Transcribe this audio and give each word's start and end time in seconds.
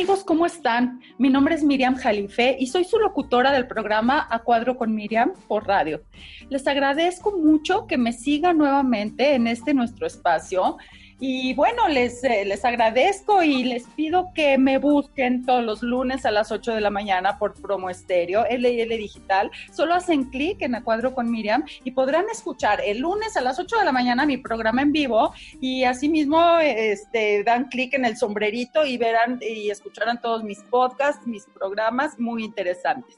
Amigos, 0.00 0.24
¿cómo 0.24 0.46
están? 0.46 1.02
Mi 1.18 1.28
nombre 1.28 1.54
es 1.54 1.62
Miriam 1.62 1.94
Jalife 1.94 2.56
y 2.58 2.68
soy 2.68 2.84
su 2.84 2.98
locutora 2.98 3.52
del 3.52 3.66
programa 3.66 4.26
A 4.30 4.38
Cuadro 4.38 4.78
con 4.78 4.94
Miriam 4.94 5.34
por 5.46 5.66
radio. 5.66 6.00
Les 6.48 6.66
agradezco 6.66 7.36
mucho 7.36 7.86
que 7.86 7.98
me 7.98 8.14
sigan 8.14 8.56
nuevamente 8.56 9.34
en 9.34 9.46
este 9.46 9.74
nuestro 9.74 10.06
espacio 10.06 10.78
y 11.20 11.52
bueno, 11.52 11.86
les, 11.88 12.24
eh, 12.24 12.46
les 12.46 12.64
agradezco 12.64 13.42
y 13.42 13.64
les 13.64 13.84
pido 13.84 14.30
que 14.34 14.56
me 14.56 14.78
busquen 14.78 15.44
todos 15.44 15.62
los 15.62 15.82
lunes 15.82 16.24
a 16.24 16.30
las 16.30 16.50
8 16.50 16.74
de 16.74 16.80
la 16.80 16.88
mañana 16.88 17.38
por 17.38 17.52
Promo 17.60 17.90
Estéreo, 17.90 18.46
LL 18.48 18.88
Digital. 18.96 19.50
Solo 19.70 19.94
hacen 19.94 20.30
clic 20.30 20.62
en 20.62 20.74
A 20.74 20.82
Cuadro 20.82 21.14
con 21.14 21.30
Miriam 21.30 21.64
y 21.84 21.90
podrán 21.90 22.24
escuchar 22.32 22.80
el 22.82 23.00
lunes 23.00 23.36
a 23.36 23.42
las 23.42 23.58
8 23.58 23.76
de 23.78 23.84
la 23.84 23.92
mañana 23.92 24.24
mi 24.24 24.38
programa 24.38 24.80
en 24.80 24.92
vivo 24.92 25.34
y 25.60 25.84
asimismo 25.84 26.58
este, 26.58 27.44
dan 27.44 27.68
clic 27.68 27.92
en 27.92 28.06
el 28.06 28.16
sombrerito 28.16 28.86
y 28.86 28.96
verán 28.96 29.38
y 29.42 29.70
escucharán 29.70 30.22
todos 30.22 30.42
mis 30.42 30.62
podcasts, 30.62 31.26
mis 31.26 31.44
programas 31.44 32.18
muy 32.18 32.44
interesantes. 32.44 33.16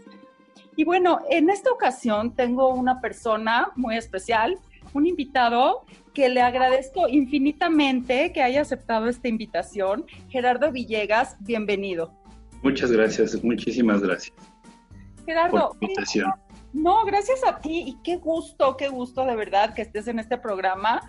Y 0.74 0.84
bueno, 0.84 1.20
en 1.30 1.50
esta 1.50 1.70
ocasión 1.70 2.34
tengo 2.34 2.68
una 2.70 3.00
persona 3.00 3.70
muy 3.76 3.96
especial, 3.96 4.58
un 4.92 5.06
invitado 5.06 5.84
que 6.14 6.28
le 6.28 6.42
agradezco 6.42 7.08
infinitamente 7.08 8.32
que 8.32 8.42
haya 8.42 8.60
aceptado 8.60 9.08
esta 9.08 9.28
invitación. 9.28 10.04
Gerardo 10.28 10.70
Villegas, 10.70 11.36
bienvenido. 11.40 12.12
Muchas 12.62 12.92
gracias, 12.92 13.42
muchísimas 13.42 14.02
gracias. 14.02 14.36
Gerardo, 15.24 15.70
por 15.70 15.82
invitación. 15.82 16.32
no, 16.72 17.04
gracias 17.04 17.40
a 17.46 17.58
ti 17.60 17.84
y 17.86 17.98
qué 18.02 18.16
gusto, 18.16 18.76
qué 18.76 18.88
gusto 18.88 19.24
de 19.24 19.36
verdad 19.36 19.74
que 19.74 19.82
estés 19.82 20.08
en 20.08 20.18
este 20.18 20.36
programa. 20.36 21.02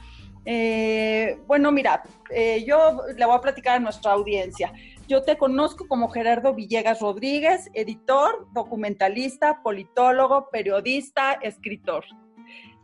Eh, 0.45 1.39
bueno, 1.47 1.71
mira, 1.71 2.03
eh, 2.29 2.63
yo 2.65 3.01
le 3.15 3.25
voy 3.25 3.35
a 3.35 3.41
platicar 3.41 3.77
a 3.77 3.79
nuestra 3.79 4.11
audiencia. 4.13 4.73
Yo 5.07 5.21
te 5.23 5.37
conozco 5.37 5.87
como 5.87 6.09
Gerardo 6.09 6.53
Villegas 6.53 7.01
Rodríguez, 7.01 7.69
editor, 7.73 8.47
documentalista, 8.53 9.61
politólogo, 9.61 10.49
periodista, 10.49 11.33
escritor. 11.33 12.05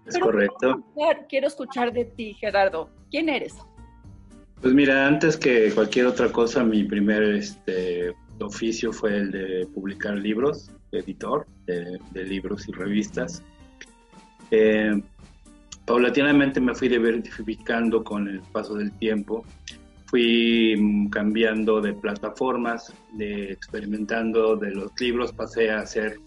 Es 0.09 0.19
correcto. 0.19 0.83
Quiero 1.27 1.47
escuchar, 1.47 1.93
de 1.93 2.05
ti, 2.05 2.33
Gerardo. 2.33 2.89
¿Quién 3.11 3.29
eres? 3.29 3.55
Pues 4.61 4.73
mira, 4.73 5.07
antes 5.07 5.37
que 5.37 5.71
cualquier 5.71 6.07
otra 6.07 6.31
cosa, 6.31 6.63
mi 6.63 6.83
primer 6.83 7.23
este, 7.23 8.13
oficio 8.39 8.91
fue 8.91 9.15
el 9.15 9.31
de 9.31 9.67
publicar 9.73 10.15
libros, 10.15 10.71
editor 10.91 11.47
de, 11.65 11.99
libros 12.25 12.67
y 12.67 12.71
revistas. 12.71 13.43
Eh, 14.51 15.01
paulatinamente 15.85 16.59
me 16.59 16.73
fui 16.75 16.89
diversificando 16.89 18.03
con 18.03 18.27
el 18.27 18.41
paso 18.51 18.75
del 18.75 18.91
tiempo. 18.97 19.45
Fui 20.07 21.07
cambiando 21.11 21.81
de 21.81 21.93
plataformas, 21.93 22.93
de 23.13 23.51
experimentando 23.51 24.55
de 24.55 24.71
los 24.71 24.91
libros, 24.99 25.31
pasé 25.31 25.69
a 25.69 25.81
hacer 25.81 26.19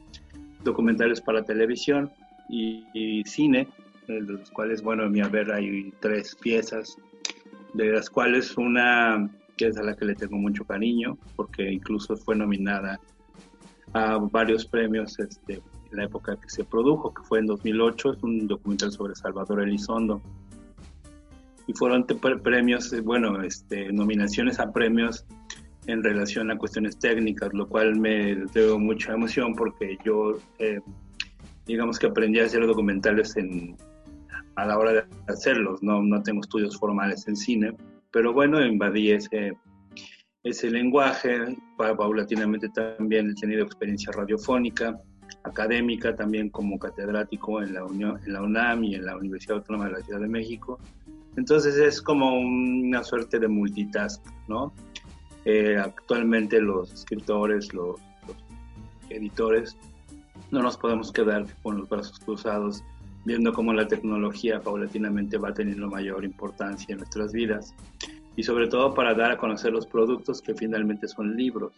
documentales 0.62 1.20
para 1.20 1.42
televisión 1.42 2.10
y, 2.52 3.22
cine, 3.24 3.66
de 4.06 4.20
los 4.20 4.50
cuales, 4.50 4.82
bueno, 4.82 5.04
en 5.04 5.12
mi 5.12 5.20
haber 5.20 5.52
hay 5.52 5.92
tres 6.00 6.36
piezas, 6.36 6.98
de 7.72 7.92
las 7.92 8.10
cuales 8.10 8.56
una 8.58 9.30
que 9.56 9.68
es 9.68 9.78
a 9.78 9.82
la 9.82 9.96
que 9.96 10.04
le 10.04 10.14
tengo 10.14 10.36
mucho 10.36 10.64
cariño, 10.64 11.16
porque 11.36 11.70
incluso 11.70 12.16
fue 12.16 12.36
nominada 12.36 13.00
a 13.94 14.18
varios 14.18 14.66
premios 14.66 15.18
este, 15.18 15.54
en 15.90 15.96
la 15.96 16.04
época 16.04 16.36
que 16.36 16.48
se 16.48 16.64
produjo, 16.64 17.12
que 17.12 17.22
fue 17.22 17.38
en 17.38 17.46
2008, 17.46 18.12
es 18.14 18.22
un 18.22 18.46
documental 18.46 18.92
sobre 18.92 19.14
Salvador 19.14 19.62
Elizondo. 19.62 20.20
Y 21.66 21.74
fueron 21.74 22.06
premios, 22.42 22.92
eh, 22.92 23.00
bueno, 23.00 23.42
este, 23.42 23.92
nominaciones 23.92 24.58
a 24.58 24.72
premios 24.72 25.24
en 25.86 26.02
relación 26.02 26.50
a 26.50 26.58
cuestiones 26.58 26.98
técnicas, 26.98 27.52
lo 27.54 27.68
cual 27.68 27.98
me 27.98 28.36
dio 28.54 28.78
mucha 28.78 29.12
emoción 29.12 29.54
porque 29.54 29.96
yo 30.04 30.38
eh, 30.58 30.80
digamos 31.66 31.98
que 31.98 32.06
aprendí 32.06 32.40
a 32.40 32.44
hacer 32.44 32.66
documentales 32.66 33.36
en, 33.36 33.76
a 34.56 34.66
la 34.66 34.78
hora 34.78 34.92
de 34.92 35.04
hacerlos, 35.28 35.82
no, 35.82 36.02
no 36.02 36.22
tengo 36.22 36.40
estudios 36.40 36.78
formales 36.78 37.26
en 37.28 37.36
cine, 37.36 37.76
pero 38.10 38.32
bueno, 38.32 38.64
invadí 38.64 39.10
ese, 39.10 39.56
ese 40.42 40.70
lenguaje, 40.70 41.56
paulatinamente 41.76 42.68
también 42.68 43.30
he 43.30 43.34
tenido 43.34 43.64
experiencia 43.64 44.12
radiofónica, 44.12 45.00
académica, 45.44 46.14
también 46.14 46.50
como 46.50 46.78
catedrático 46.78 47.62
en 47.62 47.74
la, 47.74 47.84
Unión, 47.84 48.20
en 48.26 48.32
la 48.32 48.42
UNAM 48.42 48.84
y 48.84 48.94
en 48.94 49.06
la 49.06 49.16
Universidad 49.16 49.58
Autónoma 49.58 49.86
de 49.86 49.92
la 49.92 50.00
Ciudad 50.00 50.20
de 50.20 50.28
México. 50.28 50.78
Entonces 51.36 51.76
es 51.76 52.02
como 52.02 52.38
una 52.38 53.02
suerte 53.02 53.38
de 53.38 53.48
multitask, 53.48 54.22
¿no? 54.48 54.74
Eh, 55.44 55.76
actualmente 55.76 56.60
los 56.60 56.92
escritores, 56.92 57.72
los 57.72 57.96
editores, 59.08 59.76
no 60.52 60.62
nos 60.62 60.76
podemos 60.76 61.10
quedar 61.10 61.46
con 61.62 61.78
los 61.78 61.88
brazos 61.88 62.18
cruzados 62.20 62.84
viendo 63.24 63.52
cómo 63.54 63.72
la 63.72 63.88
tecnología 63.88 64.60
paulatinamente 64.60 65.38
va 65.38 65.54
teniendo 65.54 65.88
mayor 65.88 66.24
importancia 66.24 66.92
en 66.92 66.98
nuestras 66.98 67.32
vidas 67.32 67.74
y 68.36 68.42
sobre 68.42 68.68
todo 68.68 68.94
para 68.94 69.14
dar 69.14 69.32
a 69.32 69.38
conocer 69.38 69.72
los 69.72 69.86
productos 69.86 70.42
que 70.42 70.54
finalmente 70.54 71.08
son 71.08 71.36
libros. 71.36 71.72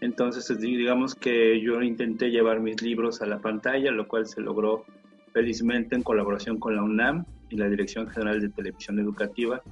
Entonces, 0.00 0.56
digamos 0.60 1.14
que 1.14 1.60
yo 1.60 1.82
intenté 1.82 2.30
llevar 2.30 2.60
mis 2.60 2.80
libros 2.80 3.22
a 3.22 3.26
la 3.26 3.38
pantalla, 3.38 3.90
lo 3.90 4.06
cual 4.06 4.26
se 4.26 4.40
logró 4.40 4.84
felizmente 5.32 5.96
en 5.96 6.02
colaboración 6.02 6.58
con 6.58 6.76
la 6.76 6.82
UNAM 6.82 7.24
y 7.50 7.56
la 7.56 7.68
Dirección 7.68 8.06
General 8.08 8.40
de 8.40 8.50
Televisión 8.50 8.98
Educativa. 9.00 9.62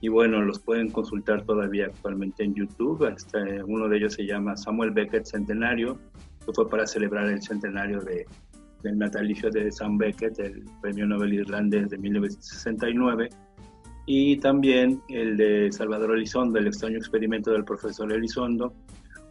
Y 0.00 0.08
bueno, 0.08 0.42
los 0.42 0.58
pueden 0.58 0.90
consultar 0.90 1.44
todavía 1.44 1.86
actualmente 1.86 2.42
en 2.42 2.54
YouTube. 2.54 3.06
Este, 3.08 3.62
uno 3.62 3.88
de 3.88 3.96
ellos 3.96 4.14
se 4.14 4.26
llama 4.26 4.56
Samuel 4.56 4.90
Beckett 4.90 5.24
Centenario 5.24 5.98
que 6.44 6.52
fue 6.52 6.68
para 6.68 6.86
celebrar 6.86 7.28
el 7.28 7.42
centenario 7.42 8.00
de, 8.00 8.26
del 8.82 8.98
natalicio 8.98 9.50
de 9.50 9.72
Sam 9.72 9.98
Beckett, 9.98 10.38
el 10.38 10.64
premio 10.80 11.06
Nobel 11.06 11.34
irlandés 11.34 11.90
de 11.90 11.98
1969, 11.98 13.28
y 14.06 14.36
también 14.36 15.00
el 15.08 15.36
de 15.36 15.72
Salvador 15.72 16.14
Elizondo, 16.16 16.58
el 16.58 16.66
extraño 16.66 16.98
experimento 16.98 17.50
del 17.52 17.64
profesor 17.64 18.12
Elizondo, 18.12 18.74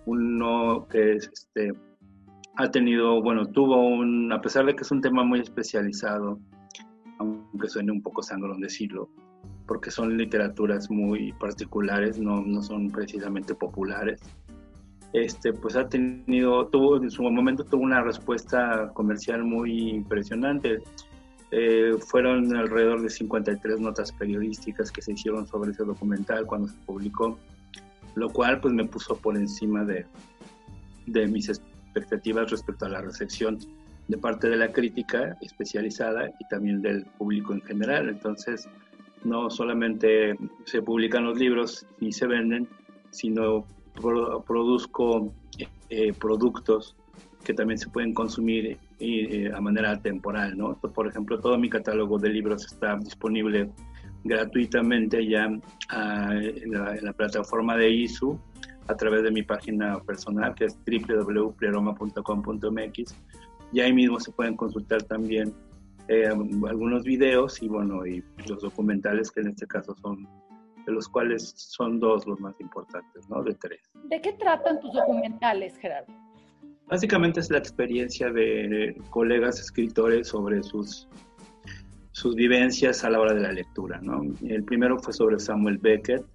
uno 0.05 0.87
que 0.89 1.13
este, 1.13 1.71
ha 2.55 2.69
tenido, 2.71 3.21
bueno, 3.21 3.45
tuvo 3.45 3.77
un, 3.77 4.31
a 4.31 4.41
pesar 4.41 4.65
de 4.65 4.75
que 4.75 4.81
es 4.81 4.91
un 4.91 5.01
tema 5.01 5.23
muy 5.23 5.39
especializado, 5.39 6.39
aunque 7.19 7.69
suene 7.69 7.91
un 7.91 8.01
poco 8.01 8.23
sangrón 8.23 8.59
decirlo, 8.59 9.09
porque 9.67 9.91
son 9.91 10.17
literaturas 10.17 10.89
muy 10.89 11.31
particulares, 11.33 12.19
no, 12.19 12.41
no 12.41 12.61
son 12.61 12.89
precisamente 12.89 13.53
populares, 13.55 14.19
este, 15.13 15.53
pues 15.53 15.75
ha 15.75 15.87
tenido, 15.87 16.67
tuvo, 16.67 16.97
en 16.97 17.11
su 17.11 17.21
momento 17.23 17.63
tuvo 17.63 17.83
una 17.83 18.01
respuesta 18.01 18.91
comercial 18.93 19.43
muy 19.43 19.91
impresionante. 19.91 20.79
Eh, 21.51 21.93
fueron 21.99 22.55
alrededor 22.55 23.03
de 23.03 23.11
53 23.11 23.79
notas 23.79 24.11
periodísticas 24.11 24.91
que 24.91 25.03
se 25.03 25.13
hicieron 25.13 25.45
sobre 25.45 25.71
ese 25.71 25.83
documental 25.83 26.47
cuando 26.47 26.67
se 26.67 26.77
publicó, 26.87 27.37
lo 28.15 28.29
cual 28.29 28.59
pues 28.59 28.73
me 28.73 28.85
puso 28.85 29.15
por 29.15 29.37
encima 29.37 29.85
de, 29.85 30.07
de 31.05 31.27
mis 31.27 31.47
expectativas 31.47 32.49
respecto 32.49 32.87
a 32.87 32.89
la 32.89 33.01
recepción 33.01 33.59
de 34.07 34.17
parte 34.17 34.49
de 34.49 34.57
la 34.57 34.71
crítica 34.71 35.37
especializada 35.41 36.27
y 36.39 36.47
también 36.49 36.81
del 36.81 37.05
público 37.19 37.53
en 37.53 37.61
general. 37.61 38.09
Entonces, 38.09 38.67
no 39.23 39.51
solamente 39.51 40.35
se 40.65 40.81
publican 40.81 41.25
los 41.25 41.37
libros 41.37 41.85
y 41.99 42.11
se 42.11 42.25
venden, 42.25 42.67
sino 43.11 43.65
produzco 43.93 45.33
eh, 45.89 46.13
productos 46.13 46.95
que 47.43 47.53
también 47.53 47.77
se 47.77 47.89
pueden 47.89 48.13
consumir 48.13 48.77
eh, 48.99 49.51
a 49.53 49.59
manera 49.59 50.01
temporal, 50.01 50.57
¿no? 50.57 50.75
Por 50.75 51.07
ejemplo, 51.07 51.37
todo 51.39 51.57
mi 51.57 51.69
catálogo 51.69 52.17
de 52.17 52.29
libros 52.29 52.65
está 52.65 52.95
disponible 52.97 53.69
gratuitamente 54.23 55.27
ya 55.27 55.49
ah, 55.89 56.31
en, 56.33 56.71
la, 56.71 57.11
plataforma 57.13 57.75
de 57.75 57.91
ISU 57.91 58.39
a 58.87 58.95
través 58.95 59.23
de 59.23 59.31
mi 59.31 59.43
página 59.43 59.99
personal 59.99 60.55
que 60.55 60.63
es 60.65 60.79
www.pleroma.com.mx 60.85 63.15
y 63.73 63.81
ahí 63.81 63.93
mismo 63.93 64.19
se 64.19 64.31
pueden 64.31 64.55
consultar 64.55 65.03
también 65.03 65.53
eh, 66.07 66.27
algunos 66.27 67.03
videos 67.03 67.61
y 67.61 67.67
bueno 67.67 68.03
y 68.05 68.23
los 68.47 68.61
documentales 68.61 69.29
que 69.31 69.41
en 69.41 69.49
este 69.49 69.67
caso 69.67 69.93
son 70.01 70.25
de 70.85 70.91
los 70.91 71.07
cuales 71.07 71.53
son 71.55 71.99
dos 71.99 72.25
los 72.27 72.39
más 72.39 72.59
importantes, 72.59 73.29
¿no? 73.29 73.43
De 73.43 73.53
tres. 73.55 73.79
¿De 74.09 74.21
qué 74.21 74.33
tratan 74.33 74.79
tus 74.79 74.93
documentales, 74.93 75.77
Gerardo? 75.77 76.13
Básicamente 76.87 77.39
es 77.39 77.49
la 77.49 77.57
experiencia 77.57 78.31
de 78.31 78.95
colegas 79.09 79.59
escritores 79.59 80.27
sobre 80.27 80.61
sus, 80.63 81.07
sus 82.11 82.35
vivencias 82.35 83.03
a 83.03 83.09
la 83.09 83.19
hora 83.19 83.33
de 83.33 83.41
la 83.41 83.51
lectura, 83.51 83.99
¿no? 84.01 84.21
El 84.47 84.63
primero 84.63 84.99
fue 84.99 85.13
sobre 85.13 85.39
Samuel 85.39 85.77
Beckett, 85.77 86.25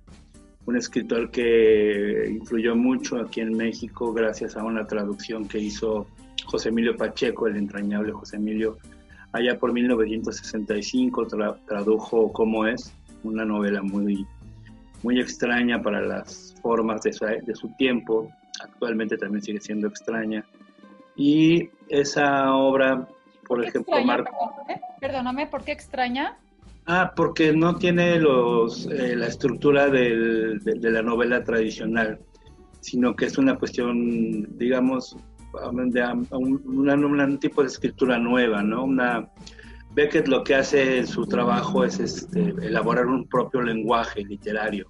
un 0.66 0.76
escritor 0.76 1.30
que 1.30 2.28
influyó 2.30 2.76
mucho 2.76 3.18
aquí 3.18 3.40
en 3.40 3.56
México 3.56 4.12
gracias 4.12 4.56
a 4.56 4.64
una 4.64 4.86
traducción 4.86 5.48
que 5.48 5.58
hizo 5.58 6.06
José 6.44 6.70
Emilio 6.70 6.96
Pacheco, 6.96 7.46
el 7.46 7.56
entrañable 7.56 8.12
José 8.12 8.36
Emilio, 8.36 8.78
allá 9.32 9.58
por 9.58 9.72
1965 9.72 11.26
tradujo 11.66 12.32
Cómo 12.32 12.66
es, 12.66 12.92
una 13.22 13.44
novela 13.44 13.82
muy 13.82 14.26
muy 15.02 15.20
extraña 15.20 15.80
para 15.82 16.00
las 16.00 16.54
formas 16.62 17.02
de 17.02 17.12
su, 17.12 17.24
de 17.24 17.54
su 17.54 17.68
tiempo, 17.76 18.30
actualmente 18.62 19.16
también 19.16 19.42
sigue 19.42 19.60
siendo 19.60 19.88
extraña. 19.88 20.44
Y 21.16 21.70
esa 21.88 22.54
obra, 22.54 23.06
por, 23.46 23.64
ejemplo, 23.64 23.94
Perdóname, 25.00 25.46
¿por 25.46 25.64
qué 25.64 25.72
extraña? 25.72 26.36
Ah, 26.86 27.12
porque 27.14 27.52
no 27.52 27.76
tiene 27.76 28.18
los, 28.18 28.86
eh, 28.86 29.14
la 29.14 29.26
estructura 29.26 29.88
del, 29.88 30.60
de, 30.60 30.90
la 30.90 31.02
novela 31.02 31.44
tradicional, 31.44 32.18
sino 32.80 33.14
que 33.14 33.26
es 33.26 33.36
una 33.36 33.56
cuestión, 33.56 34.56
digamos, 34.56 35.16
de 35.52 36.02
un, 36.30 36.62
un, 36.64 37.38
tipo 37.38 37.62
de 37.62 37.68
escritura 37.68 38.18
nueva, 38.18 38.62
¿no? 38.62 38.84
Una, 38.84 39.28
Beckett 39.98 40.28
lo 40.28 40.44
que 40.44 40.54
hace 40.54 40.98
en 40.98 41.08
su 41.08 41.26
trabajo 41.26 41.82
es 41.82 41.98
este, 41.98 42.50
elaborar 42.62 43.06
un 43.06 43.26
propio 43.26 43.62
lenguaje 43.62 44.22
literario 44.22 44.88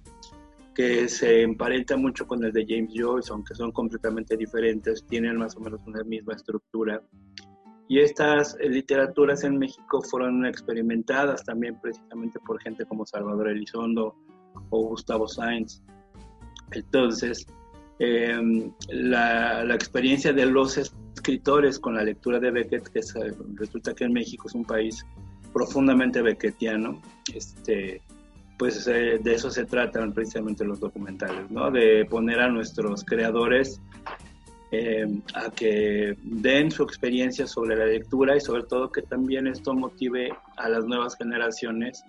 que 0.75 1.09
se 1.09 1.41
emparenta 1.41 1.97
mucho 1.97 2.27
con 2.27 2.43
el 2.43 2.53
de 2.53 2.63
James 2.69 2.93
Joyce, 2.95 3.31
aunque 3.31 3.55
son 3.55 3.71
completamente 3.71 4.37
diferentes, 4.37 5.03
tienen 5.07 5.37
más 5.37 5.57
o 5.57 5.61
menos 5.61 5.81
una 5.87 6.03
misma 6.03 6.35
estructura. 6.35 7.01
Y 7.87 7.97
estas 7.97 8.55
eh, 8.59 8.69
literaturas 8.69 9.43
en 9.43 9.57
México 9.57 9.99
fueron 10.03 10.45
experimentadas 10.45 11.43
también 11.43 11.81
precisamente 11.81 12.39
por 12.41 12.61
gente 12.61 12.85
como 12.85 13.03
Salvador 13.03 13.49
Elizondo 13.49 14.15
o 14.69 14.89
Gustavo 14.89 15.27
Sainz. 15.27 15.81
Entonces, 16.69 17.47
em, 17.97 18.71
la, 18.89 19.63
la, 19.63 19.73
experiencia 19.73 20.33
de 20.33 20.45
los 20.45 20.77
escritores 21.19 21.79
con 21.79 21.95
la 21.95 22.03
lectura 22.03 22.39
de 22.39 22.49
Beckett, 22.51 22.87
que 22.87 23.01
resulta 23.55 23.93
que 23.93 24.05
en 24.05 24.13
México 24.13 24.47
es 24.47 24.55
un 24.55 24.63
país 24.63 25.05
profundamente 25.53 26.21
beckettiano, 26.21 27.01
este, 27.33 28.01
pues 28.57 28.87
eh, 28.87 29.19
de 29.21 29.33
eso 29.33 29.49
se 29.49 29.65
tratan 29.65 30.13
precisamente 30.13 30.63
los 30.63 30.79
documentales, 30.79 31.49
¿no? 31.51 31.71
De 31.71 32.05
poner 32.05 32.39
a 32.39 32.49
nuestros 32.49 33.03
creadores 33.03 33.81
eh, 34.71 35.07
a 35.33 35.49
que 35.49 36.15
den 36.23 36.71
su 36.71 36.83
experiencia 36.83 37.47
sobre 37.47 37.75
la 37.75 37.85
lectura 37.85 38.37
y 38.37 38.39
sobre 38.39 38.63
todo 38.63 38.91
que 38.91 39.01
también 39.01 39.47
esto 39.47 39.73
motive 39.73 40.29
a 40.55 40.69
las 40.69 40.85
nuevas 40.85 41.17
generaciones 41.17 42.03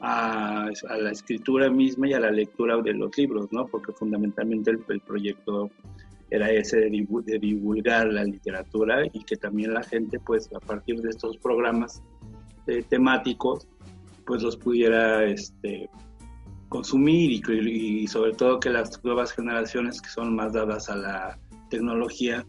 a, 0.00 0.70
la 0.98 1.10
escritura 1.10 1.68
misma 1.70 2.08
y 2.08 2.14
a 2.14 2.20
la 2.20 2.30
lectura 2.30 2.78
de 2.78 2.94
los 2.94 3.16
libros, 3.16 3.52
¿no? 3.52 3.66
Porque 3.66 3.92
fundamentalmente 3.92 4.70
el, 4.70 5.00
proyecto 5.00 5.70
era 6.30 6.50
ese 6.50 6.78
de, 6.78 7.38
divulgar 7.38 8.06
la 8.08 8.24
literatura 8.24 9.04
y 9.12 9.24
que 9.24 9.36
también 9.36 9.74
la 9.74 9.82
gente, 9.82 10.18
pues 10.20 10.48
a 10.54 10.60
partir 10.60 11.00
de 11.02 11.10
estos 11.10 11.36
programas 11.38 12.02
eh, 12.66 12.84
temáticos, 12.88 13.66
pues 14.26 14.42
los 14.42 14.56
pudiera 14.56 15.24
este, 15.24 15.90
consumir 16.68 17.32
y, 17.32 18.06
sobre 18.06 18.32
todo 18.32 18.60
que 18.60 18.70
las 18.70 19.02
nuevas 19.04 19.32
generaciones 19.32 20.00
que 20.00 20.08
son 20.08 20.34
más 20.34 20.52
dadas 20.52 20.88
a 20.88 20.96
la 20.96 21.38
tecnología 21.68 22.46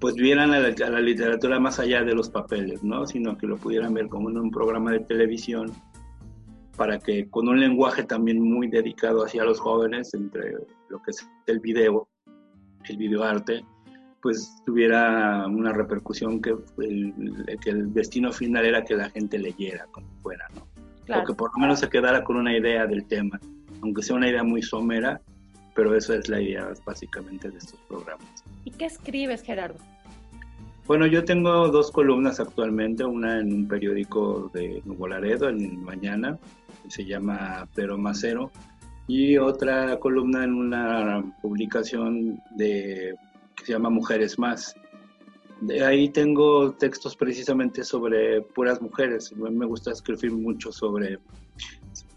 pues 0.00 0.14
vieran 0.14 0.52
a 0.52 0.60
la, 0.60 1.00
literatura 1.00 1.60
más 1.60 1.78
allá 1.78 2.02
de 2.02 2.14
los 2.14 2.30
papeles, 2.30 2.82
¿no? 2.82 3.06
Sino 3.06 3.36
que 3.36 3.46
lo 3.46 3.58
pudieran 3.58 3.92
ver 3.92 4.08
como 4.08 4.30
en 4.30 4.38
un 4.38 4.50
programa 4.50 4.92
de 4.92 5.00
televisión 5.00 5.72
para 6.76 6.98
que 6.98 7.28
con 7.28 7.48
un 7.48 7.60
lenguaje 7.60 8.04
también 8.04 8.40
muy 8.40 8.68
dedicado 8.68 9.22
hacia 9.22 9.44
los 9.44 9.60
jóvenes, 9.60 10.14
entre 10.14 10.54
lo 10.88 11.02
que 11.02 11.10
es 11.10 11.28
el 11.46 11.60
video, 11.60 12.08
el 12.88 12.96
videoarte, 12.96 13.64
pues 14.22 14.62
tuviera 14.66 15.46
una 15.46 15.72
repercusión 15.72 16.40
que 16.42 16.54
el, 16.78 17.14
que 17.62 17.70
el 17.70 17.92
destino 17.92 18.32
final 18.32 18.66
era 18.66 18.84
que 18.84 18.94
la 18.94 19.08
gente 19.10 19.38
leyera 19.38 19.86
como 19.90 20.06
fuera, 20.22 20.46
¿no? 20.54 20.70
o 21.16 21.24
que 21.24 21.34
por 21.34 21.50
lo 21.54 21.60
menos 21.60 21.80
se 21.80 21.88
quedara 21.88 22.22
con 22.22 22.36
una 22.36 22.56
idea 22.56 22.86
del 22.86 23.04
tema, 23.06 23.40
aunque 23.82 24.02
sea 24.02 24.16
una 24.16 24.28
idea 24.28 24.44
muy 24.44 24.62
somera, 24.62 25.20
pero 25.74 25.96
esa 25.96 26.16
es 26.16 26.28
la 26.28 26.40
idea 26.40 26.72
básicamente 26.84 27.50
de 27.50 27.58
estos 27.58 27.80
programas. 27.88 28.44
¿Y 28.64 28.70
qué 28.70 28.84
escribes, 28.86 29.42
Gerardo? 29.42 29.78
Bueno, 30.86 31.06
yo 31.06 31.24
tengo 31.24 31.68
dos 31.68 31.90
columnas 31.90 32.40
actualmente, 32.40 33.04
una 33.04 33.38
en 33.38 33.52
un 33.52 33.68
periódico 33.68 34.50
de 34.52 34.82
Nuevo 34.84 35.08
Laredo, 35.08 35.48
en 35.48 35.82
Mañana, 35.84 36.38
que 36.82 36.90
se 36.90 37.04
llama 37.04 37.68
Pero 37.74 37.96
Macero, 37.96 38.50
y 39.12 39.38
otra 39.38 39.98
columna 39.98 40.44
en 40.44 40.54
una 40.54 41.34
publicación 41.42 42.40
de, 42.54 43.16
que 43.56 43.64
se 43.64 43.72
llama 43.72 43.90
Mujeres 43.90 44.38
Más, 44.38 44.76
de 45.62 45.84
ahí 45.84 46.10
tengo 46.10 46.72
textos 46.74 47.16
precisamente 47.16 47.82
sobre 47.82 48.40
puras 48.40 48.80
mujeres. 48.80 49.32
Me 49.32 49.66
gusta 49.66 49.90
escribir 49.90 50.30
mucho 50.30 50.70
sobre 50.70 51.18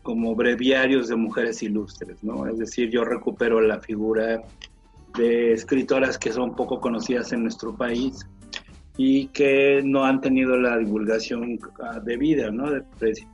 como 0.03 0.35
breviarios 0.35 1.07
de 1.07 1.15
mujeres 1.15 1.63
ilustres, 1.63 2.23
¿no? 2.23 2.45
Es 2.45 2.59
decir, 2.59 2.91
yo 2.91 3.03
recupero 3.03 3.59
la 3.59 3.79
figura 3.79 4.43
de 5.17 5.51
escritoras 5.51 6.19
que 6.19 6.31
son 6.31 6.55
poco 6.55 6.79
conocidas 6.79 7.33
en 7.33 7.41
nuestro 7.41 7.75
país 7.75 8.23
y 8.97 9.29
que 9.29 9.81
no 9.83 10.05
han 10.05 10.21
tenido 10.21 10.57
la 10.57 10.77
divulgación 10.77 11.57
debida, 12.03 12.51
¿no? 12.51 12.65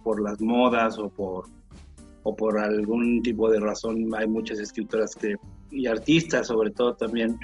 Por 0.02 0.22
las 0.22 0.40
modas 0.40 0.98
o 0.98 1.10
por, 1.10 1.59
o 2.24 2.36
por 2.36 2.60
algún 2.60 3.22
tipo 3.22 3.50
de 3.50 3.60
razón. 3.60 4.10
Hay 4.16 4.28
muchas 4.28 4.60
escritoras 4.60 5.16
que, 5.16 5.36
y 5.72 5.88
artistas 5.88 6.48
sobre 6.48 6.72
todo 6.72 6.96
también 6.96 7.38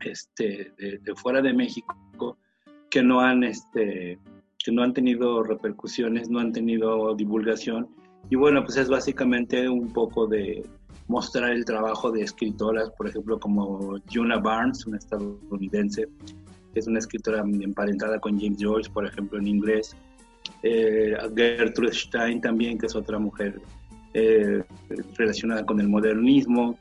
este, 0.00 0.72
de, 0.78 1.14
fuera 1.16 1.40
de 1.40 1.52
México 1.52 2.38
que 2.90 3.02
no 3.02 3.20
han 3.20 3.42
este, 3.42 4.18
que 4.58 4.72
no 4.72 4.82
han 4.82 4.92
tenido 4.92 5.42
repercusiones, 5.42 6.30
no 6.30 6.38
han 6.38 6.52
tenido 6.52 7.14
divulgación 7.14 7.88
y 8.30 8.36
bueno 8.36 8.64
pues 8.64 8.76
es 8.76 8.88
básicamente 8.88 9.68
un 9.68 9.92
poco 9.92 10.26
de 10.26 10.62
mostrar 11.08 11.50
el 11.50 11.64
trabajo 11.64 12.10
de 12.10 12.22
escritoras, 12.22 12.90
por 12.96 13.08
ejemplo 13.08 13.38
como 13.38 13.98
Juna 14.12 14.38
Barnes, 14.38 14.86
una 14.86 14.98
estadounidense, 14.98 16.06
que 16.72 16.80
es 16.80 16.86
una 16.86 16.98
escritora 16.98 17.40
emparentada 17.40 18.18
con 18.20 18.38
James 18.38 18.58
Joyce, 18.60 18.90
por 18.90 19.06
ejemplo 19.06 19.38
en 19.38 19.46
inglés, 19.46 19.94
eh, 20.62 21.14
Gertrude 21.36 21.92
Stein 21.92 22.40
también, 22.40 22.78
que 22.78 22.86
es 22.86 22.96
otra 22.96 23.18
mujer 23.18 23.60
eh, 24.14 24.62
relacionada 25.16 25.66
con 25.66 25.80
el 25.80 25.88
modernismo, 25.88 26.78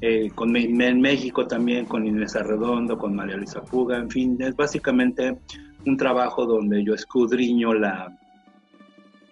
eh, 0.00 0.30
con, 0.34 0.54
en 0.56 1.00
México 1.00 1.46
también 1.46 1.86
con 1.86 2.06
Inés 2.06 2.36
Arredondo, 2.36 2.98
con 2.98 3.14
María 3.14 3.36
Luisa 3.36 3.62
Puga, 3.62 3.96
en 3.96 4.10
fin, 4.10 4.36
es 4.40 4.54
básicamente 4.54 5.38
un 5.86 5.96
trabajo 5.96 6.44
donde 6.46 6.82
yo 6.84 6.94
escudriño 6.94 7.72
la, 7.74 8.18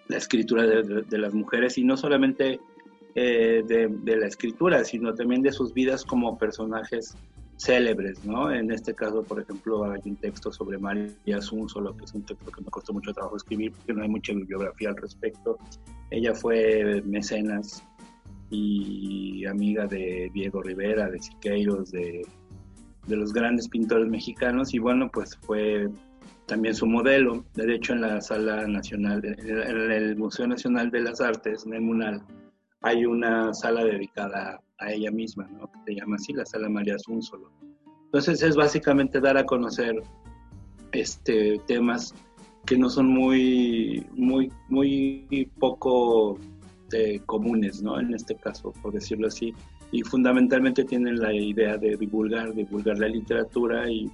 la 0.07 0.17
escritura 0.17 0.63
de, 0.65 1.17
las 1.17 1.33
mujeres 1.33 1.77
y 1.77 1.83
no 1.83 1.97
solamente 1.97 2.59
eh, 3.15 3.63
de, 3.67 4.17
la 4.17 4.27
escritura, 4.27 4.83
sino 4.83 5.13
también 5.13 5.41
de 5.41 5.51
sus 5.51 5.73
vidas 5.73 6.03
como 6.05 6.37
personajes 6.37 7.15
célebres, 7.57 8.23
¿no? 8.25 8.51
En 8.51 8.71
este 8.71 8.93
caso, 8.93 9.23
por 9.23 9.41
ejemplo, 9.41 9.83
hay 9.85 10.01
un 10.05 10.15
texto 10.17 10.51
sobre 10.51 10.77
María 10.77 11.41
solo 11.41 11.95
que 11.95 12.05
es 12.05 12.13
un 12.13 12.23
texto 12.23 12.51
que 12.51 12.61
me 12.61 12.69
costó 12.69 12.93
mucho 12.93 13.13
trabajo 13.13 13.37
escribir 13.37 13.71
porque 13.71 13.93
no 13.93 14.03
hay 14.03 14.09
mucha 14.09 14.33
bibliografía 14.33 14.89
al 14.89 14.97
respecto. 14.97 15.57
Ella 16.09 16.33
fue 16.33 17.01
mecenas 17.05 17.83
y 18.49 19.45
amiga 19.45 19.87
de 19.87 20.29
Diego 20.33 20.61
Rivera, 20.61 21.09
de 21.09 21.19
Siqueiros, 21.19 21.91
de, 21.91 22.21
de 23.07 23.15
los 23.15 23.33
grandes 23.33 23.67
pintores 23.67 24.07
mexicanos 24.07 24.73
y 24.73 24.79
bueno, 24.79 25.09
pues 25.11 25.37
fue 25.41 25.89
también 26.45 26.75
su 26.75 26.85
modelo. 26.85 27.45
De 27.53 27.73
hecho, 27.73 27.93
en 27.93 28.01
la 28.01 28.21
Sala 28.21 28.67
Nacional, 28.67 29.23
en 29.25 29.91
el 29.91 30.15
Museo 30.15 30.47
Nacional 30.47 30.91
de 30.91 31.01
las 31.01 31.21
Artes, 31.21 31.65
en 31.65 31.73
el 31.73 31.81
MUNAL, 31.81 32.21
hay 32.83 33.05
una 33.05 33.53
sala 33.53 33.83
dedicada 33.83 34.61
a 34.79 34.91
ella 34.91 35.11
misma, 35.11 35.47
¿no? 35.47 35.71
que 35.71 35.79
se 35.85 35.95
llama 35.95 36.17
así, 36.17 36.33
la 36.33 36.45
Sala 36.45 36.69
María 36.69 36.97
Solo. 36.99 37.51
Entonces 38.05 38.43
es 38.43 38.55
básicamente 38.55 39.19
dar 39.19 39.37
a 39.37 39.45
conocer 39.45 40.03
este, 40.91 41.59
temas 41.65 42.13
que 42.65 42.77
no 42.77 42.89
son 42.89 43.07
muy, 43.07 44.05
muy, 44.13 44.51
muy 44.69 45.49
poco 45.59 46.37
este, 46.93 47.19
comunes, 47.25 47.81
¿no? 47.81 47.99
En 47.99 48.13
este 48.13 48.35
caso, 48.35 48.71
por 48.81 48.93
decirlo 48.93 49.27
así, 49.27 49.53
y 49.91 50.03
fundamentalmente 50.03 50.83
tienen 50.83 51.19
la 51.19 51.33
idea 51.33 51.77
de 51.77 51.97
divulgar, 51.97 52.53
divulgar 52.53 52.99
la 52.99 53.07
literatura 53.07 53.89
y, 53.89 54.11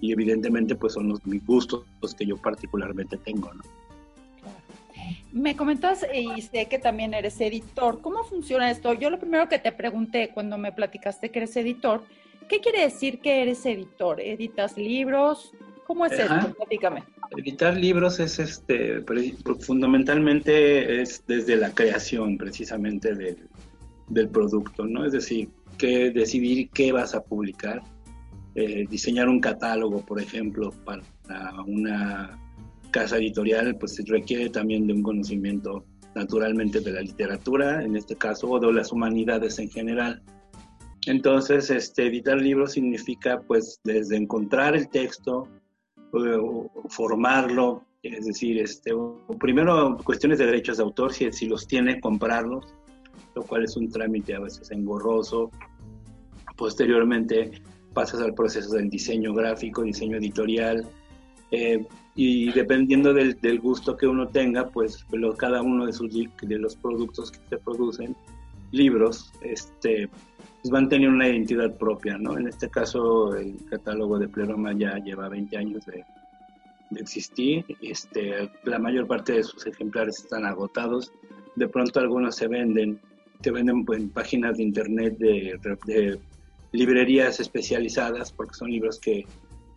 y 0.00 0.12
evidentemente 0.12 0.74
pues 0.74 0.94
son 0.94 1.08
los 1.08 1.24
mis 1.24 1.44
gustos 1.46 1.84
los 2.02 2.14
que 2.14 2.26
yo 2.26 2.36
particularmente 2.36 3.16
tengo, 3.18 3.52
¿no? 3.54 3.62
Me 5.36 5.54
comentas 5.54 6.06
y 6.14 6.40
sé 6.40 6.66
que 6.66 6.78
también 6.78 7.12
eres 7.12 7.38
editor. 7.42 8.00
¿Cómo 8.00 8.24
funciona 8.24 8.70
esto? 8.70 8.94
Yo 8.94 9.10
lo 9.10 9.18
primero 9.18 9.50
que 9.50 9.58
te 9.58 9.70
pregunté 9.70 10.30
cuando 10.32 10.56
me 10.56 10.72
platicaste 10.72 11.30
que 11.30 11.40
eres 11.40 11.54
editor, 11.58 12.04
¿qué 12.48 12.60
quiere 12.60 12.80
decir 12.80 13.20
que 13.20 13.42
eres 13.42 13.66
editor? 13.66 14.18
¿Editas 14.18 14.78
libros? 14.78 15.52
¿Cómo 15.86 16.06
es 16.06 16.12
esto? 16.12 16.54
Platícame. 16.54 17.04
Editar 17.36 17.76
libros 17.76 18.18
es 18.18 18.38
este 18.38 19.04
fundamentalmente 19.60 21.02
es 21.02 21.22
desde 21.26 21.56
la 21.56 21.70
creación 21.70 22.38
precisamente 22.38 23.14
del, 23.14 24.28
producto, 24.30 24.86
¿no? 24.86 25.04
Es 25.04 25.12
decir, 25.12 25.50
que 25.76 26.10
decidir 26.12 26.70
qué 26.70 26.92
vas 26.92 27.14
a 27.14 27.22
publicar, 27.22 27.82
eh, 28.54 28.86
diseñar 28.88 29.28
un 29.28 29.40
catálogo, 29.40 30.00
por 30.00 30.18
ejemplo, 30.18 30.72
para 30.86 31.02
una 31.66 32.38
casa 32.96 33.18
editorial, 33.18 33.76
pues 33.76 34.02
requiere 34.06 34.48
también 34.48 34.86
de 34.86 34.94
un 34.94 35.02
conocimiento 35.02 35.84
naturalmente 36.14 36.80
de 36.80 36.92
la 36.92 37.02
literatura, 37.02 37.82
en 37.82 37.94
este 37.94 38.16
caso, 38.16 38.48
o 38.48 38.58
de 38.58 38.72
las 38.72 38.90
humanidades 38.90 39.58
en 39.58 39.68
general. 39.68 40.22
Entonces, 41.04 41.68
este, 41.68 42.06
editar 42.06 42.40
libros 42.40 42.72
significa, 42.72 43.42
pues, 43.46 43.80
desde 43.84 44.16
encontrar 44.16 44.74
el 44.74 44.88
texto, 44.88 45.46
formarlo, 46.88 47.84
es 48.02 48.24
decir, 48.24 48.58
este, 48.58 48.92
primero 49.38 49.98
cuestiones 50.02 50.38
de 50.38 50.46
derechos 50.46 50.78
de 50.78 50.84
autor, 50.84 51.12
si, 51.12 51.30
si 51.32 51.46
los 51.46 51.68
tiene, 51.68 52.00
comprarlos, 52.00 52.64
lo 53.34 53.42
cual 53.42 53.64
es 53.64 53.76
un 53.76 53.90
trámite 53.90 54.34
a 54.34 54.40
veces 54.40 54.70
engorroso. 54.70 55.50
Posteriormente 56.56 57.60
pasas 57.92 58.22
al 58.22 58.32
proceso 58.32 58.72
del 58.72 58.88
diseño 58.88 59.34
gráfico, 59.34 59.82
diseño 59.82 60.16
editorial, 60.16 60.88
eh, 61.50 61.86
y 62.16 62.50
dependiendo 62.52 63.12
del, 63.12 63.60
gusto 63.60 63.96
que 63.96 64.06
uno 64.06 64.26
tenga, 64.28 64.68
pues 64.68 65.04
cada 65.36 65.60
uno 65.60 65.84
de, 65.84 65.92
sus, 65.92 66.10
de 66.14 66.58
los 66.58 66.74
productos 66.74 67.30
que 67.30 67.38
se 67.50 67.58
producen, 67.58 68.16
libros, 68.72 69.32
este, 69.42 70.08
pues 70.62 70.70
van 70.70 70.86
a 70.86 70.88
tener 70.88 71.10
una 71.10 71.28
identidad 71.28 71.76
propia, 71.76 72.16
¿no? 72.16 72.38
En 72.38 72.48
este 72.48 72.70
caso, 72.70 73.36
el 73.36 73.56
catálogo 73.68 74.18
de 74.18 74.28
Pleroma 74.28 74.72
ya 74.72 74.96
lleva 74.96 75.28
20 75.28 75.56
años 75.58 75.84
de, 75.84 76.04
de 76.90 77.00
existir, 77.00 77.64
este, 77.82 78.50
la 78.64 78.78
mayor 78.78 79.06
parte 79.06 79.34
de 79.34 79.42
sus 79.42 79.66
ejemplares 79.66 80.18
están 80.20 80.46
agotados, 80.46 81.12
de 81.54 81.68
pronto 81.68 82.00
algunos 82.00 82.34
se 82.34 82.48
venden, 82.48 82.98
se 83.42 83.50
venden 83.50 83.84
en 83.92 84.08
páginas 84.08 84.56
de 84.56 84.62
internet 84.62 85.18
de, 85.18 85.58
de 85.86 86.18
librerías 86.72 87.40
especializadas, 87.40 88.32
porque 88.32 88.54
son 88.54 88.70
libros 88.70 88.98
que 88.98 89.26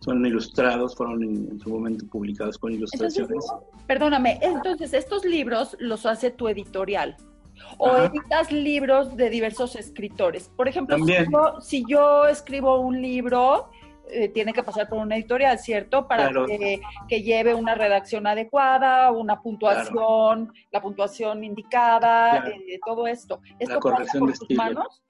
son 0.00 0.24
ilustrados, 0.24 0.96
fueron 0.96 1.22
en, 1.22 1.60
su 1.60 1.70
momento 1.70 2.06
publicados 2.06 2.58
con 2.58 2.72
ilustraciones. 2.72 3.44
perdóname, 3.86 4.38
entonces 4.42 4.94
estos 4.94 5.24
libros 5.24 5.76
los 5.78 6.06
hace 6.06 6.30
tu 6.30 6.48
editorial 6.48 7.16
o 7.78 7.96
editas 7.96 8.50
libros 8.50 9.16
de 9.16 9.30
diversos 9.30 9.76
escritores. 9.76 10.50
Por 10.56 10.68
ejemplo, 10.68 10.96
si 11.60 11.84
yo, 11.86 12.26
escribo 12.26 12.80
un 12.80 13.00
libro, 13.00 13.70
eh, 14.08 14.28
tiene 14.28 14.52
que 14.52 14.62
pasar 14.62 14.88
por 14.88 14.98
una 14.98 15.16
editorial, 15.16 15.58
¿cierto? 15.58 16.08
Para 16.08 16.30
que, 16.46 17.22
lleve 17.22 17.54
una 17.54 17.74
redacción 17.74 18.26
adecuada, 18.26 19.10
una 19.12 19.40
puntuación, 19.40 20.52
la 20.70 20.80
puntuación 20.80 21.44
indicada, 21.44 22.48
eh, 22.48 22.80
todo 22.84 23.06
esto. 23.06 23.40
¿Esto 23.58 23.74
la 23.74 23.80
corrección 23.80 24.26
por 24.26 24.38
tus 24.38 24.56
manos? 24.56 25.02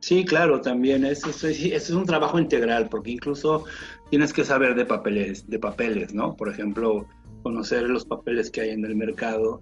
Sí, 0.00 0.24
claro, 0.24 0.60
también. 0.60 1.04
Eso, 1.04 1.30
es 1.30 1.90
un 1.90 2.04
trabajo 2.04 2.38
integral, 2.38 2.88
porque 2.88 3.10
incluso 3.10 3.64
tienes 4.10 4.32
que 4.32 4.44
saber 4.44 4.74
de 4.74 4.84
papeles, 4.84 5.48
de 5.48 5.58
papeles, 5.58 6.14
¿no? 6.14 6.36
Por 6.36 6.48
ejemplo, 6.48 7.06
conocer 7.42 7.88
los 7.88 8.04
papeles 8.04 8.50
que 8.50 8.60
hay 8.60 8.70
en 8.70 8.84
el 8.84 8.96
mercado, 8.96 9.60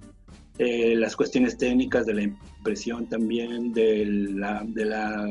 eh, 0.58 0.94
las 0.96 1.16
cuestiones 1.16 1.58
técnicas 1.58 2.06
de 2.06 2.14
la 2.14 2.22
impresión 2.22 3.08
también, 3.08 3.72
de, 3.72 4.06
la, 4.06 4.62
de, 4.64 4.84
la, 4.84 5.30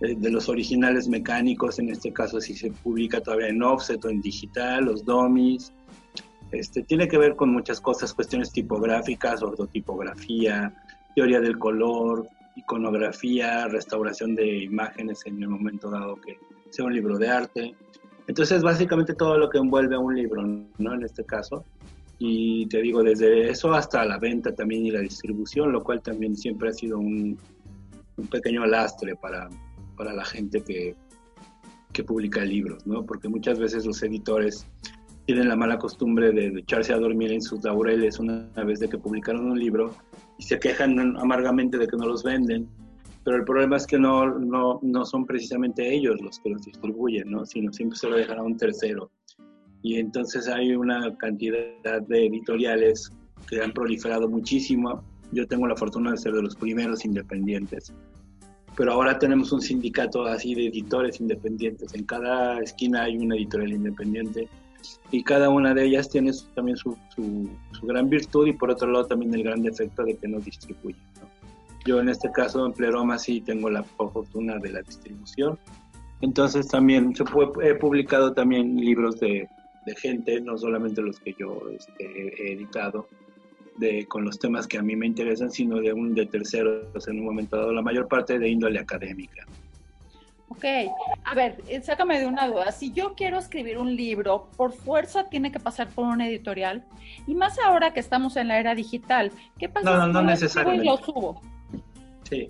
de, 0.00 0.30
los 0.30 0.48
originales 0.48 1.08
mecánicos, 1.08 1.78
en 1.78 1.90
este 1.90 2.12
caso 2.12 2.40
si 2.40 2.54
se 2.54 2.70
publica 2.70 3.20
todavía 3.20 3.48
en 3.48 3.62
offset 3.62 4.04
o 4.04 4.08
en 4.08 4.20
digital, 4.20 4.84
los 4.84 5.04
dummies. 5.04 5.72
Este, 6.52 6.82
tiene 6.82 7.08
que 7.08 7.18
ver 7.18 7.34
con 7.34 7.50
muchas 7.50 7.80
cosas, 7.80 8.14
cuestiones 8.14 8.52
tipográficas, 8.52 9.42
ortotipografía, 9.42 10.72
teoría 11.14 11.40
del 11.40 11.58
color, 11.58 12.28
iconografía, 12.56 13.68
restauración 13.68 14.34
de 14.34 14.64
imágenes 14.64 15.24
en 15.26 15.42
el 15.42 15.48
momento 15.48 15.90
dado 15.90 16.16
que 16.16 16.38
sea 16.70 16.84
un 16.84 16.94
libro 16.94 17.18
de 17.18 17.28
arte. 17.28 17.74
Entonces, 18.26 18.62
básicamente 18.62 19.14
todo 19.14 19.38
lo 19.38 19.48
que 19.48 19.58
envuelve 19.58 19.94
a 19.94 20.00
un 20.00 20.14
libro, 20.14 20.42
¿no? 20.78 20.94
En 20.94 21.02
este 21.02 21.24
caso. 21.24 21.64
Y 22.18 22.66
te 22.66 22.80
digo, 22.80 23.02
desde 23.02 23.50
eso 23.50 23.72
hasta 23.74 24.04
la 24.04 24.18
venta 24.18 24.54
también 24.54 24.86
y 24.86 24.90
la 24.90 25.00
distribución, 25.00 25.70
lo 25.70 25.84
cual 25.84 26.02
también 26.02 26.34
siempre 26.34 26.70
ha 26.70 26.72
sido 26.72 26.98
un, 26.98 27.38
un 28.16 28.26
pequeño 28.28 28.64
lastre 28.66 29.14
para, 29.16 29.48
para 29.96 30.14
la 30.14 30.24
gente 30.24 30.62
que, 30.62 30.96
que 31.92 32.04
publica 32.04 32.44
libros, 32.44 32.86
¿no? 32.86 33.04
Porque 33.04 33.28
muchas 33.28 33.58
veces 33.58 33.84
los 33.84 34.02
editores 34.02 34.66
tienen 35.26 35.48
la 35.48 35.56
mala 35.56 35.78
costumbre 35.78 36.30
de, 36.32 36.60
echarse 36.60 36.92
a 36.92 36.98
dormir 36.98 37.32
en 37.32 37.42
sus 37.42 37.62
laureles 37.64 38.18
una 38.18 38.48
vez 38.64 38.80
de 38.80 38.88
que 38.88 38.96
publicaron 38.96 39.50
un 39.50 39.58
libro 39.58 39.94
y 40.38 40.42
se 40.42 40.58
quejan 40.58 41.16
amargamente 41.16 41.78
de 41.78 41.86
que 41.86 41.96
no 41.96 42.06
los 42.06 42.22
venden, 42.22 42.68
pero 43.24 43.38
el 43.38 43.44
problema 43.44 43.76
es 43.76 43.86
que 43.86 43.98
no, 43.98 44.38
no, 44.38 44.78
no 44.82 45.04
son 45.04 45.26
precisamente 45.26 45.92
ellos 45.92 46.20
los 46.20 46.38
que 46.38 46.50
los 46.50 46.62
distribuyen, 46.62 47.30
¿no? 47.30 47.44
sino 47.44 47.72
siempre 47.72 47.98
se 47.98 48.08
lo 48.08 48.16
dejan 48.16 48.38
a 48.38 48.42
un 48.42 48.56
tercero. 48.56 49.10
Y 49.82 49.96
entonces 49.96 50.48
hay 50.48 50.74
una 50.74 51.16
cantidad 51.16 52.02
de 52.02 52.26
editoriales 52.26 53.10
que 53.48 53.60
han 53.60 53.72
proliferado 53.72 54.28
muchísimo. 54.28 55.02
Yo 55.32 55.46
tengo 55.46 55.66
la 55.66 55.76
fortuna 55.76 56.12
de 56.12 56.18
ser 56.18 56.34
de 56.34 56.42
los 56.42 56.56
primeros 56.56 57.04
independientes. 57.04 57.92
Pero 58.76 58.92
ahora 58.92 59.18
tenemos 59.18 59.52
un 59.52 59.60
sindicato 59.60 60.24
así 60.24 60.54
de 60.54 60.66
editores 60.66 61.20
independientes. 61.20 61.94
En 61.94 62.04
cada 62.04 62.60
esquina 62.60 63.04
hay 63.04 63.16
una 63.16 63.36
editorial 63.36 63.72
independiente 63.72 64.48
y 65.10 65.22
cada 65.22 65.48
una 65.48 65.74
de 65.74 65.84
ellas 65.84 66.08
tiene 66.08 66.32
también 66.54 66.76
su, 66.76 66.96
su, 67.14 67.86
gran 67.86 68.08
virtud 68.08 68.46
y 68.46 68.52
por 68.52 68.70
otro 68.70 68.90
lado 68.90 69.06
también 69.06 69.34
el 69.34 69.42
gran 69.42 69.62
defecto 69.62 70.04
de 70.04 70.16
que 70.16 70.28
no 70.28 70.40
distribuye. 70.40 70.96
Yo 71.84 72.00
en 72.00 72.08
este 72.08 72.30
caso 72.32 72.66
en 72.66 72.72
Pleroma 72.72 73.18
sí 73.18 73.40
tengo 73.40 73.70
la 73.70 73.84
fortuna 73.84 74.58
de 74.58 74.70
la 74.70 74.82
distribución. 74.82 75.58
Entonces 76.20 76.66
también 76.66 77.14
he 77.62 77.74
publicado 77.74 78.32
también 78.32 78.76
libros 78.76 79.20
de, 79.20 79.48
de, 79.84 79.94
gente, 79.94 80.40
no 80.40 80.58
solamente 80.58 81.02
los 81.02 81.20
que 81.20 81.34
yo 81.38 81.62
este, 81.70 82.04
he 82.04 82.52
editado, 82.54 83.06
de, 83.76 84.06
con 84.06 84.24
los 84.24 84.38
temas 84.38 84.66
que 84.66 84.78
a 84.78 84.82
mí 84.82 84.96
me 84.96 85.06
interesan, 85.06 85.50
sino 85.50 85.80
de 85.80 85.92
un 85.92 86.14
de 86.14 86.26
terceros 86.26 87.06
en 87.06 87.20
un 87.20 87.26
momento 87.26 87.56
dado, 87.56 87.72
la 87.72 87.82
mayor 87.82 88.08
parte 88.08 88.38
de 88.38 88.48
índole 88.48 88.80
académica. 88.80 89.46
Ok, 90.48 90.64
a 91.24 91.34
ver, 91.34 91.60
eh, 91.68 91.80
sácame 91.82 92.20
de 92.20 92.26
una 92.26 92.46
duda. 92.46 92.70
Si 92.70 92.92
yo 92.92 93.14
quiero 93.14 93.38
escribir 93.38 93.78
un 93.78 93.96
libro, 93.96 94.48
por 94.56 94.72
fuerza 94.72 95.28
tiene 95.28 95.50
que 95.50 95.58
pasar 95.58 95.88
por 95.88 96.06
una 96.06 96.28
editorial. 96.28 96.84
Y 97.26 97.34
más 97.34 97.58
ahora 97.58 97.92
que 97.92 98.00
estamos 98.00 98.36
en 98.36 98.48
la 98.48 98.60
era 98.60 98.74
digital, 98.74 99.32
¿qué 99.58 99.68
pasa 99.68 99.90
no, 99.90 100.06
no, 100.06 100.12
no 100.12 100.22
necesariamente. 100.22 100.84
lo 100.84 100.96
subo? 100.98 101.40
Sí, 102.28 102.48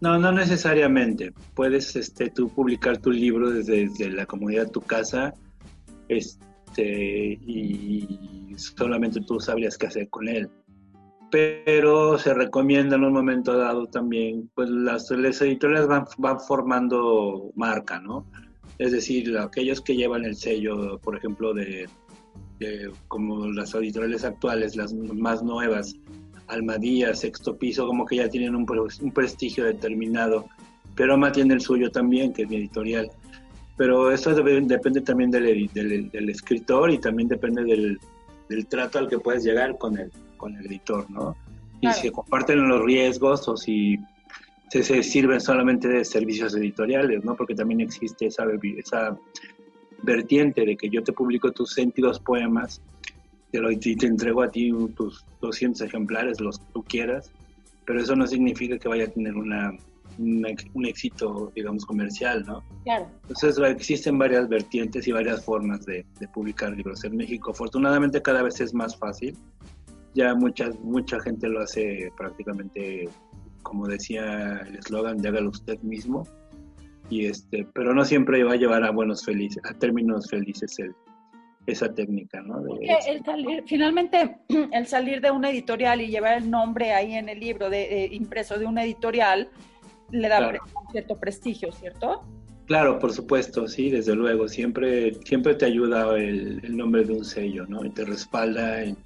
no, 0.00 0.18
no 0.18 0.30
necesariamente. 0.30 1.32
Puedes 1.54 1.96
este, 1.96 2.28
tú 2.28 2.50
publicar 2.50 2.98
tu 2.98 3.10
libro 3.10 3.50
desde, 3.50 3.88
desde 3.88 4.10
la 4.10 4.26
comodidad 4.26 4.66
de 4.66 4.72
tu 4.72 4.82
casa 4.82 5.32
este, 6.08 7.38
y 7.46 8.54
solamente 8.56 9.20
tú 9.22 9.40
sabrías 9.40 9.78
qué 9.78 9.86
hacer 9.86 10.08
con 10.10 10.28
él 10.28 10.50
pero 11.30 12.18
se 12.18 12.32
recomienda 12.34 12.96
en 12.96 13.04
un 13.04 13.12
momento 13.12 13.56
dado 13.56 13.86
también, 13.86 14.50
pues 14.54 14.70
las, 14.70 15.10
editoriales 15.10 15.86
van, 15.86 16.04
van 16.18 16.40
formando 16.40 17.50
marca, 17.54 18.00
¿no? 18.00 18.26
Es 18.78 18.92
decir, 18.92 19.36
aquellos 19.36 19.80
que 19.80 19.96
llevan 19.96 20.24
el 20.24 20.36
sello, 20.36 20.98
por 20.98 21.16
ejemplo, 21.16 21.52
de, 21.52 21.88
como 23.08 23.46
las 23.48 23.74
editoriales 23.74 24.24
actuales, 24.24 24.76
las 24.76 24.94
más 24.94 25.42
nuevas, 25.42 25.94
Almadía, 26.46 27.14
Sexto 27.14 27.56
Piso, 27.58 27.86
como 27.86 28.06
que 28.06 28.16
ya 28.16 28.28
tienen 28.28 28.54
un, 28.54 28.66
un 29.02 29.12
prestigio 29.12 29.64
determinado. 29.64 30.46
Pero 30.94 31.14
Ama 31.14 31.30
tiene 31.30 31.54
el 31.54 31.60
suyo 31.60 31.90
también, 31.90 32.32
que 32.32 32.42
es 32.42 32.48
mi 32.48 32.56
editorial. 32.56 33.10
Pero 33.76 34.10
eso 34.10 34.34
depende 34.34 35.00
también 35.02 35.30
del, 35.30 35.68
del, 35.72 36.10
del, 36.10 36.28
escritor 36.30 36.90
y 36.90 36.98
también 36.98 37.28
depende 37.28 37.98
del 38.48 38.66
trato 38.66 38.98
al 38.98 39.08
que 39.08 39.18
puedes 39.18 39.44
llegar 39.44 39.76
con 39.78 39.98
él 39.98 40.10
con 40.38 40.56
el 40.56 40.64
editor, 40.66 41.10
¿no? 41.10 41.36
Y 41.80 41.92
si 41.92 42.10
comparten 42.10 42.66
los 42.66 42.82
riesgos 42.82 43.46
o 43.48 43.56
si 43.56 43.98
se, 44.70 45.02
sirven 45.02 45.40
solamente 45.40 45.88
de 45.88 46.04
servicios 46.04 46.54
editoriales, 46.54 47.24
¿no? 47.24 47.36
Porque 47.36 47.54
también 47.54 47.80
existe 47.80 48.26
esa, 48.26 48.44
esa 48.76 49.16
vertiente 50.02 50.64
de 50.64 50.76
que 50.76 50.88
yo 50.88 51.02
te 51.02 51.12
publico 51.12 51.52
tus 51.52 51.74
102 51.74 52.20
poemas 52.20 52.80
te 53.50 53.60
lo, 53.60 53.70
y 53.70 53.78
te 53.78 54.06
entrego 54.06 54.42
a 54.42 54.50
ti 54.50 54.70
tus 54.94 55.24
200 55.40 55.80
ejemplares, 55.82 56.40
los 56.40 56.58
que 56.58 56.64
tú 56.74 56.82
quieras, 56.82 57.30
pero 57.86 58.00
eso 58.00 58.14
no 58.14 58.26
significa 58.26 58.78
que 58.78 58.88
vaya 58.88 59.04
a 59.04 59.08
tener 59.08 59.34
una, 59.34 59.72
un 60.18 60.86
éxito, 60.86 61.50
digamos, 61.54 61.86
comercial, 61.86 62.44
¿no? 62.46 62.62
Claro. 62.84 63.08
Entonces 63.22 63.58
existen 63.58 64.18
varias 64.18 64.48
vertientes 64.48 65.08
y 65.08 65.12
varias 65.12 65.42
formas 65.44 65.86
de, 65.86 66.04
de 66.20 66.28
publicar 66.28 66.72
libros 66.76 67.04
en 67.04 67.16
México. 67.16 67.52
Afortunadamente 67.52 68.20
cada 68.20 68.42
vez 68.42 68.60
es 68.60 68.74
más 68.74 68.96
fácil 68.96 69.34
ya 70.14 70.34
mucha, 70.34 70.70
mucha 70.82 71.20
gente 71.20 71.48
lo 71.48 71.60
hace 71.60 72.10
prácticamente, 72.16 73.08
como 73.62 73.86
decía 73.86 74.58
el 74.66 74.76
eslogan, 74.76 75.18
de 75.18 75.28
hágalo 75.28 75.50
usted 75.50 75.78
mismo. 75.80 76.24
Y 77.10 77.26
este, 77.26 77.66
pero 77.72 77.94
no 77.94 78.04
siempre 78.04 78.44
va 78.44 78.52
a 78.52 78.56
llevar 78.56 78.84
a 78.84 78.90
buenos 78.90 79.24
felices, 79.24 79.62
a 79.64 79.72
términos 79.74 80.28
felices 80.28 80.78
el, 80.78 80.94
esa 81.66 81.92
técnica, 81.92 82.42
¿no? 82.42 82.62
finalmente, 83.66 84.38
el 84.72 84.86
salir 84.86 85.20
de 85.20 85.30
una 85.30 85.50
editorial 85.50 86.00
y 86.00 86.08
llevar 86.08 86.38
el 86.38 86.50
nombre 86.50 86.92
ahí 86.92 87.14
en 87.14 87.28
el 87.28 87.40
libro 87.40 87.70
de, 87.70 88.08
impreso 88.12 88.58
de 88.58 88.66
una 88.66 88.84
editorial 88.84 89.48
le 90.10 90.28
da 90.28 90.52
cierto 90.90 91.18
prestigio, 91.18 91.70
¿cierto? 91.72 92.22
Claro, 92.66 92.98
por 92.98 93.12
supuesto, 93.12 93.66
sí, 93.68 93.90
desde 93.90 94.14
luego. 94.14 94.48
Siempre, 94.48 95.14
siempre 95.24 95.54
te 95.54 95.66
ayuda 95.66 96.16
el, 96.16 96.60
el, 96.62 96.76
nombre 96.76 97.04
de 97.04 97.12
un 97.12 97.24
sello, 97.24 97.66
¿no? 97.66 97.84
Y 97.84 97.90
te 97.90 98.04
respalda 98.04 98.82
en, 98.82 98.96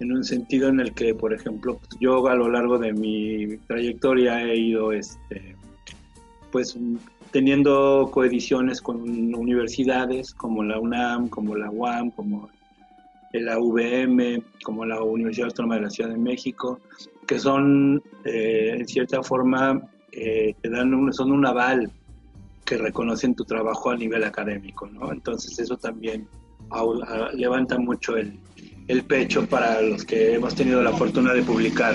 en 0.00 0.12
un 0.12 0.24
sentido 0.24 0.68
en 0.68 0.80
el 0.80 0.92
que, 0.92 1.14
por 1.14 1.32
ejemplo, 1.32 1.80
yo 2.00 2.26
a 2.28 2.34
lo 2.34 2.48
largo 2.48 2.78
de 2.78 2.92
mi 2.92 3.56
trayectoria 3.66 4.42
he 4.42 4.56
ido, 4.56 4.92
este, 4.92 5.56
pues, 6.52 6.78
teniendo 7.30 8.08
coediciones 8.12 8.80
con 8.80 9.00
universidades 9.34 10.32
como 10.34 10.62
la 10.62 10.78
UNAM, 10.78 11.28
como 11.28 11.56
la 11.56 11.70
UAM, 11.70 12.10
como 12.12 12.48
la 13.32 13.58
UVM, 13.58 14.42
como 14.64 14.84
la 14.86 15.02
Universidad 15.02 15.48
Autónoma 15.48 15.76
de 15.76 15.82
la 15.82 15.90
Ciudad 15.90 16.10
de 16.10 16.16
México, 16.16 16.80
que 17.26 17.38
son, 17.38 18.02
eh, 18.24 18.76
en 18.78 18.88
cierta 18.88 19.22
forma, 19.22 19.82
eh, 20.12 20.54
te 20.62 20.70
dan 20.70 20.94
un, 20.94 21.12
son 21.12 21.32
un 21.32 21.44
aval 21.44 21.90
que 22.64 22.78
reconocen 22.78 23.34
tu 23.34 23.44
trabajo 23.44 23.90
a 23.90 23.96
nivel 23.96 24.24
académico, 24.24 24.86
¿no? 24.86 25.12
Entonces 25.12 25.58
eso 25.58 25.76
también 25.76 26.26
levanta 27.34 27.78
mucho 27.78 28.16
el, 28.16 28.38
el 28.88 29.04
pecho 29.04 29.46
para 29.46 29.80
los 29.82 30.04
que 30.04 30.34
hemos 30.34 30.54
tenido 30.54 30.82
la 30.82 30.92
fortuna 30.92 31.32
de 31.34 31.42
publicar 31.42 31.94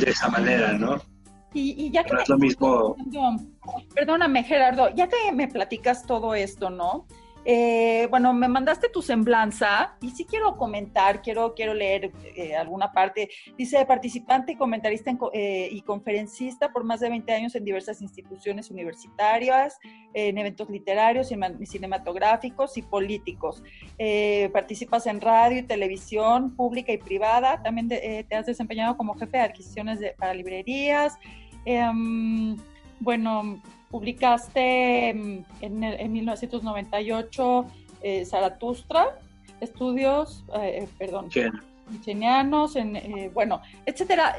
de 0.00 0.10
esa 0.10 0.28
manera, 0.28 0.72
¿no? 0.72 1.00
Y, 1.52 1.90
ya 1.90 2.02
que 2.02 2.16
es 2.16 2.28
lo 2.28 2.36
mismo. 2.36 2.96
Perdóname, 3.94 4.42
Gerardo, 4.42 4.92
ya 4.94 5.08
que 5.08 5.30
me 5.32 5.46
platicas 5.46 6.04
todo 6.04 6.34
esto, 6.34 6.68
¿no? 6.68 7.06
Eh, 7.46 8.06
bueno, 8.10 8.32
me 8.32 8.48
mandaste 8.48 8.88
tu 8.88 9.02
semblanza 9.02 9.96
y 10.00 10.10
sí 10.10 10.24
quiero 10.24 10.56
comentar, 10.56 11.20
quiero, 11.20 11.54
quiero 11.54 11.74
leer 11.74 12.10
eh, 12.36 12.56
alguna 12.56 12.92
parte. 12.92 13.28
Dice, 13.58 13.84
participante, 13.84 14.56
comentarista 14.56 15.14
eh, 15.32 15.68
y 15.70 15.82
conferencista 15.82 16.72
por 16.72 16.84
más 16.84 17.00
de 17.00 17.10
20 17.10 17.32
años 17.32 17.54
en 17.54 17.64
diversas 17.64 18.00
instituciones 18.00 18.70
universitarias, 18.70 19.78
en 20.14 20.38
eventos 20.38 20.70
literarios, 20.70 21.32
cinematográficos 21.64 22.76
y 22.78 22.82
políticos. 22.82 23.62
participas 24.52 25.06
en 25.06 25.20
radio 25.20 25.58
y 25.58 25.62
televisión 25.62 26.54
pública 26.56 26.92
y 26.92 26.98
privada. 26.98 27.62
También 27.62 27.88
te 27.88 28.26
has 28.34 28.46
desempeñado 28.46 28.96
como 28.96 29.14
jefe 29.14 29.38
de 29.38 29.42
adquisiciones 29.42 29.98
para 30.16 30.34
librerías. 30.34 31.18
Em, 31.64 32.56
bueno, 33.00 33.60
publicaste 33.94 35.14
mm, 35.14 35.44
en, 35.60 35.84
en 35.84 36.12
1998 36.12 37.66
eh, 38.02 38.24
Zaratustra, 38.24 39.20
estudios, 39.60 40.44
eh, 40.56 40.82
eh 40.82 40.88
perdón, 40.98 41.28
chenianos, 42.00 42.74
en, 42.74 42.96
eh, 42.96 43.30
bueno, 43.32 43.62
etcétera. 43.86 44.34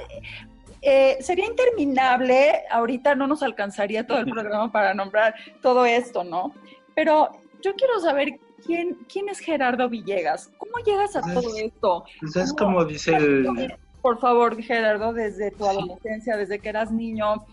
sería 1.21 1.45
interminable, 1.45 2.63
ahorita 2.69 3.15
no 3.15 3.27
nos 3.27 3.43
alcanzaría 3.43 4.05
todo 4.05 4.17
el 4.17 4.25
programa 4.25 4.69
para 4.73 4.93
nombrar 4.93 5.33
todo 5.61 5.85
esto, 5.85 6.25
¿no? 6.25 6.53
Pero 6.93 7.29
yo 7.63 7.75
quiero 7.75 8.01
saber 8.01 8.37
quién, 8.65 8.97
quién 9.07 9.29
es 9.29 9.39
Gerardo 9.39 9.87
Villegas, 9.87 10.51
¿cómo 10.57 10.79
llegas 10.85 11.15
a 11.15 11.21
todo 11.21 11.55
esto? 11.55 12.03
Pues 12.19 12.35
es 12.35 12.51
como 12.51 12.83
dice 12.83 13.15
el... 13.15 13.73
Por 14.01 14.19
favor, 14.19 14.61
Gerardo, 14.61 15.13
desde 15.13 15.49
tu 15.51 15.65
adolescencia, 15.65 16.35
desde 16.35 16.59
que 16.59 16.69
eras 16.69 16.91
niño, 16.91 17.45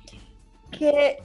¿qué, 0.71 1.17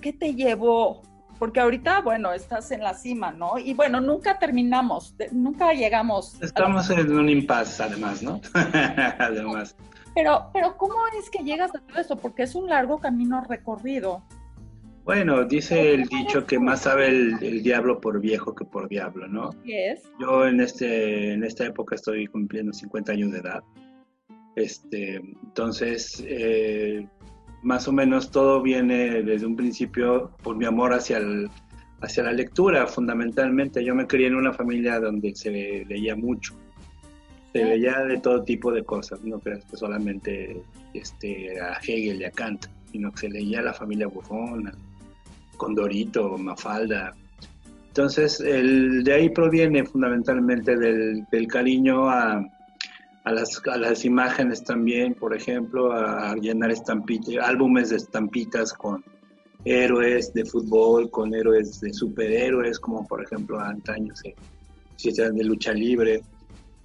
¿qué 0.00 0.12
te 0.12 0.34
llevó? 0.34 1.02
Porque 1.38 1.60
ahorita, 1.60 2.02
bueno, 2.02 2.32
estás 2.32 2.70
en 2.70 2.82
la 2.82 2.94
cima, 2.94 3.30
¿no? 3.30 3.58
Y 3.58 3.72
bueno, 3.72 4.00
nunca 4.00 4.38
terminamos, 4.38 5.14
nunca 5.32 5.72
llegamos. 5.72 6.40
Estamos 6.42 6.90
en 6.90 7.16
un 7.16 7.28
impasse, 7.28 7.82
además, 7.82 8.22
¿no? 8.22 8.40
además. 9.18 9.74
Pero, 10.14 10.50
pero, 10.52 10.76
¿cómo 10.76 10.94
es 11.18 11.30
que 11.30 11.42
llegas 11.42 11.74
a 11.74 11.78
todo 11.78 11.98
esto? 11.98 12.16
Porque 12.16 12.42
es 12.42 12.54
un 12.54 12.68
largo 12.68 12.98
camino 12.98 13.40
recorrido. 13.42 14.22
Bueno, 15.04 15.44
dice 15.44 15.94
el 15.94 16.06
dicho 16.08 16.46
que 16.46 16.58
más 16.58 16.82
sabe 16.82 17.08
el, 17.08 17.62
diablo 17.62 18.00
por 18.00 18.20
viejo 18.20 18.54
que 18.54 18.64
por 18.64 18.88
diablo, 18.88 19.26
¿no? 19.26 19.50
¿Qué 19.64 19.92
es? 19.92 20.02
Yo 20.20 20.46
en, 20.46 20.60
este, 20.60 21.32
en 21.32 21.42
esta 21.42 21.64
época 21.64 21.94
estoy 21.94 22.26
cumpliendo 22.26 22.72
50 22.72 23.12
años 23.12 23.32
de 23.32 23.38
edad. 23.38 23.62
Este, 24.56 25.16
entonces, 25.16 26.22
eh, 26.26 27.08
más 27.62 27.86
o 27.88 27.92
menos 27.92 28.30
todo 28.30 28.62
viene 28.62 29.22
desde 29.22 29.46
un 29.46 29.56
principio 29.56 30.30
por 30.42 30.56
mi 30.56 30.64
amor 30.64 30.92
hacia, 30.92 31.18
el, 31.18 31.50
hacia 32.00 32.24
la 32.24 32.32
lectura, 32.32 32.86
fundamentalmente. 32.86 33.84
Yo 33.84 33.94
me 33.94 34.06
crié 34.06 34.28
en 34.28 34.36
una 34.36 34.52
familia 34.52 34.98
donde 34.98 35.34
se 35.34 35.84
leía 35.86 36.16
mucho. 36.16 36.54
Se 37.52 37.64
leía 37.64 37.98
de 38.04 38.18
todo 38.18 38.44
tipo 38.44 38.72
de 38.72 38.84
cosas, 38.84 39.22
no 39.24 39.40
creas 39.40 39.64
que 39.64 39.76
solamente 39.76 40.62
este, 40.94 41.60
a 41.60 41.78
Hegel 41.82 42.20
y 42.20 42.24
a 42.24 42.30
Kant, 42.30 42.66
sino 42.92 43.10
que 43.12 43.18
se 43.18 43.28
leía 43.28 43.58
a 43.58 43.62
la 43.62 43.74
familia 43.74 44.06
Buffon, 44.06 44.70
Condorito, 45.56 46.38
Mafalda. 46.38 47.14
Entonces, 47.88 48.40
el, 48.40 49.02
de 49.02 49.12
ahí 49.12 49.30
proviene 49.30 49.84
fundamentalmente 49.84 50.76
del, 50.76 51.26
del 51.30 51.46
cariño 51.48 52.08
a, 52.08 52.40
a 53.24 53.32
las, 53.32 53.60
a 53.66 53.76
las 53.76 54.04
imágenes 54.04 54.64
también, 54.64 55.14
por 55.14 55.34
ejemplo, 55.34 55.92
a, 55.92 56.34
llenar 56.36 56.70
estampitas, 56.70 57.36
álbumes 57.44 57.90
de 57.90 57.96
estampitas 57.96 58.72
con 58.72 59.04
héroes 59.64 60.32
de 60.32 60.44
fútbol, 60.44 61.10
con 61.10 61.34
héroes 61.34 61.80
de 61.80 61.92
superhéroes, 61.92 62.80
como 62.80 63.06
por 63.06 63.22
ejemplo 63.22 63.60
antaño 63.60 64.14
se, 64.16 64.34
se 64.96 65.30
de 65.30 65.44
lucha 65.44 65.72
libre. 65.72 66.22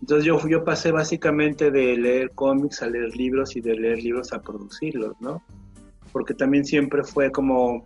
Entonces 0.02 0.26
yo, 0.26 0.46
yo 0.48 0.64
pasé 0.66 0.92
básicamente 0.92 1.72
de 1.72 1.96
leer 1.98 2.32
cómics 2.32 2.82
a 2.82 2.88
leer 2.88 3.16
libros 3.16 3.56
y 3.56 3.62
de 3.62 3.76
leer 3.76 4.04
libros 4.04 4.34
a 4.34 4.42
producirlos, 4.42 5.16
¿no? 5.22 5.42
Porque 6.12 6.34
también 6.34 6.66
siempre 6.66 7.04
fue 7.04 7.32
como 7.32 7.86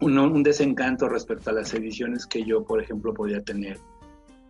un, 0.00 0.18
un 0.18 0.42
desencanto 0.42 1.08
respecto 1.08 1.50
a 1.50 1.52
las 1.52 1.74
ediciones 1.74 2.26
que 2.26 2.42
yo, 2.42 2.64
por 2.64 2.82
ejemplo, 2.82 3.12
podía 3.12 3.42
tener 3.42 3.78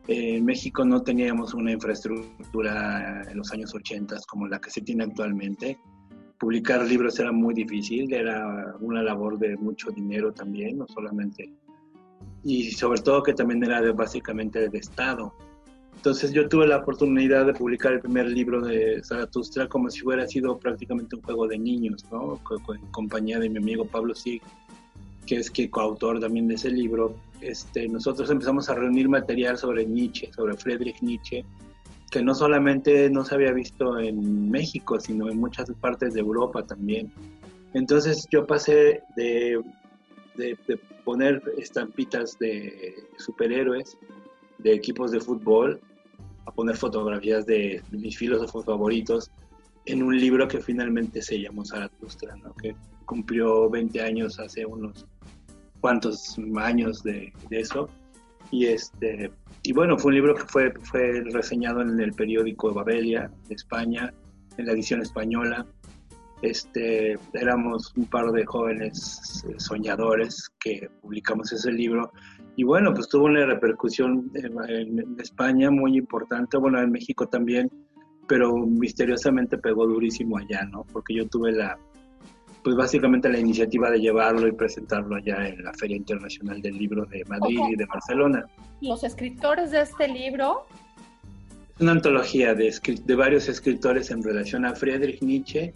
en 0.06 0.44
México 0.44 0.84
no 0.84 1.02
teníamos 1.02 1.54
una 1.54 1.72
infraestructura 1.72 3.22
en 3.30 3.38
los 3.38 3.50
años 3.52 3.74
80 3.74 4.16
como 4.28 4.46
la 4.46 4.60
que 4.60 4.70
se 4.70 4.82
tiene 4.82 5.04
actualmente. 5.04 5.78
Publicar 6.38 6.84
libros 6.84 7.18
era 7.18 7.32
muy 7.32 7.54
difícil, 7.54 8.12
era 8.12 8.74
una 8.80 9.02
labor 9.02 9.38
de 9.38 9.56
mucho 9.56 9.90
dinero 9.90 10.32
también, 10.32 10.78
no 10.78 10.86
solamente. 10.88 11.50
Y 12.42 12.72
sobre 12.72 13.00
todo 13.00 13.22
que 13.22 13.32
también 13.32 13.64
era 13.64 13.80
de, 13.80 13.92
básicamente 13.92 14.68
de 14.68 14.78
Estado. 14.78 15.32
Entonces 15.96 16.32
yo 16.32 16.46
tuve 16.48 16.66
la 16.66 16.78
oportunidad 16.78 17.46
de 17.46 17.54
publicar 17.54 17.94
el 17.94 18.00
primer 18.00 18.26
libro 18.26 18.60
de 18.60 19.02
Zaratustra 19.02 19.68
como 19.68 19.88
si 19.88 20.04
hubiera 20.04 20.26
sido 20.26 20.58
prácticamente 20.58 21.16
un 21.16 21.22
juego 21.22 21.48
de 21.48 21.58
niños, 21.58 22.04
¿no? 22.12 22.38
En 22.74 22.86
compañía 22.90 23.38
de 23.38 23.48
mi 23.48 23.56
amigo 23.56 23.86
Pablo 23.86 24.14
Sig, 24.14 24.42
que 25.26 25.36
es 25.36 25.50
que 25.50 25.70
coautor 25.70 26.20
también 26.20 26.48
de 26.48 26.54
ese 26.54 26.70
libro 26.70 27.16
este, 27.40 27.88
nosotros 27.88 28.30
empezamos 28.30 28.70
a 28.70 28.74
reunir 28.74 29.08
material 29.08 29.58
sobre 29.58 29.84
Nietzsche, 29.84 30.30
sobre 30.32 30.56
Friedrich 30.56 31.02
Nietzsche, 31.02 31.44
que 32.10 32.22
no 32.22 32.34
solamente 32.34 33.10
no 33.10 33.24
se 33.24 33.34
había 33.34 33.52
visto 33.52 33.98
en 33.98 34.50
México, 34.50 34.98
sino 35.00 35.28
en 35.28 35.38
muchas 35.38 35.70
partes 35.80 36.14
de 36.14 36.20
Europa 36.20 36.64
también. 36.64 37.12
Entonces 37.74 38.26
yo 38.30 38.46
pasé 38.46 39.02
de, 39.16 39.60
de, 40.36 40.56
poner 41.04 41.42
estampitas 41.58 42.38
de 42.38 42.94
superhéroes, 43.18 43.98
de 44.58 44.72
equipos 44.72 45.10
de 45.10 45.20
fútbol, 45.20 45.80
a 46.46 46.52
poner 46.52 46.76
fotografías 46.76 47.44
de 47.46 47.82
mis 47.90 48.16
filósofos 48.16 48.64
favoritos 48.64 49.30
en 49.86 50.02
un 50.02 50.16
libro 50.18 50.48
que 50.48 50.60
finalmente 50.60 51.20
se 51.20 51.40
llamó 51.40 51.64
Zaratustra, 51.64 52.36
¿no? 52.36 52.54
que 52.54 52.74
cumplió 53.04 53.68
20 53.70 54.00
años 54.00 54.38
hace 54.38 54.64
unos 54.64 55.06
cuantos 55.80 56.36
años 56.56 57.02
de, 57.02 57.32
eso. 57.50 57.88
Y, 58.50 58.66
este, 58.66 59.30
y 59.62 59.72
bueno, 59.72 59.98
fue 59.98 60.10
un 60.10 60.14
libro 60.14 60.34
que 60.34 60.44
fue, 60.44 60.72
fue 60.82 61.22
reseñado 61.32 61.82
en 61.82 62.00
el 62.00 62.12
periódico 62.12 62.72
Babelia 62.72 63.30
de 63.48 63.54
España, 63.54 64.12
en 64.56 64.66
la 64.66 64.72
edición 64.72 65.02
española. 65.02 65.66
Este, 66.42 67.18
éramos 67.32 67.92
un 67.96 68.06
par 68.06 68.30
de 68.32 68.44
jóvenes 68.44 69.44
eh, 69.48 69.54
soñadores 69.58 70.50
que 70.60 70.88
publicamos 71.00 71.52
ese 71.52 71.72
libro 71.72 72.10
y 72.56 72.64
bueno, 72.64 72.94
pues 72.94 73.08
tuvo 73.08 73.24
una 73.24 73.44
repercusión 73.46 74.30
en, 74.34 75.16
España 75.18 75.70
muy 75.70 75.96
importante, 75.96 76.56
bueno, 76.56 76.80
en 76.80 76.92
México 76.92 77.26
también, 77.26 77.68
pero 78.28 78.54
misteriosamente 78.56 79.58
pegó 79.58 79.86
durísimo 79.86 80.38
allá, 80.38 80.64
¿no? 80.64 80.84
Porque 80.92 81.14
yo 81.14 81.26
tuve 81.28 81.52
la, 81.52 81.76
pues 82.64 82.76
básicamente 82.76 83.28
la 83.28 83.38
iniciativa 83.38 83.90
de 83.90 84.00
llevarlo 84.00 84.48
y 84.48 84.52
presentarlo 84.52 85.16
allá 85.16 85.46
en 85.46 85.62
la 85.62 85.72
Feria 85.74 85.98
Internacional 85.98 86.62
del 86.62 86.78
Libro 86.78 87.04
de 87.04 87.22
Madrid 87.26 87.60
y 87.70 87.76
de 87.76 87.84
Barcelona. 87.84 88.46
Los 88.80 89.04
escritores 89.04 89.70
de 89.70 89.82
este 89.82 90.08
libro. 90.08 90.66
Es 91.74 91.82
una 91.82 91.92
antología 91.92 92.54
de, 92.54 92.74
de 93.04 93.14
varios 93.14 93.50
escritores 93.50 94.10
en 94.10 94.22
relación 94.22 94.64
a 94.64 94.74
Friedrich 94.74 95.20
Nietzsche 95.20 95.74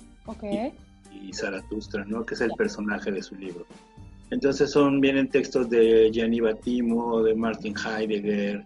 y, 1.12 1.33
Zaratustra, 1.35 2.07
¿no? 2.07 2.24
que 2.24 2.35
es 2.35 2.40
el 2.40 2.53
personaje 2.53 3.12
de 3.12 3.22
su 3.22 3.35
libro. 3.35 3.66
Entonces 4.31 4.70
son, 4.70 4.98
vienen 4.98 5.29
textos 5.29 5.68
de 5.68 6.11
Gianni 6.11 6.40
Battimo, 6.40 7.22
de 7.22 7.35
Martin 7.35 7.74
Heidegger, 7.77 8.64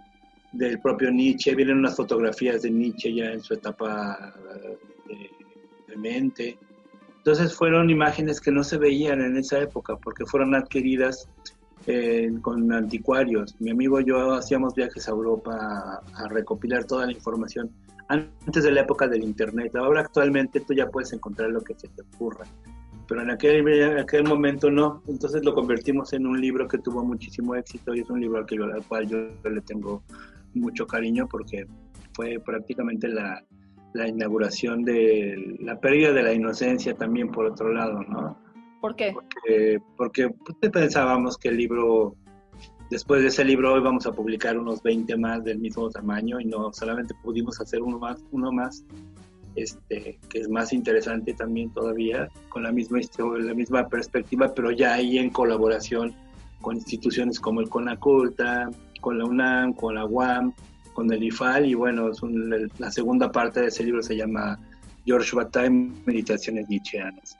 del 0.52 0.78
propio 0.80 1.10
Nietzsche, 1.10 1.56
vienen 1.56 1.78
unas 1.78 1.96
fotografías 1.96 2.62
de 2.62 2.70
Nietzsche 2.70 3.12
ya 3.14 3.32
en 3.32 3.40
su 3.40 3.54
etapa 3.54 4.32
de, 5.08 5.30
de 5.88 5.96
mente 5.96 6.58
entonces 7.24 7.54
fueron 7.54 7.88
imágenes 7.88 8.40
que 8.40 8.50
no 8.50 8.64
se 8.64 8.78
veían 8.78 9.20
en 9.20 9.36
esa 9.36 9.60
época 9.60 9.96
porque 9.96 10.26
fueron 10.26 10.56
adquiridas 10.56 11.28
eh, 11.86 12.32
con 12.40 12.72
anticuarios. 12.72 13.54
Mi 13.60 13.70
amigo 13.70 14.00
y 14.00 14.06
yo 14.06 14.32
hacíamos 14.34 14.74
viajes 14.74 15.06
a 15.06 15.12
Europa 15.12 16.02
a, 16.16 16.28
recopilar 16.30 16.82
toda 16.82 17.06
la 17.06 17.12
información 17.12 17.70
antes 18.08 18.64
de 18.64 18.72
la 18.72 18.80
época 18.80 19.06
del 19.06 19.22
Internet. 19.22 19.76
Ahora 19.76 20.00
actualmente 20.00 20.58
tú 20.62 20.74
ya 20.74 20.90
puedes 20.90 21.12
encontrar 21.12 21.50
lo 21.50 21.60
que 21.60 21.74
se 21.74 21.86
te 21.86 22.02
ocurra, 22.02 22.44
pero 23.06 23.22
en 23.22 23.30
aquel, 23.30 23.68
en 23.68 23.98
aquel 23.98 24.24
momento 24.24 24.68
no. 24.68 25.00
Entonces 25.06 25.44
lo 25.44 25.54
convertimos 25.54 26.12
en 26.14 26.26
un 26.26 26.40
libro 26.40 26.66
que 26.66 26.78
tuvo 26.78 27.04
muchísimo 27.04 27.54
éxito 27.54 27.94
y 27.94 28.00
es 28.00 28.10
un 28.10 28.20
libro 28.20 28.38
al, 28.38 28.46
que 28.46 28.56
al 28.56 28.84
cual 28.88 29.06
yo 29.06 29.18
le 29.48 29.60
tengo 29.60 30.02
mucho 30.54 30.88
cariño 30.88 31.28
porque 31.28 31.68
fue 32.14 32.40
prácticamente 32.44 33.06
la, 33.06 33.44
la 33.94 34.08
inauguración 34.08 34.84
de 34.84 35.56
la 35.60 35.78
pérdida 35.80 36.12
de 36.12 36.22
la 36.22 36.32
inocencia 36.32 36.94
también 36.94 37.30
por 37.30 37.46
otro 37.46 37.72
lado, 37.72 38.02
¿no? 38.02 38.36
¿Por 38.80 38.96
qué? 38.96 39.12
Porque, 39.12 39.80
porque 39.96 40.30
pues, 40.30 40.72
pensábamos 40.72 41.36
que 41.38 41.48
el 41.48 41.56
libro, 41.56 42.16
después 42.90 43.22
de 43.22 43.28
ese 43.28 43.44
libro 43.44 43.72
hoy 43.74 43.80
vamos 43.80 44.06
a 44.06 44.12
publicar 44.12 44.58
unos 44.58 44.82
20 44.82 45.16
más 45.16 45.44
del 45.44 45.58
mismo 45.58 45.88
tamaño 45.90 46.40
y 46.40 46.46
no 46.46 46.72
solamente 46.72 47.14
pudimos 47.22 47.60
hacer 47.60 47.80
uno 47.80 47.98
más, 47.98 48.24
uno 48.32 48.50
más, 48.50 48.84
este, 49.54 50.18
que 50.28 50.40
es 50.40 50.48
más 50.48 50.72
interesante 50.72 51.34
también 51.34 51.70
todavía, 51.70 52.28
con 52.48 52.64
la 52.64 52.72
misma, 52.72 52.98
la 53.38 53.54
misma 53.54 53.88
perspectiva, 53.88 54.52
pero 54.52 54.72
ya 54.72 54.94
ahí 54.94 55.18
en 55.18 55.30
colaboración 55.30 56.14
con 56.60 56.76
instituciones 56.76 57.38
como 57.38 57.60
el 57.60 57.68
CONACULTA, 57.68 58.70
con 59.00 59.18
la 59.18 59.24
UNAM, 59.26 59.74
con 59.74 59.94
la 59.96 60.06
UAM, 60.06 60.54
con 60.92 61.12
el 61.12 61.22
IFAL 61.22 61.66
y 61.66 61.74
bueno, 61.74 62.10
es 62.10 62.20
la 62.78 62.90
segunda 62.90 63.30
parte 63.30 63.60
de 63.60 63.68
ese 63.68 63.84
libro 63.84 64.02
se 64.02 64.16
llama 64.16 64.58
George 65.04 65.34
Bataille, 65.34 65.92
Meditaciones 66.06 66.68
Nietzscheanas. 66.68 67.36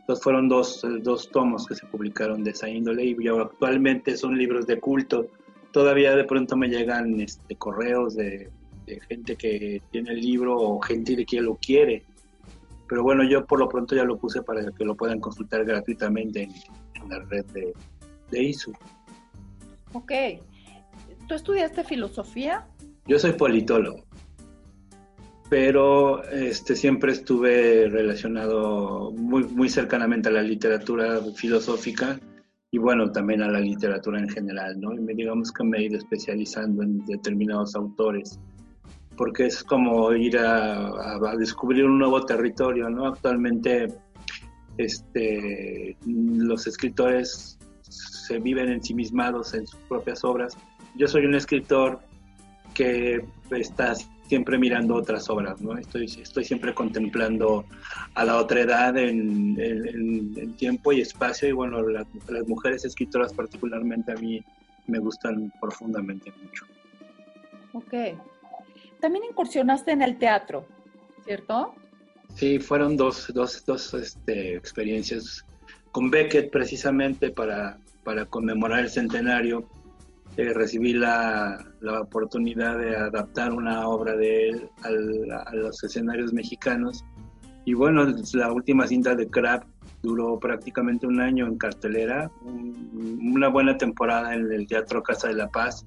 Entonces 0.00 0.22
fueron 0.22 0.48
dos, 0.48 0.84
dos 1.02 1.30
tomos 1.30 1.66
que 1.66 1.74
se 1.74 1.86
publicaron 1.86 2.42
de 2.42 2.50
esa 2.50 2.68
índole 2.68 3.04
y 3.04 3.28
actualmente 3.28 4.16
son 4.16 4.36
libros 4.36 4.66
de 4.66 4.80
culto. 4.80 5.28
Todavía 5.72 6.16
de 6.16 6.24
pronto 6.24 6.56
me 6.56 6.68
llegan 6.68 7.20
este, 7.20 7.54
correos 7.56 8.16
de, 8.16 8.50
gente 9.08 9.36
que 9.36 9.80
tiene 9.92 10.10
el 10.10 10.20
libro 10.20 10.56
o 10.56 10.80
gente 10.80 11.24
que 11.24 11.40
lo 11.40 11.54
quiere. 11.54 12.02
Pero 12.88 13.04
bueno, 13.04 13.22
yo 13.22 13.46
por 13.46 13.60
lo 13.60 13.68
pronto 13.68 13.94
ya 13.94 14.02
lo 14.02 14.16
puse 14.16 14.42
para 14.42 14.68
que 14.72 14.84
lo 14.84 14.96
puedan 14.96 15.20
consultar 15.20 15.64
gratuitamente 15.64 16.42
en, 16.42 17.08
la 17.08 17.20
red 17.20 17.44
de, 17.52 17.72
de 18.32 18.42
ISU. 18.42 18.72
Ok. 19.92 20.12
¿Tú 21.30 21.36
estudiaste 21.36 21.84
filosofía? 21.84 22.66
Yo 23.06 23.16
soy 23.16 23.34
politólogo, 23.34 24.04
pero 25.48 26.24
este, 26.24 26.74
siempre 26.74 27.12
estuve 27.12 27.88
relacionado 27.88 29.12
muy, 29.12 29.44
muy 29.44 29.68
cercanamente 29.68 30.28
a 30.28 30.32
la 30.32 30.42
literatura 30.42 31.20
filosófica 31.36 32.18
y 32.72 32.78
bueno, 32.78 33.12
también 33.12 33.42
a 33.42 33.48
la 33.48 33.60
literatura 33.60 34.18
en 34.18 34.28
general, 34.28 34.80
¿no? 34.80 34.92
Y 34.92 34.98
me 34.98 35.14
digamos 35.14 35.52
que 35.52 35.62
me 35.62 35.78
he 35.78 35.84
ido 35.84 35.98
especializando 35.98 36.82
en 36.82 37.06
determinados 37.06 37.76
autores, 37.76 38.40
porque 39.16 39.46
es 39.46 39.62
como 39.62 40.12
ir 40.12 40.36
a, 40.36 40.88
a 40.88 41.36
descubrir 41.36 41.84
un 41.84 42.00
nuevo 42.00 42.26
territorio, 42.26 42.90
¿no? 42.90 43.06
Actualmente 43.06 43.86
este, 44.78 45.96
los 46.04 46.66
escritores 46.66 47.56
se 47.82 48.40
viven 48.40 48.68
ensimismados 48.68 49.54
en 49.54 49.64
sus 49.64 49.78
propias 49.82 50.24
obras 50.24 50.56
yo 50.96 51.08
soy 51.08 51.26
un 51.26 51.34
escritor 51.34 52.00
que 52.74 53.24
está 53.50 53.94
siempre 54.30 54.58
mirando 54.58 54.94
otras 54.94 55.28
obras, 55.28 55.60
¿no? 55.60 55.76
Estoy, 55.76 56.04
estoy 56.04 56.44
siempre 56.44 56.72
contemplando 56.72 57.64
a 58.14 58.24
la 58.24 58.36
otra 58.36 58.60
edad 58.60 58.96
en, 58.96 60.54
tiempo 60.56 60.92
y 60.92 61.00
espacio 61.00 61.48
y 61.48 61.52
bueno, 61.52 61.82
las, 61.82 62.06
mujeres 62.46 62.84
escritoras 62.84 63.32
particularmente 63.32 64.12
a 64.12 64.14
mí 64.14 64.40
me 64.86 65.00
gustan 65.00 65.52
profundamente 65.60 66.32
mucho. 66.42 66.64
Ok. 67.72 67.92
También 69.00 69.24
incursionaste 69.24 69.90
en 69.90 70.02
el 70.02 70.16
teatro, 70.16 70.64
¿cierto? 71.24 71.74
Sí, 72.34 72.60
fueron 72.60 72.96
dos, 72.96 73.32
dos, 73.34 73.64
dos 73.66 73.94
este, 73.94 74.54
experiencias 74.54 75.44
con 75.90 76.08
Beckett 76.08 76.52
precisamente 76.52 77.30
para, 77.30 77.78
para 78.04 78.26
conmemorar 78.26 78.80
el 78.80 78.90
centenario 78.90 79.68
eh, 80.36 80.52
recibí 80.54 80.92
la, 80.92 81.64
la, 81.80 82.00
oportunidad 82.00 82.78
de 82.78 82.96
adaptar 82.96 83.52
una 83.52 83.86
obra 83.88 84.16
de 84.16 84.48
él 84.48 84.70
a 84.82 85.54
los 85.54 85.82
escenarios 85.82 86.32
mexicanos. 86.32 87.04
Y 87.64 87.74
bueno, 87.74 88.06
la 88.34 88.52
última 88.52 88.86
cinta 88.86 89.14
de 89.14 89.28
Crab 89.28 89.64
duró 90.02 90.38
prácticamente 90.38 91.06
un 91.06 91.20
año 91.20 91.46
en 91.46 91.58
cartelera, 91.58 92.30
una 92.42 93.48
buena 93.48 93.76
temporada 93.76 94.34
en 94.34 94.50
el 94.50 94.66
Teatro 94.66 95.02
Casa 95.02 95.28
de 95.28 95.34
la 95.34 95.48
Paz, 95.48 95.86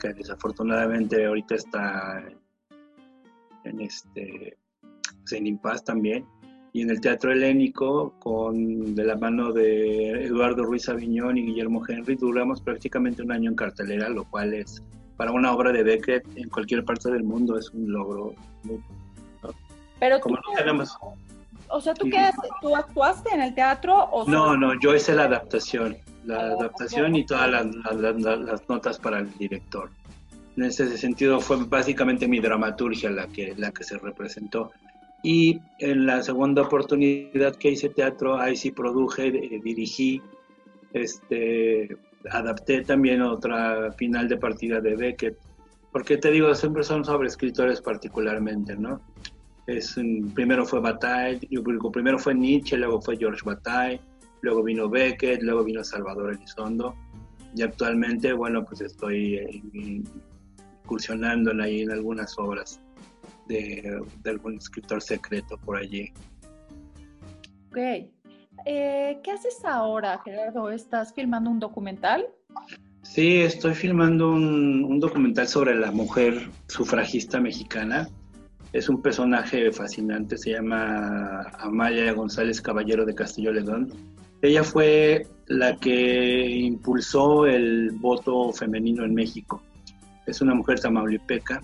que 0.00 0.12
desafortunadamente 0.14 1.24
ahorita 1.24 1.54
está 1.54 2.24
en, 3.64 3.80
este, 3.80 4.58
pues, 5.20 5.32
en 5.32 5.46
Impaz 5.46 5.84
también 5.84 6.24
y 6.76 6.82
en 6.82 6.90
el 6.90 7.00
Teatro 7.00 7.32
Helénico, 7.32 8.12
con, 8.18 8.94
de 8.94 9.02
la 9.02 9.16
mano 9.16 9.50
de 9.50 10.26
Eduardo 10.26 10.62
Ruiz 10.62 10.90
Aviñón 10.90 11.38
y 11.38 11.46
Guillermo 11.46 11.82
Henry, 11.88 12.16
duramos 12.16 12.60
prácticamente 12.60 13.22
un 13.22 13.32
año 13.32 13.48
en 13.48 13.56
cartelera, 13.56 14.10
lo 14.10 14.24
cual 14.24 14.52
es, 14.52 14.82
para 15.16 15.32
una 15.32 15.54
obra 15.54 15.72
de 15.72 15.82
Beckett 15.82 16.26
en 16.36 16.50
cualquier 16.50 16.84
parte 16.84 17.10
del 17.10 17.24
mundo, 17.24 17.58
es 17.58 17.70
un 17.70 17.90
logro 17.90 18.34
Pero 19.98 20.20
tú, 20.20 20.36
O 21.68 21.80
sea, 21.80 21.94
¿tú, 21.94 22.10
qué, 22.10 22.30
¿tú 22.60 22.76
actuaste 22.76 23.30
en 23.32 23.40
el 23.40 23.54
teatro? 23.54 23.96
O 24.10 24.28
no, 24.28 24.54
no, 24.54 24.78
yo 24.78 24.94
hice 24.94 25.14
la 25.14 25.24
adaptación, 25.24 25.96
la 26.26 26.40
ah, 26.40 26.56
adaptación 26.58 27.16
y 27.16 27.24
todas 27.24 27.50
las, 27.50 27.66
las, 28.18 28.68
notas 28.68 28.98
para 28.98 29.20
el 29.20 29.32
director. 29.38 29.88
En 30.58 30.64
ese 30.64 30.94
sentido 30.98 31.40
fue 31.40 31.56
básicamente 31.64 32.28
mi 32.28 32.38
dramaturgia 32.38 33.08
la 33.08 33.28
que, 33.28 33.54
la 33.56 33.70
que 33.70 33.82
se 33.82 33.96
representó. 33.96 34.72
Y 35.22 35.60
en 35.78 36.06
la 36.06 36.22
segunda 36.22 36.62
oportunidad 36.62 37.56
que 37.56 37.70
hice 37.70 37.88
teatro, 37.88 38.38
ahí 38.38 38.56
sí 38.56 38.70
produje, 38.70 39.28
eh, 39.28 39.60
dirigí, 39.62 40.22
este, 40.92 41.96
adapté 42.30 42.82
también 42.82 43.22
otra 43.22 43.92
final 43.92 44.28
de 44.28 44.36
partida 44.36 44.80
de 44.80 44.96
Beckett. 44.96 45.36
Porque 45.92 46.18
te 46.18 46.30
digo, 46.30 46.54
siempre 46.54 46.82
son 46.84 47.04
sobre 47.04 47.28
escritores 47.28 47.80
particularmente, 47.80 48.76
¿no? 48.76 49.00
Es, 49.66 49.96
primero 50.34 50.64
fue 50.64 50.80
Bataille, 50.80 51.48
primero 51.92 52.18
fue 52.18 52.34
Nietzsche, 52.34 52.76
luego 52.76 53.00
fue 53.00 53.16
George 53.16 53.40
Bataille, 53.44 54.00
luego 54.42 54.62
vino 54.62 54.88
Beckett, 54.88 55.42
luego 55.42 55.64
vino 55.64 55.82
Salvador 55.82 56.34
Elizondo. 56.34 56.94
Y 57.54 57.62
actualmente, 57.62 58.32
bueno, 58.32 58.64
pues 58.64 58.82
estoy 58.82 59.36
eh, 59.36 59.62
incursionando 60.84 61.50
ahí 61.62 61.80
en 61.82 61.90
algunas 61.90 62.38
obras 62.38 62.80
de, 63.48 64.00
algún 64.24 64.56
escritor 64.56 65.02
secreto 65.02 65.58
por 65.58 65.76
allí. 65.76 66.12
Ok. 67.68 67.76
Eh, 68.64 69.20
¿Qué 69.22 69.30
haces 69.30 69.64
ahora, 69.64 70.20
Gerardo? 70.24 70.70
¿Estás 70.70 71.12
filmando 71.14 71.50
un 71.50 71.60
documental? 71.60 72.26
Sí, 73.02 73.36
estoy 73.36 73.74
filmando 73.74 74.30
un, 74.30 74.98
documental 74.98 75.46
sobre 75.46 75.74
la 75.74 75.90
mujer 75.92 76.48
sufragista 76.66 77.40
mexicana. 77.40 78.08
Es 78.72 78.88
un 78.88 79.00
personaje 79.00 79.70
fascinante, 79.72 80.36
se 80.36 80.50
llama 80.50 81.42
Amalia 81.58 82.12
González 82.12 82.60
Caballero 82.60 83.06
de 83.06 83.14
Castillo 83.14 83.52
Ledón. 83.52 83.92
Ella 84.42 84.64
fue 84.64 85.26
la 85.46 85.76
que 85.76 86.46
impulsó 86.46 87.46
el 87.46 87.92
voto 87.92 88.52
femenino 88.52 89.04
en 89.04 89.14
México. 89.14 89.62
Es 90.26 90.40
una 90.40 90.54
mujer 90.54 90.80
tamaulipeca 90.80 91.60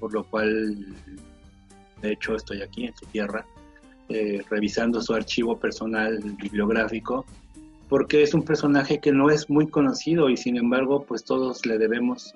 por 0.00 0.12
lo 0.12 0.24
cual, 0.24 0.76
de 2.00 2.12
hecho, 2.12 2.34
estoy 2.34 2.62
aquí 2.62 2.86
en 2.86 2.96
su 2.96 3.06
tierra, 3.06 3.46
eh, 4.08 4.42
revisando 4.50 5.00
su 5.00 5.14
archivo 5.14 5.58
personal 5.58 6.18
bibliográfico, 6.18 7.26
porque 7.88 8.22
es 8.22 8.34
un 8.34 8.42
personaje 8.42 8.98
que 8.98 9.12
no 9.12 9.30
es 9.30 9.50
muy 9.50 9.68
conocido 9.68 10.30
y 10.30 10.36
sin 10.36 10.56
embargo, 10.56 11.04
pues 11.04 11.24
todos 11.24 11.66
le 11.66 11.78
debemos 11.78 12.34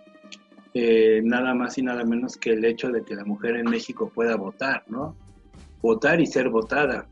eh, 0.74 1.20
nada 1.24 1.54
más 1.54 1.78
y 1.78 1.82
nada 1.82 2.04
menos 2.04 2.36
que 2.36 2.52
el 2.52 2.64
hecho 2.64 2.90
de 2.90 3.04
que 3.04 3.14
la 3.14 3.24
mujer 3.24 3.56
en 3.56 3.70
México 3.70 4.10
pueda 4.12 4.36
votar, 4.36 4.84
¿no? 4.88 5.16
Votar 5.80 6.20
y 6.20 6.26
ser 6.26 6.48
votada. 6.48 7.06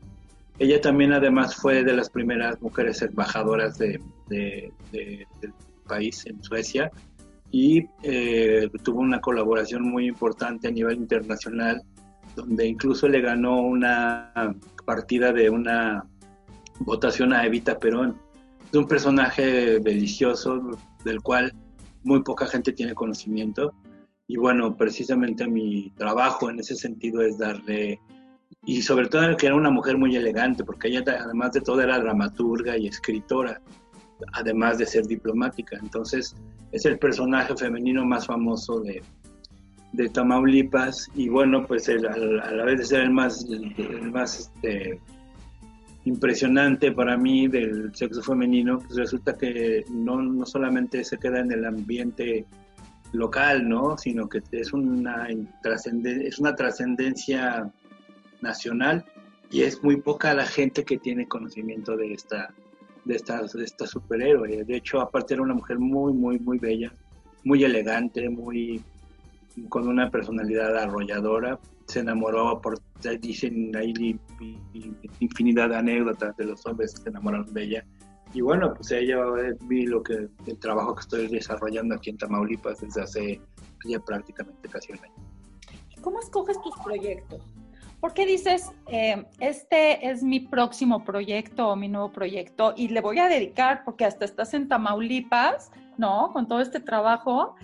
Ella 0.59 0.79
también 0.81 1.13
además 1.13 1.55
fue 1.55 1.83
de 1.83 1.93
las 1.93 2.09
primeras 2.09 2.61
mujeres 2.61 3.01
embajadoras 3.01 3.77
de, 3.77 3.99
del 4.29 4.73
país 5.87 6.25
en 6.25 6.43
Suecia 6.43 6.91
y 7.53 7.87
eh, 8.01 8.67
tuvo 8.83 9.01
una 9.01 9.21
colaboración 9.21 9.83
muy 9.83 10.07
importante 10.07 10.67
a 10.67 10.71
nivel 10.71 10.97
internacional, 10.97 11.83
donde 12.35 12.65
incluso 12.65 13.07
le 13.07 13.21
ganó 13.21 13.61
una 13.61 14.33
partida 14.85 15.31
de 15.31 15.51
una 15.51 16.03
votación 16.79 17.31
a 17.31 17.45
Evita 17.45 17.77
Perón. 17.77 18.17
Es 18.71 18.75
un 18.75 18.87
personaje 18.87 19.79
delicioso 19.79 20.79
del 21.05 21.21
cual 21.21 21.53
muy 22.01 22.23
poca 22.23 22.47
gente 22.47 22.71
tiene 22.71 22.95
conocimiento. 22.95 23.71
Y 24.27 24.37
bueno, 24.37 24.75
precisamente 24.75 25.47
mi 25.47 25.91
trabajo 25.91 26.49
en 26.49 26.59
ese 26.59 26.75
sentido 26.75 27.21
es 27.21 27.37
darle, 27.37 27.99
y 28.65 28.81
sobre 28.81 29.09
todo 29.09 29.37
que 29.37 29.45
era 29.45 29.55
una 29.55 29.69
mujer 29.69 29.99
muy 29.99 30.15
elegante, 30.15 30.63
porque 30.63 30.87
ella 30.87 31.03
además 31.19 31.51
de 31.51 31.61
todo 31.61 31.81
era 31.81 31.99
dramaturga 31.99 32.75
y 32.79 32.87
escritora 32.87 33.61
además 34.33 34.77
de 34.77 34.85
ser 34.85 35.05
diplomática. 35.05 35.77
Entonces, 35.81 36.35
es 36.71 36.85
el 36.85 36.97
personaje 36.97 37.55
femenino 37.55 38.05
más 38.05 38.27
famoso 38.27 38.79
de, 38.79 39.01
de 39.93 40.09
Tamaulipas 40.09 41.09
y 41.15 41.29
bueno, 41.29 41.65
pues 41.65 41.87
a, 41.89 41.93
la 41.93 42.65
vez 42.65 42.79
de 42.79 42.85
ser 42.85 43.01
el 43.01 43.11
más, 43.11 43.45
más 44.11 44.39
este, 44.39 44.99
impresionante 46.05 46.91
para 46.91 47.17
mí 47.17 47.47
del 47.47 47.93
sexo 47.95 48.21
femenino, 48.21 48.79
pues 48.79 48.95
resulta 48.95 49.37
que 49.37 49.85
no, 49.89 50.21
no 50.21 50.45
solamente 50.45 51.03
se 51.03 51.17
queda 51.17 51.39
en 51.39 51.51
el 51.51 51.65
ambiente 51.65 52.45
local, 53.13 53.69
¿no? 53.69 53.97
Sino 53.97 54.27
que 54.27 54.41
es 54.51 54.73
una, 54.73 55.27
es 55.29 56.39
una 56.39 56.55
trascendencia 56.55 57.71
nacional 58.41 59.05
y 59.51 59.61
es 59.61 59.83
muy 59.83 59.97
poca 59.97 60.33
la 60.33 60.45
gente 60.45 60.83
que 60.83 60.97
tiene 60.97 61.27
conocimiento 61.27 61.95
de 61.95 62.13
esta, 62.13 62.53
de 63.05 63.15
esta, 63.15 63.41
de 63.41 63.63
esta 63.63 63.85
superhéroe. 63.85 64.63
De 64.63 64.75
hecho, 64.75 65.01
aparte 65.01 65.33
era 65.33 65.43
una 65.43 65.53
mujer 65.53 65.79
muy, 65.79 66.13
muy, 66.13 66.39
muy 66.39 66.57
bella, 66.57 66.93
muy 67.43 67.63
elegante, 67.63 68.29
muy 68.29 68.81
con 69.69 69.87
una 69.87 70.09
personalidad 70.09 70.75
arrolladora. 70.77 71.59
Se 71.85 71.99
enamoró 71.99 72.59
por, 72.61 72.79
dicen 73.19 73.75
ahí 73.75 74.17
infinidad 75.19 75.69
de 75.69 75.75
anécdotas 75.75 76.35
de 76.37 76.45
los 76.45 76.65
hombres 76.65 76.93
que 76.95 77.01
se 77.03 77.09
enamoraron 77.09 77.53
de 77.53 77.63
ella. 77.63 77.85
Y 78.33 78.41
bueno, 78.41 78.73
pues 78.73 78.91
ella 78.91 79.17
vi 79.67 79.85
lo 79.85 80.01
que 80.01 80.27
el 80.47 80.57
trabajo 80.59 80.95
que 80.95 81.01
estoy 81.01 81.27
desarrollando 81.27 81.95
aquí 81.95 82.09
en 82.09 82.17
Tamaulipas 82.17 82.81
desde 82.81 83.01
hace 83.01 83.41
ya 83.85 83.99
prácticamente 83.99 84.67
casi 84.69 84.93
un 84.93 84.99
año. 84.99 85.13
¿Cómo 86.01 86.19
escoges 86.19 86.59
tus 86.61 86.75
proyectos? 86.83 87.41
¿Por 88.03 88.13
qué 88.13 88.25
dices, 88.25 88.69
eh, 88.87 89.23
este 89.39 90.09
es 90.09 90.23
mi 90.23 90.41
próximo 90.41 91.05
proyecto 91.05 91.69
o 91.69 91.77
mi 91.77 91.87
nuevo 91.87 92.11
proyecto 92.11 92.73
y 92.75 92.89
le 92.89 92.99
voy 92.99 93.17
a 93.19 93.29
dedicar, 93.29 93.85
porque 93.85 94.03
hasta 94.03 94.25
estás 94.25 94.53
en 94.53 94.67
Tamaulipas, 94.67 95.71
¿no? 95.97 96.31
Con 96.33 96.49
todo 96.49 96.59
este 96.59 96.81
trabajo 96.81 97.55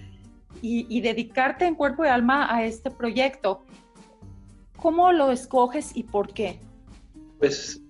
y, 0.61 1.01
dedicarte 1.01 1.65
en 1.65 1.75
cuerpo 1.75 2.05
y 2.05 2.07
alma 2.07 2.47
a 2.55 2.63
este 2.63 2.89
proyecto. 2.89 3.65
¿Cómo 4.77 5.11
lo 5.11 5.29
escoges 5.29 5.91
y 5.93 6.03
por 6.03 6.31
qué? 6.31 6.57
Pues 7.37 7.81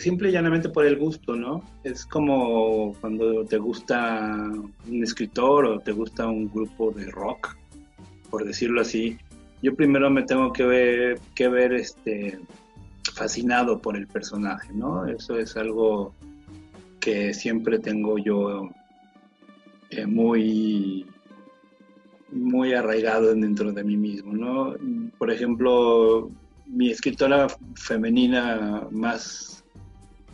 simple 0.00 0.30
y 0.30 0.32
llanamente 0.32 0.70
por 0.70 0.84
el 0.86 0.98
gusto, 0.98 1.36
¿no? 1.36 1.62
Es 1.84 2.04
como 2.04 2.92
cuando 3.00 3.44
te 3.44 3.58
gusta 3.58 4.50
un 4.88 5.00
escritor 5.04 5.64
o 5.64 5.78
te 5.78 5.92
gusta 5.92 6.26
un 6.26 6.50
grupo 6.50 6.90
de 6.90 7.08
rock, 7.12 7.56
por 8.30 8.44
decirlo 8.44 8.80
así. 8.80 9.16
Yo 9.64 9.74
primero 9.74 10.10
me 10.10 10.24
tengo 10.24 10.52
que 10.52 10.62
ver, 10.62 11.20
que 11.34 11.48
ver 11.48 11.72
este, 11.72 12.38
fascinado 13.14 13.80
por 13.80 13.96
el 13.96 14.06
personaje, 14.06 14.70
¿no? 14.74 15.06
Eso 15.06 15.38
es 15.38 15.56
algo 15.56 16.14
que 17.00 17.32
siempre 17.32 17.78
tengo 17.78 18.18
yo 18.18 18.68
eh, 19.88 20.04
muy 20.04 21.06
muy 22.30 22.74
arraigado 22.74 23.34
dentro 23.34 23.72
de 23.72 23.82
mí 23.84 23.96
mismo, 23.96 24.34
¿no? 24.34 24.74
Por 25.16 25.30
ejemplo, 25.30 26.30
mi 26.66 26.90
escritora 26.90 27.46
femenina 27.74 28.86
más, 28.90 29.64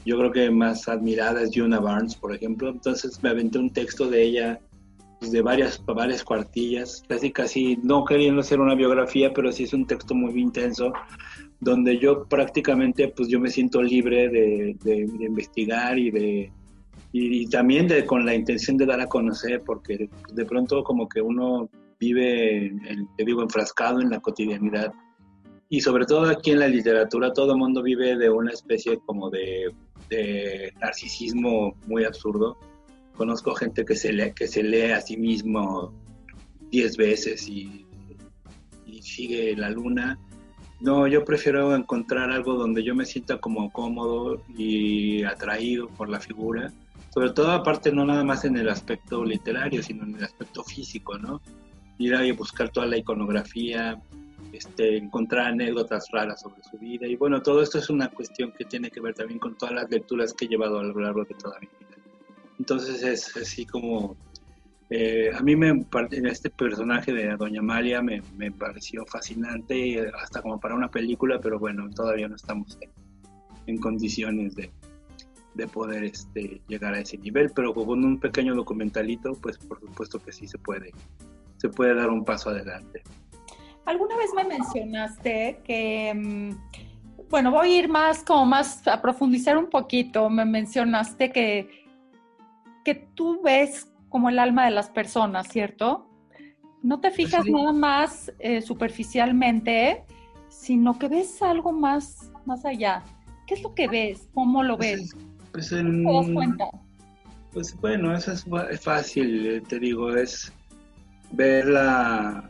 yo 0.04 0.18
creo 0.18 0.32
que 0.32 0.50
más 0.50 0.88
admirada 0.88 1.42
es 1.42 1.50
Juna 1.54 1.78
Barnes, 1.78 2.16
por 2.16 2.34
ejemplo. 2.34 2.70
Entonces 2.70 3.22
me 3.22 3.30
aventé 3.30 3.60
un 3.60 3.70
texto 3.70 4.10
de 4.10 4.24
ella 4.24 4.60
de 5.20 5.42
varias, 5.42 5.84
varias 5.84 6.24
cuartillas, 6.24 7.02
casi 7.08 7.30
casi 7.30 7.76
no 7.82 8.04
queriendo 8.04 8.40
hacer 8.40 8.60
una 8.60 8.74
biografía, 8.74 9.32
pero 9.32 9.52
sí 9.52 9.64
es 9.64 9.72
un 9.72 9.86
texto 9.86 10.14
muy 10.14 10.40
intenso, 10.40 10.92
donde 11.60 11.98
yo 11.98 12.24
prácticamente 12.24 13.08
pues 13.08 13.28
yo 13.28 13.38
me 13.38 13.50
siento 13.50 13.82
libre 13.82 14.28
de, 14.28 14.76
investigar 15.20 15.98
y 15.98 16.10
de 16.10 16.52
y, 17.12 17.46
también 17.48 17.88
de, 17.88 18.06
con 18.06 18.24
la 18.24 18.34
intención 18.34 18.76
de 18.76 18.86
dar 18.86 19.00
a 19.00 19.06
conocer, 19.06 19.62
porque 19.66 20.08
de 20.32 20.44
pronto 20.44 20.84
como 20.84 21.08
que 21.08 21.20
uno 21.20 21.68
vive, 21.98 22.72
te 23.16 23.24
digo, 23.24 23.42
enfrascado 23.42 24.00
en 24.00 24.10
la 24.10 24.20
cotidianidad. 24.20 24.92
Y 25.68 25.80
sobre 25.80 26.04
todo 26.06 26.28
aquí 26.28 26.50
en 26.50 26.58
la 26.60 26.66
literatura, 26.66 27.32
todo 27.32 27.52
el 27.52 27.58
mundo 27.58 27.82
vive 27.82 28.16
de 28.16 28.30
una 28.30 28.52
especie 28.52 28.98
como 29.06 29.30
de, 29.30 29.72
narcisismo 30.80 31.76
muy 31.86 32.04
absurdo. 32.04 32.58
Conozco 33.20 33.54
gente 33.54 33.84
que 33.84 33.96
se 33.96 34.14
lee, 34.14 34.32
que 34.34 34.48
se 34.48 34.62
lee 34.62 34.92
a 34.92 35.00
sí 35.02 35.18
mismo 35.18 35.92
diez 36.70 36.96
veces 36.96 37.46
y, 37.46 37.84
sigue 39.02 39.54
la 39.54 39.68
luna. 39.68 40.18
No, 40.80 41.06
yo 41.06 41.22
prefiero 41.22 41.76
encontrar 41.76 42.30
algo 42.30 42.54
donde 42.54 42.82
yo 42.82 42.94
me 42.94 43.04
sienta 43.04 43.36
como 43.36 43.70
cómodo 43.70 44.42
y 44.56 45.22
atraído 45.22 45.88
por 45.88 46.08
la 46.08 46.18
figura. 46.18 46.72
Sobre 47.12 47.32
todo 47.32 47.50
aparte 47.50 47.92
no 47.92 48.06
nada 48.06 48.24
más 48.24 48.46
en 48.46 48.56
el 48.56 48.70
aspecto 48.70 49.22
literario, 49.22 49.82
sino 49.82 50.04
en 50.04 50.16
el 50.16 50.24
aspecto 50.24 50.64
físico, 50.64 51.18
¿no? 51.18 51.42
ir 51.98 52.14
a 52.14 52.22
buscar 52.32 52.70
toda 52.70 52.86
la 52.86 52.96
iconografía, 52.96 54.00
este, 54.54 54.96
encontrar 54.96 55.48
anécdotas 55.48 56.06
raras 56.10 56.40
sobre 56.40 56.62
su 56.62 56.78
vida. 56.78 57.06
Y 57.06 57.16
bueno, 57.16 57.42
todo 57.42 57.60
esto 57.60 57.76
es 57.76 57.90
una 57.90 58.08
cuestión 58.08 58.50
que 58.52 58.64
tiene 58.64 58.90
que 58.90 59.02
ver 59.02 59.12
también 59.12 59.38
con 59.38 59.58
todas 59.58 59.74
las 59.74 59.90
lecturas 59.90 60.32
que 60.32 60.46
he 60.46 60.48
llevado 60.48 60.78
a 60.78 60.84
lo 60.84 60.98
largo 60.98 61.22
de 61.24 61.34
toda 61.34 61.58
mi 61.60 61.66
vida. 61.66 61.89
Entonces 62.60 63.02
es 63.02 63.34
así 63.38 63.64
como, 63.64 64.18
eh, 64.90 65.30
a 65.34 65.40
mí 65.40 65.56
me, 65.56 65.82
este 66.30 66.50
personaje 66.50 67.10
de 67.10 67.34
Doña 67.34 67.62
me, 67.62 68.22
me, 68.36 68.52
pareció 68.52 69.06
fascinante, 69.06 70.12
hasta 70.22 70.42
como 70.42 70.60
para 70.60 70.74
una 70.74 70.90
película, 70.90 71.40
pero 71.40 71.58
bueno, 71.58 71.88
todavía 71.88 72.28
no 72.28 72.36
estamos 72.36 72.76
en, 72.82 72.90
en 73.66 73.78
condiciones 73.78 74.54
de, 74.56 74.70
de 75.54 75.66
poder 75.68 76.04
este, 76.04 76.60
llegar 76.68 76.92
a 76.92 77.00
ese 77.00 77.16
nivel, 77.16 77.50
pero 77.56 77.72
con 77.72 78.04
un 78.04 78.20
pequeño 78.20 78.54
documentalito, 78.54 79.32
pues 79.40 79.56
por 79.56 79.80
supuesto 79.80 80.18
que 80.18 80.30
sí 80.30 80.46
se 80.46 80.58
puede 80.58 80.92
se 81.56 81.70
puede 81.70 81.94
dar 81.94 82.10
un 82.10 82.26
paso 82.26 82.50
adelante. 82.50 83.02
Alguna 83.86 84.18
vez 84.18 84.32
me 84.34 84.44
mencionaste 84.44 85.60
que, 85.64 86.12
mm, 86.14 86.50
bueno, 87.30 87.52
voy 87.52 87.72
a 87.72 87.78
ir 87.78 87.88
más 87.88 88.22
como 88.22 88.44
más 88.44 88.86
a 88.86 89.00
profundizar 89.00 89.56
un 89.56 89.70
poquito. 89.70 90.28
Me 90.28 90.44
mencionaste 90.44 91.32
que, 91.32 91.80
que 92.84 92.94
tú 92.94 93.40
ves 93.42 93.88
como 94.08 94.28
el 94.28 94.38
alma 94.38 94.64
de 94.64 94.70
las 94.72 94.90
personas, 94.90 95.48
¿cierto? 95.48 96.06
No 96.82 97.00
te 97.00 97.10
fijas 97.10 97.46
nada 97.46 97.72
más 97.72 98.32
eh, 98.38 98.62
superficialmente, 98.62 100.04
sino 100.48 100.98
que 100.98 101.08
ves 101.08 101.42
algo 101.42 101.72
más, 101.72 102.30
más 102.46 102.64
allá. 102.64 103.02
¿Qué 103.46 103.54
es 103.54 103.62
lo 103.62 103.74
que 103.74 103.88
ves? 103.88 104.28
¿Cómo 104.34 104.62
lo 104.62 104.76
pues 104.76 105.00
ves? 105.00 105.16
Pues, 105.52 105.72
en, 105.72 106.04
¿Te 106.04 106.12
das 106.12 106.30
cuenta? 106.30 106.64
Pues 107.52 107.76
bueno, 107.80 108.14
eso 108.14 108.32
es 108.32 108.80
fácil, 108.80 109.46
eh, 109.46 109.60
te 109.60 109.78
digo, 109.78 110.14
es 110.14 110.52
ver 111.32 111.66
la, 111.66 112.48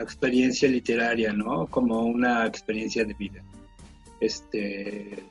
experiencia 0.00 0.68
literaria, 0.68 1.32
¿no? 1.32 1.66
Como 1.66 2.02
una 2.02 2.46
experiencia 2.46 3.04
de 3.04 3.14
vida. 3.14 3.42
Este, 4.20 5.24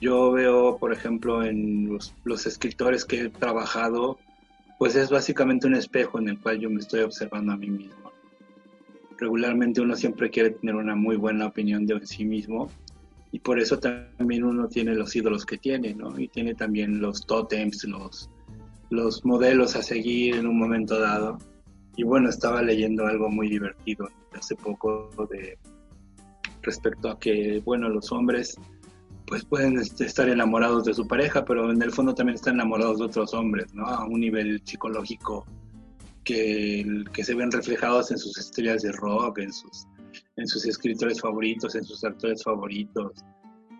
yo 0.00 0.32
veo, 0.32 0.76
por 0.78 0.92
ejemplo, 0.92 1.42
en 1.42 1.98
los, 2.24 2.46
escritores 2.46 3.04
que 3.04 3.22
he 3.22 3.28
trabajado, 3.30 4.18
pues 4.78 4.94
es 4.94 5.10
básicamente 5.10 5.66
un 5.66 5.74
espejo 5.74 6.18
en 6.18 6.28
el 6.28 6.40
cual 6.40 6.60
yo 6.60 6.70
me 6.70 6.80
estoy 6.80 7.00
observando 7.00 7.52
a 7.52 7.56
mí 7.56 7.70
mismo. 7.70 8.12
Regularmente 9.18 9.80
uno 9.80 9.96
siempre 9.96 10.30
quiere 10.30 10.50
tener 10.50 10.74
una 10.74 10.94
muy 10.94 11.16
buena 11.16 11.46
opinión 11.46 11.86
de 11.86 12.06
sí 12.06 12.24
mismo 12.24 12.70
y 13.32 13.38
por 13.38 13.58
eso 13.58 13.78
también 13.78 14.44
uno 14.44 14.68
tiene 14.68 14.94
los 14.94 15.16
ídolos 15.16 15.46
que 15.46 15.56
tiene, 15.56 15.94
¿no? 15.94 16.18
Y 16.18 16.28
tiene 16.28 16.54
también 16.54 17.00
los 17.00 17.26
tótems, 17.26 17.84
los, 17.84 18.28
los 18.90 19.24
modelos 19.24 19.74
a 19.76 19.82
seguir 19.82 20.36
en 20.36 20.46
un 20.46 20.58
momento 20.58 21.00
dado. 21.00 21.38
Y 21.96 22.02
bueno, 22.02 22.28
estaba 22.28 22.60
leyendo 22.60 23.06
algo 23.06 23.30
muy 23.30 23.48
divertido 23.48 24.08
hace 24.34 24.54
poco 24.54 25.10
de 25.30 25.58
respecto 26.60 27.08
a 27.08 27.18
que, 27.18 27.62
bueno, 27.64 27.88
los 27.88 28.12
hombres 28.12 28.58
pues 29.26 29.44
pueden 29.44 29.78
este, 29.78 30.06
estar 30.06 30.28
enamorados 30.28 30.84
de 30.84 30.94
su 30.94 31.06
pareja, 31.06 31.44
pero 31.44 31.70
en 31.70 31.82
el 31.82 31.92
fondo 31.92 32.14
también 32.14 32.36
están 32.36 32.54
enamorados 32.54 32.98
de 32.98 33.06
otros 33.06 33.34
hombres, 33.34 33.74
¿no? 33.74 33.84
A 33.86 34.06
un 34.06 34.20
nivel 34.20 34.62
psicológico 34.64 35.44
que, 36.24 37.04
que 37.12 37.24
se 37.24 37.34
ven 37.34 37.50
reflejados 37.50 38.10
en 38.10 38.18
sus 38.18 38.38
estrellas 38.38 38.82
de 38.82 38.92
rock, 38.92 39.38
en 39.38 39.52
sus, 39.52 39.86
en 40.36 40.46
sus 40.46 40.64
escritores 40.66 41.20
favoritos, 41.20 41.74
en 41.74 41.84
sus 41.84 42.04
actores 42.04 42.42
favoritos, 42.42 43.12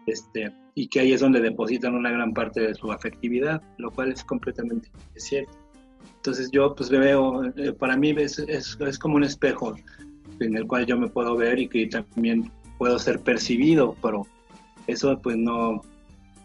este, 0.07 0.53
y 0.75 0.89
que 0.89 1.01
ahí 1.01 1.13
es 1.13 1.21
donde 1.21 1.41
depositan 1.41 1.95
una 1.95 2.11
gran 2.11 2.33
parte 2.33 2.61
de 2.61 2.75
su 2.75 2.91
afectividad, 2.93 3.63
lo 3.79 3.91
cual 3.91 4.13
es 4.13 4.25
completamente 4.25 4.89
cierto. 5.17 5.53
Entonces 6.17 6.51
yo 6.51 6.75
pues 6.75 6.91
veo, 6.91 7.45
eh, 7.57 7.73
para 7.73 7.97
mí 7.97 8.11
es, 8.17 8.39
es, 8.39 8.77
es, 8.81 8.99
como 8.99 9.17
un 9.17 9.25
espejo 9.25 9.75
en 10.41 10.57
el 10.57 10.67
cual 10.67 10.87
yo 10.87 10.99
me 10.99 11.09
puedo 11.09 11.37
ver 11.37 11.59
y 11.59 11.69
que 11.69 11.87
también 11.87 12.51
puedo 12.79 12.99
ser 12.99 13.21
percibido, 13.21 13.97
pero 14.03 14.27
eso 14.87 15.19
pues 15.21 15.37
no, 15.37 15.81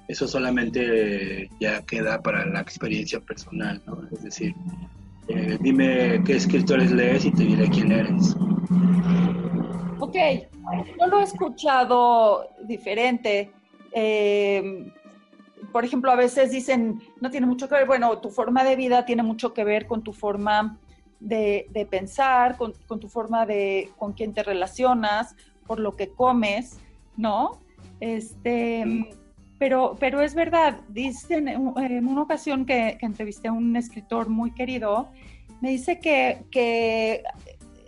eso 0.07 0.27
solamente 0.27 1.49
ya 1.59 1.81
queda 1.83 2.21
para 2.21 2.45
la 2.45 2.61
experiencia 2.61 3.19
personal, 3.19 3.81
¿no? 3.85 4.01
Es 4.11 4.23
decir, 4.23 4.53
eh, 5.27 5.57
dime 5.61 6.21
qué 6.25 6.35
escritores 6.35 6.91
lees 6.91 7.25
y 7.25 7.31
te 7.31 7.43
diré 7.43 7.69
quién 7.69 7.91
eres. 7.91 8.35
Ok, 9.99 10.15
yo 10.99 11.07
lo 11.07 11.19
he 11.19 11.23
escuchado 11.23 12.49
diferente. 12.63 13.51
Eh, 13.93 14.91
por 15.71 15.85
ejemplo, 15.85 16.11
a 16.11 16.15
veces 16.15 16.51
dicen, 16.51 17.01
no 17.19 17.29
tiene 17.29 17.47
mucho 17.47 17.69
que 17.69 17.75
ver, 17.75 17.87
bueno, 17.87 18.17
tu 18.17 18.29
forma 18.29 18.63
de 18.63 18.75
vida 18.75 19.05
tiene 19.05 19.23
mucho 19.23 19.53
que 19.53 19.63
ver 19.63 19.87
con 19.87 20.03
tu 20.03 20.11
forma 20.11 20.77
de, 21.19 21.87
pensar, 21.89 22.57
con, 22.57 22.73
tu 22.99 23.07
forma 23.07 23.45
de, 23.45 23.89
con 23.97 24.13
quién 24.13 24.33
te 24.33 24.43
relacionas, 24.43 25.35
por 25.67 25.79
lo 25.79 25.95
que 25.95 26.09
comes, 26.09 26.79
¿no? 27.15 27.61
Este, 28.01 28.83
pero, 29.59 29.95
pero 29.99 30.21
es 30.21 30.33
verdad, 30.33 30.81
dicen 30.89 31.47
en, 31.47 32.07
una 32.07 32.23
ocasión 32.23 32.65
que, 32.65 32.97
entrevisté 32.99 33.47
a 33.47 33.51
un 33.51 33.75
escritor 33.75 34.27
muy 34.27 34.51
querido, 34.53 35.09
me 35.61 35.69
dice 35.69 35.99
que, 35.99 36.43
que 36.49 37.23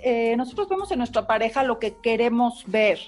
eh, 0.03 0.37
nosotros 0.37 0.69
vemos 0.69 0.91
en 0.91 0.99
nuestra 0.99 1.25
pareja 1.25 1.63
lo 1.63 1.79
que 1.79 1.95
queremos 1.95 2.63
ver, 2.67 2.99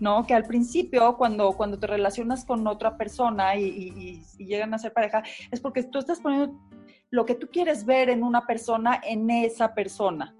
¿no? 0.00 0.26
Que 0.26 0.34
al 0.34 0.44
principio, 0.44 1.16
cuando, 1.16 1.52
cuando 1.52 1.78
te 1.78 1.86
relacionas 1.86 2.44
con 2.44 2.66
otra 2.66 2.98
persona 2.98 3.56
y, 3.56 4.22
llegan 4.36 4.74
a 4.74 4.78
ser 4.78 4.92
pareja, 4.92 5.22
es 5.50 5.58
porque 5.58 5.82
tú 5.84 5.98
estás 5.98 6.20
poniendo 6.20 6.60
lo 7.08 7.24
que 7.24 7.34
tú 7.34 7.48
quieres 7.50 7.86
ver 7.86 8.10
en 8.10 8.22
una 8.22 8.46
persona 8.46 9.00
en 9.02 9.30
esa 9.30 9.72
persona. 9.72 10.34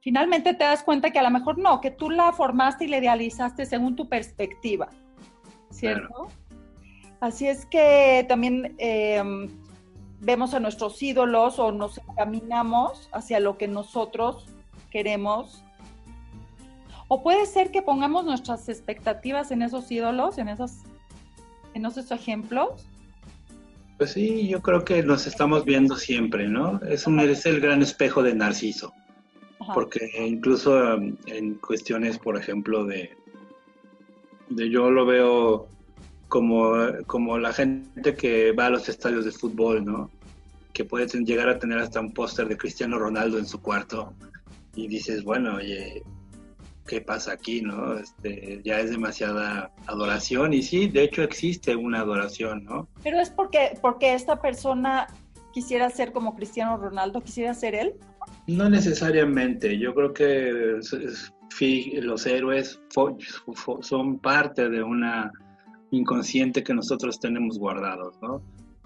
Finalmente 0.00 0.52
te 0.52 0.64
das 0.64 0.82
cuenta 0.82 1.10
que 1.10 1.18
a 1.18 1.22
lo 1.22 1.30
mejor 1.30 1.56
no, 1.56 1.80
que 1.80 1.90
tú 1.90 2.10
la 2.10 2.30
formaste 2.32 2.84
y 2.84 2.88
la 2.88 2.98
idealizaste 2.98 3.64
según 3.64 3.96
tu 3.96 4.06
perspectiva, 4.06 4.90
¿cierto? 5.74 6.28
Así 7.20 7.46
es 7.46 7.66
que 7.66 8.24
también 8.28 8.74
em, 8.78 9.48
vemos 10.20 10.54
a 10.54 10.60
nuestros 10.60 11.02
ídolos 11.02 11.58
o 11.58 11.72
nos 11.72 11.98
encaminamos 11.98 13.08
hacia 13.12 13.40
lo 13.40 13.56
que 13.56 13.68
nosotros 13.68 14.46
queremos 14.90 15.64
o 17.08 17.22
puede 17.22 17.46
ser 17.46 17.70
que 17.70 17.82
pongamos 17.82 18.24
nuestras 18.24 18.68
expectativas 18.68 19.50
en 19.50 19.62
esos 19.62 19.90
ídolos, 19.90 20.38
en 20.38 20.48
esos, 20.48 20.78
en 21.74 21.86
esos 21.86 22.10
ejemplos. 22.10 22.88
Pues 23.98 24.12
sí, 24.12 24.48
yo 24.48 24.60
creo 24.62 24.84
que 24.84 25.02
nos 25.02 25.26
estamos 25.26 25.64
viendo 25.64 25.96
siempre, 25.96 26.48
¿no? 26.48 26.80
Es, 26.88 27.06
un, 27.06 27.20
es 27.20 27.46
el 27.46 27.60
gran 27.60 27.82
espejo 27.82 28.22
de 28.22 28.34
Narciso. 28.34 28.92
Porque 29.72 30.10
incluso 30.26 30.72
um, 30.72 31.16
en 31.26 31.54
cuestiones, 31.54 32.18
por 32.18 32.36
ejemplo, 32.36 32.84
de 32.84 33.16
yo 34.50 34.90
lo 34.90 35.06
veo 35.06 35.68
como, 36.28 36.72
como 37.06 37.38
la 37.38 37.52
gente 37.52 38.14
que 38.14 38.52
va 38.52 38.66
a 38.66 38.70
los 38.70 38.88
estadios 38.88 39.24
de 39.24 39.32
fútbol, 39.32 39.84
¿no? 39.84 40.10
Que 40.72 40.84
puede 40.84 41.06
llegar 41.06 41.48
a 41.48 41.58
tener 41.58 41.78
hasta 41.78 42.00
un 42.00 42.12
póster 42.12 42.48
de 42.48 42.56
Cristiano 42.56 42.98
Ronaldo 42.98 43.38
en 43.38 43.46
su 43.46 43.60
cuarto 43.60 44.12
y 44.74 44.88
dices, 44.88 45.22
bueno, 45.22 45.56
oye, 45.56 46.02
qué 46.86 47.00
pasa 47.00 47.32
aquí, 47.32 47.62
¿no? 47.62 47.98
Este, 47.98 48.60
ya 48.64 48.80
es 48.80 48.90
demasiada 48.90 49.72
adoración 49.86 50.52
y 50.52 50.62
sí, 50.62 50.88
de 50.88 51.04
hecho 51.04 51.22
existe 51.22 51.76
una 51.76 52.00
adoración, 52.00 52.64
¿no? 52.64 52.88
Pero 53.02 53.20
es 53.20 53.30
porque, 53.30 53.78
porque 53.80 54.14
esta 54.14 54.40
persona 54.40 55.06
quisiera 55.52 55.88
ser 55.90 56.12
como 56.12 56.34
Cristiano 56.34 56.76
Ronaldo, 56.76 57.20
quisiera 57.20 57.54
ser 57.54 57.74
él. 57.74 57.94
No 58.46 58.68
necesariamente, 58.68 59.78
yo 59.78 59.94
creo 59.94 60.12
que 60.12 60.80
los 61.60 62.26
héroes 62.26 62.80
son 63.80 64.18
parte 64.18 64.68
de 64.68 64.82
una 64.82 65.30
inconsciente 65.90 66.62
que 66.62 66.74
nosotros 66.74 67.20
tenemos 67.20 67.58
guardados, 67.58 68.16
¿no? 68.20 68.42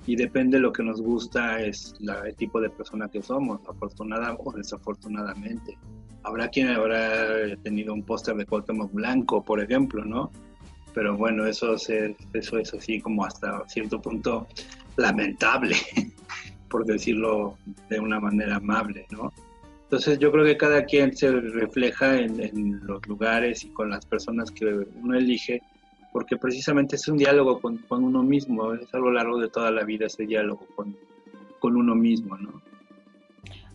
Y 0.07 0.17
depende 0.17 0.57
de 0.57 0.63
lo 0.63 0.73
que 0.73 0.83
nos 0.83 1.01
gusta, 1.01 1.61
es 1.61 1.95
el 2.01 2.35
tipo 2.37 2.61
de 2.61 2.71
persona 2.71 3.09
que 3.09 3.23
somos, 3.23 3.61
afortunada 3.69 4.37
o 4.39 4.53
desafortunadamente 4.53 5.77
habrá 6.29 6.49
quien 6.49 6.69
habrá 6.69 7.57
tenido 7.63 7.95
un 7.95 8.03
póster 8.03 8.37
de 8.37 8.47
Cuauhtémoc 8.47 8.93
Blanco, 8.93 9.43
por 9.43 9.61
ejemplo, 9.61 10.05
¿no? 10.05 10.31
Pero 10.95 11.17
bueno, 11.17 11.47
eso 11.47 11.75
es, 11.75 11.89
eso 12.33 12.59
es 12.59 12.75
así 12.75 13.01
como 13.01 13.25
hasta 13.25 13.67
cierto 13.69 14.01
punto 14.01 14.47
lamentable, 14.97 15.77
por 16.69 16.85
decirlo 16.85 17.57
de 17.89 18.01
una 18.01 18.21
manera 18.21 18.57
amable, 18.57 19.07
¿no? 19.11 19.33
Entonces 19.89 20.19
yo 20.19 20.31
creo 20.31 20.45
que 20.45 20.59
cada 20.59 20.85
quien 20.85 21.17
se 21.17 21.31
refleja 21.31 22.19
en, 22.19 22.87
los 22.87 23.07
lugares 23.07 23.65
y 23.65 23.71
con 23.71 23.89
las 23.89 24.05
personas 24.05 24.51
que 24.51 24.67
uno 24.67 25.17
elige, 25.17 25.63
porque 26.13 26.37
precisamente 26.37 26.97
es 26.97 27.09
un 27.09 27.17
diálogo 27.17 27.59
con, 27.59 27.83
uno 27.89 28.23
mismo, 28.23 28.75
es 28.75 28.93
a 28.93 28.99
lo 28.99 29.11
largo 29.11 29.39
de 29.39 29.49
toda 29.49 29.71
la 29.71 29.85
vida 29.85 30.05
ese 30.05 30.27
diálogo 30.27 30.67
con, 30.77 30.95
con 31.59 31.75
uno 31.75 31.95
mismo, 31.95 32.37
¿no? 32.37 32.61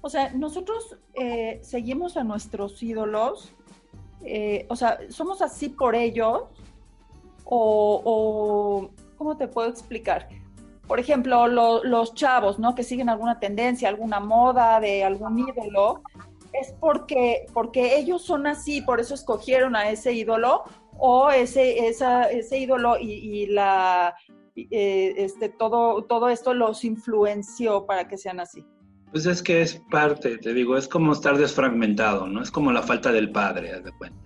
O 0.02 0.10
sea, 0.10 0.32
nosotros 0.34 0.98
eh, 1.16 1.60
seguimos 1.64 2.16
a 2.16 2.24
nuestros 2.24 2.84
ídolos, 2.84 3.52
eh, 4.24 4.68
o 4.70 4.76
sea, 4.76 5.00
somos 5.10 5.42
así 5.42 5.70
por 5.70 5.96
ellos, 5.96 6.44
o, 7.44 8.92
¿cómo 9.18 9.36
te 9.36 9.48
puedo 9.48 9.68
explicar? 9.68 10.30
Por 10.94 11.00
ejemplo, 11.00 11.48
los 11.48 12.14
chavos, 12.14 12.60
¿no? 12.60 12.76
Que 12.76 12.84
siguen 12.84 13.10
alguna 13.10 13.40
tendencia, 13.40 13.90
alguna 13.90 14.20
moda 14.20 14.80
de 14.80 15.04
algún 15.04 15.40
ídolo, 15.40 16.04
es 16.54 16.72
porque, 16.80 17.48
porque 17.52 17.98
ellos 17.98 18.22
son 18.22 18.46
así, 18.46 18.80
por 18.80 19.00
eso 19.00 19.16
escogieron 19.16 19.76
a 19.76 19.90
ese 19.90 20.14
ídolo, 20.14 20.66
o 21.00 21.32
ese, 21.32 21.88
ese 21.88 22.58
ídolo 22.60 22.98
y, 23.00 23.48
la, 23.48 24.14
eh, 24.56 25.16
este, 25.18 25.50
todo, 25.50 26.04
todo 26.04 26.30
esto 26.30 26.54
los 26.54 26.84
influenció 26.84 27.88
para 27.88 28.08
que 28.08 28.16
sean 28.16 28.40
así. 28.40 28.64
Pues 29.12 29.26
es 29.26 29.42
que 29.42 29.64
es 29.64 29.82
parte, 29.90 30.38
te 30.38 30.54
digo, 30.54 30.78
es 30.78 30.88
como 30.88 31.14
estar 31.14 31.40
desfragmentado, 31.40 32.28
¿no? 32.28 32.40
Es 32.44 32.52
como 32.52 32.72
la 32.72 32.84
falta 32.84 33.12
del 33.12 33.32
padre, 33.32 33.74
haz 33.74 33.84
de 33.84 33.94
cuenta. 33.94 34.20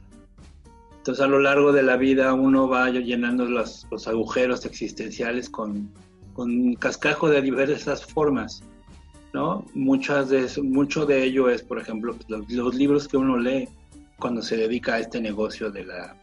Entonces 0.98 1.24
a 1.24 1.30
lo 1.30 1.40
largo 1.40 1.72
de 1.72 1.84
la 1.84 1.96
vida 1.96 2.34
uno 2.34 2.68
va 2.68 2.90
llenando 2.90 3.46
los, 3.46 3.88
agujeros 4.06 4.66
existenciales 4.66 5.50
con, 5.50 5.90
con 6.38 6.76
cascajo 6.76 7.30
de 7.30 7.42
diversas 7.42 8.06
formas, 8.06 8.62
¿no? 9.34 9.66
Muchas 9.74 10.30
de 10.30 10.48
mucho 10.62 11.08
de 11.08 11.24
ello 11.24 11.50
es, 11.50 11.64
por 11.64 11.80
ejemplo, 11.80 12.16
los, 12.28 12.76
libros 12.76 13.08
que 13.08 13.18
uno 13.18 13.38
lee 13.38 13.68
cuando 14.20 14.44
se 14.44 14.56
dedica 14.56 14.94
a 14.94 15.00
este 15.00 15.20
negocio 15.20 15.72
de 15.72 15.84
la, 15.84 16.16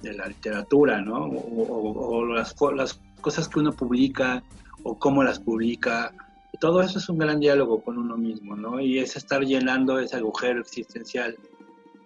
de 0.00 0.14
la 0.14 0.28
literatura, 0.28 1.02
¿no? 1.02 1.24
O, 1.24 2.24
las, 2.24 2.54
las 2.76 3.00
cosas 3.20 3.48
que 3.48 3.58
uno 3.58 3.72
publica 3.72 4.44
o 4.84 4.96
cómo 4.96 5.24
las 5.24 5.40
publica 5.40 6.14
todo 6.60 6.80
eso 6.80 6.98
es 6.98 7.08
un 7.08 7.18
gran 7.18 7.40
diálogo 7.40 7.82
con 7.82 7.98
uno 7.98 8.16
mismo, 8.16 8.56
¿no? 8.56 8.80
Y 8.80 8.98
es 9.00 9.16
estar 9.16 9.42
llenando 9.42 9.98
ese 9.98 10.16
agujero 10.16 10.60
existencial. 10.60 11.36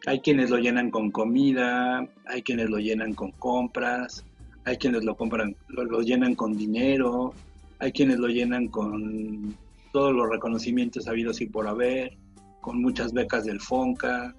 Hay 0.06 0.20
quienes 0.20 0.50
lo 0.50 0.56
llenan 0.56 0.90
con 0.90 1.10
comida, 1.10 2.08
hay 2.26 2.42
quienes 2.42 2.70
lo 2.70 2.78
llenan 2.78 3.12
con 3.12 3.32
compras, 3.32 4.24
hay 4.64 4.76
quienes 4.76 5.04
lo 5.04 5.16
compran, 5.16 5.56
lo, 5.68 6.00
llenan 6.00 6.34
con 6.34 6.56
dinero, 6.56 7.32
hay 7.78 7.92
quienes 7.92 8.18
lo 8.18 8.28
llenan 8.28 8.68
con 8.68 9.54
todos 9.92 10.14
los 10.14 10.28
reconocimientos 10.28 11.08
habidos 11.08 11.40
y 11.40 11.46
por 11.46 11.66
haber, 11.66 12.16
con 12.60 12.80
muchas 12.80 13.12
becas 13.12 13.44
del 13.44 13.60
FONCA, 13.60 14.34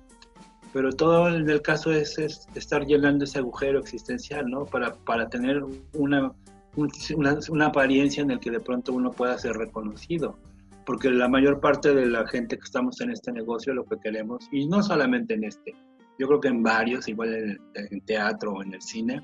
pero 0.74 0.94
todo 0.94 1.28
en 1.28 1.50
el 1.50 1.62
caso 1.62 1.92
es, 1.92 2.18
es 2.18 2.48
estar 2.56 2.86
llenando 2.86 3.26
ese 3.26 3.40
agujero 3.40 3.80
existencial, 3.80 4.50
¿no? 4.50 4.66
Para, 4.66 4.94
para 4.94 5.28
tener 5.28 5.62
una 5.94 6.34
una, 6.76 7.66
apariencia 7.66 8.22
en 8.22 8.30
la 8.30 8.40
que 8.40 8.52
de 8.52 8.60
pronto 8.60 8.94
uno 8.94 9.12
pueda 9.12 9.38
ser 9.38 9.54
reconocido. 9.54 10.38
Porque 10.86 11.10
la 11.10 11.28
mayor 11.28 11.60
parte 11.60 11.94
de 11.94 12.08
la 12.08 12.28
gente 12.28 12.58
que 12.58 12.64
estamos 12.64 13.00
en 13.02 13.12
este 13.12 13.32
negocio 13.32 13.74
lo 13.74 13.86
que 13.86 14.00
queremos, 14.00 14.48
y 14.52 14.66
no 14.68 14.82
solamente 14.82 15.36
en 15.36 15.44
este, 15.44 15.76
yo 16.18 16.28
creo 16.28 16.42
que 16.42 16.48
en 16.48 16.64
varios, 16.64 17.08
igual 17.08 17.34
en, 17.34 17.60
en 17.76 18.02
teatro 18.02 18.54
o 18.54 18.64
en 18.64 18.74
el 18.74 18.82
cine, 18.82 19.22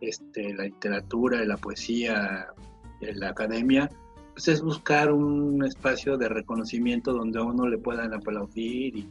este, 0.00 0.54
la 0.54 0.64
literatura, 0.64 1.44
la 1.44 1.56
poesía, 1.56 2.46
la 3.00 3.28
academia, 3.28 3.88
pues 4.32 4.48
es 4.48 4.62
buscar 4.62 5.12
un 5.12 5.64
espacio 5.64 6.16
de 6.16 6.28
reconocimiento 6.28 7.12
donde 7.12 7.38
a 7.38 7.42
uno 7.42 7.68
le 7.68 7.78
puedan 7.78 8.12
aplaudir 8.14 8.96
y, 8.96 9.08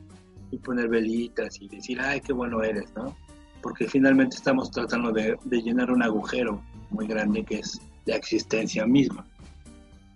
poner 0.63 0.87
velitas 0.87 1.61
y 1.61 1.67
decir, 1.67 1.99
ay, 1.99 2.21
qué 2.21 2.31
bueno 2.31 2.63
eres, 2.63 2.85
¿no? 2.95 3.13
Porque 3.61 3.89
finalmente 3.89 4.37
estamos 4.37 4.71
tratando 4.71 5.11
de, 5.11 5.37
de 5.43 5.61
llenar 5.61 5.91
un 5.91 6.01
agujero 6.01 6.61
muy 6.91 7.07
grande 7.07 7.43
que 7.43 7.59
es 7.59 7.81
la 8.05 8.15
existencia 8.15 8.85
misma. 8.85 9.27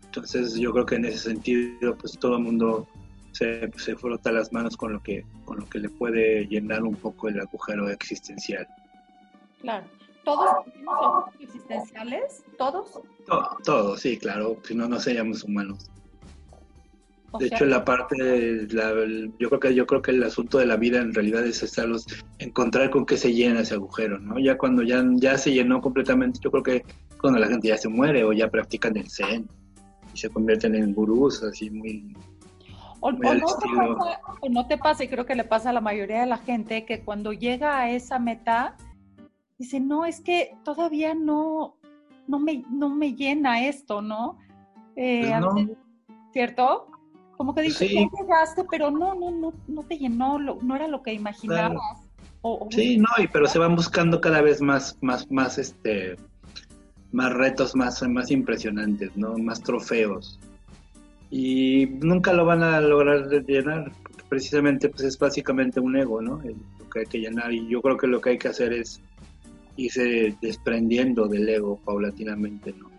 Entonces 0.05 0.55
yo 0.55 0.71
creo 0.71 0.85
que 0.85 0.95
en 0.95 1.05
ese 1.05 1.17
sentido 1.17 1.93
pues 1.97 2.17
todo 2.17 2.37
el 2.37 2.43
mundo 2.43 2.87
se, 3.31 3.69
se, 3.77 3.95
frota 3.95 4.31
las 4.31 4.51
manos 4.51 4.75
con 4.77 4.93
lo, 4.93 5.03
que, 5.03 5.25
con 5.45 5.59
lo 5.59 5.69
que 5.69 5.79
le 5.79 5.89
puede 5.89 6.45
llenar 6.47 6.83
un 6.83 6.95
poco 6.95 7.27
el 7.27 7.39
agujero 7.39 7.89
existencial. 7.89 8.67
Claro. 9.61 9.85
¿Todos 10.35 10.65
tenemos 10.65 10.95
agujeros 11.01 11.41
existenciales? 11.41 12.43
¿Todos? 12.57 13.01
todos, 13.63 13.99
sí, 13.99 14.17
claro. 14.17 14.57
Si 14.63 14.75
no, 14.75 14.87
no 14.87 14.99
seríamos 14.99 15.43
humanos 15.43 15.89
de 17.37 17.47
hecho, 17.47 17.65
la 17.65 17.85
parte, 17.85 18.67
yo 19.37 19.49
creo 19.49 19.59
que 19.59 19.75
yo 19.75 19.85
creo 19.85 20.01
que 20.01 20.11
el 20.11 20.23
asunto 20.23 20.57
de 20.57 20.65
la 20.65 20.77
vida 20.77 20.99
en 20.99 21.13
realidad 21.13 21.45
es 21.45 21.61
estarlos, 21.61 22.07
encontrar 22.39 22.89
con 22.89 23.05
qué 23.05 23.17
se 23.17 23.33
llena 23.33 23.61
ese 23.61 23.75
agujero, 23.75 24.17
¿no? 24.19 24.39
Ya 24.39 24.57
cuando 24.57 24.81
ya, 24.81 25.03
ya 25.15 25.37
se 25.37 25.51
llenó 25.51 25.81
completamente, 25.81 26.39
yo 26.41 26.49
creo 26.49 26.63
que 26.63 26.85
cuando 27.21 27.39
la 27.39 27.47
gente 27.47 27.67
ya 27.67 27.77
se 27.77 27.87
muere 27.87 28.23
o 28.23 28.33
ya 28.33 28.49
practican 28.49 28.97
el 28.97 29.09
zen 29.09 29.47
y 30.13 30.17
se 30.17 30.29
convierten 30.29 30.73
en 30.75 30.93
gurús, 30.93 31.43
así 31.43 31.69
muy... 31.69 32.15
O, 33.01 33.11
no 33.11 33.19
te 33.29 33.37
pasa, 33.77 34.21
o 34.41 34.49
no 34.49 34.67
te 34.67 34.77
pasa, 34.77 35.03
y 35.03 35.07
creo 35.07 35.25
que 35.25 35.35
le 35.35 35.45
pasa 35.45 35.69
a 35.69 35.73
la 35.73 35.81
mayoría 35.81 36.21
de 36.21 36.25
la 36.25 36.37
gente, 36.37 36.85
que 36.85 37.01
cuando 37.01 37.31
llega 37.31 37.77
a 37.77 37.91
esa 37.91 38.19
meta, 38.19 38.75
dice, 39.59 39.79
no, 39.79 40.05
es 40.05 40.21
que 40.21 40.57
todavía 40.63 41.13
no, 41.13 41.75
no, 42.27 42.39
me, 42.39 42.63
no 42.71 42.89
me 42.89 43.13
llena 43.13 43.67
esto, 43.67 44.01
¿no? 44.01 44.39
Eh, 44.95 45.31
pues 45.53 45.67
¿Cierto? 46.31 46.87
Como 47.37 47.53
que 47.53 47.61
dices, 47.61 47.89
sí. 47.89 48.09
llegaste, 48.19 48.63
pero 48.69 48.89
no, 48.89 49.13
no, 49.15 49.31
no, 49.31 49.53
no 49.67 49.83
te 49.83 49.97
llenó, 49.97 50.39
no 50.39 50.75
era 50.75 50.87
lo 50.87 51.03
que 51.03 51.13
imaginabas. 51.13 51.79
sí, 52.71 52.97
no, 52.97 53.07
y, 53.17 53.27
pero 53.27 53.47
se 53.47 53.59
van 53.59 53.75
buscando 53.75 54.19
cada 54.19 54.41
vez 54.41 54.61
más, 54.61 54.97
más, 55.01 55.29
más, 55.31 55.57
este, 55.57 56.15
más 57.11 57.33
retos, 57.33 57.75
más, 57.75 58.01
más 58.07 58.31
impresionantes, 58.31 59.15
¿no? 59.15 59.37
Más 59.37 59.61
trofeos. 59.61 60.39
Y 61.31 61.85
nunca 62.01 62.33
lo 62.33 62.45
van 62.45 62.63
a 62.63 62.81
lograr 62.81 63.29
llenar, 63.45 63.91
porque 64.03 64.23
precisamente 64.27 64.89
pues 64.89 65.03
es 65.03 65.17
básicamente 65.17 65.79
un 65.79 65.95
ego, 65.95 66.21
¿no? 66.21 66.41
lo 66.43 66.89
que 66.89 66.99
hay 66.99 67.05
que 67.05 67.19
llenar. 67.19 67.53
Y 67.53 67.67
yo 67.69 67.81
creo 67.81 67.97
que 67.97 68.07
lo 68.07 68.19
que 68.19 68.31
hay 68.31 68.37
que 68.37 68.47
hacer 68.49 68.73
es 68.73 69.01
irse 69.79 70.35
desprendiendo 70.41 71.27
del 71.27 71.47
ego 71.47 71.79
paulatinamente, 71.83 72.73
¿no? 72.73 72.89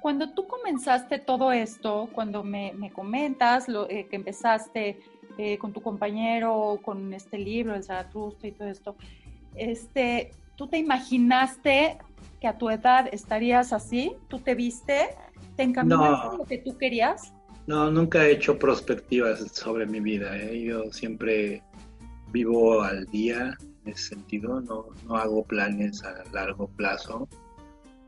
Cuando 0.00 0.30
tú 0.30 0.46
comenzaste 0.46 1.18
todo 1.18 1.52
esto, 1.52 2.08
cuando 2.12 2.42
me, 2.42 2.72
comentas 2.94 3.68
lo, 3.68 3.88
eh, 3.88 4.06
que 4.08 4.16
empezaste 4.16 4.98
eh, 5.36 5.58
con 5.58 5.72
tu 5.72 5.82
compañero, 5.82 6.78
con 6.82 7.12
este 7.12 7.38
libro, 7.38 7.74
el 7.74 7.84
Zaratustra 7.84 8.48
y 8.48 8.52
todo 8.52 8.68
esto, 8.68 8.96
este, 9.54 10.32
¿tú 10.56 10.68
te 10.68 10.78
imaginaste 10.78 11.98
que 12.40 12.46
a 12.48 12.56
tu 12.56 12.70
edad 12.70 13.08
estarías 13.12 13.74
así? 13.74 14.12
¿Tú 14.28 14.38
te 14.38 14.54
viste? 14.54 15.08
¿Te 15.56 15.64
encaminaste 15.64 16.38
lo 16.38 16.44
que 16.44 16.58
tú 16.58 16.78
querías? 16.78 17.34
No, 17.66 17.90
nunca 17.90 18.24
he 18.24 18.32
hecho 18.32 18.58
prospectivas 18.58 19.40
sobre 19.52 19.84
mi 19.84 20.00
vida. 20.00 20.34
¿eh? 20.38 20.62
Yo 20.62 20.90
siempre 20.92 21.62
vivo 22.32 22.80
al 22.80 23.04
día 23.06 23.56
sentido, 23.94 24.60
no, 24.60 24.86
no 25.06 25.16
hago 25.16 25.44
planes 25.44 26.02
a 26.04 26.24
largo 26.32 26.68
plazo. 26.68 27.28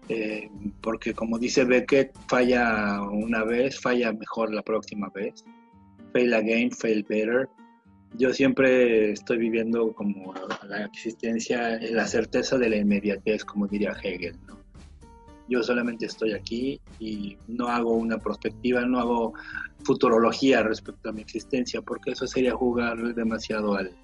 Eh, 0.08 0.50
porque 0.80 1.14
como 1.14 1.38
dice 1.38 1.64
Beckett, 1.64 2.12
falla 2.28 3.00
una 3.02 3.44
vez, 3.44 3.80
falla 3.80 4.12
mejor 4.12 4.52
la 4.52 4.62
próxima 4.62 5.08
vez. 5.14 5.44
Fail 6.12 6.34
again, 6.34 6.70
fail 6.70 7.04
better. 7.08 7.48
Yo 8.18 8.32
siempre 8.34 9.12
estoy 9.12 9.38
viviendo 9.38 9.92
como 9.94 10.34
la 10.68 10.84
existencia, 10.84 11.78
la 11.90 12.06
certeza 12.06 12.58
de 12.58 12.68
la 12.68 12.76
inmediatez, 12.76 13.44
como 13.44 13.66
diría 13.66 13.96
Hegel. 14.02 14.36
Yo 15.48 15.62
solamente 15.62 16.06
estoy 16.06 16.32
aquí 16.32 16.80
y 16.98 17.38
no 17.48 17.68
hago 17.68 17.94
una 17.94 18.18
perspectiva, 18.18 18.82
no 18.82 18.98
hago 19.00 19.34
futurología 19.84 20.62
respecto 20.62 21.08
a 21.08 21.12
mi 21.12 21.22
existencia, 21.22 21.80
porque 21.80 22.12
eso 22.12 22.26
sería 22.26 22.54
jugar 22.54 23.14
demasiado 23.14 23.74
al, 23.76 23.96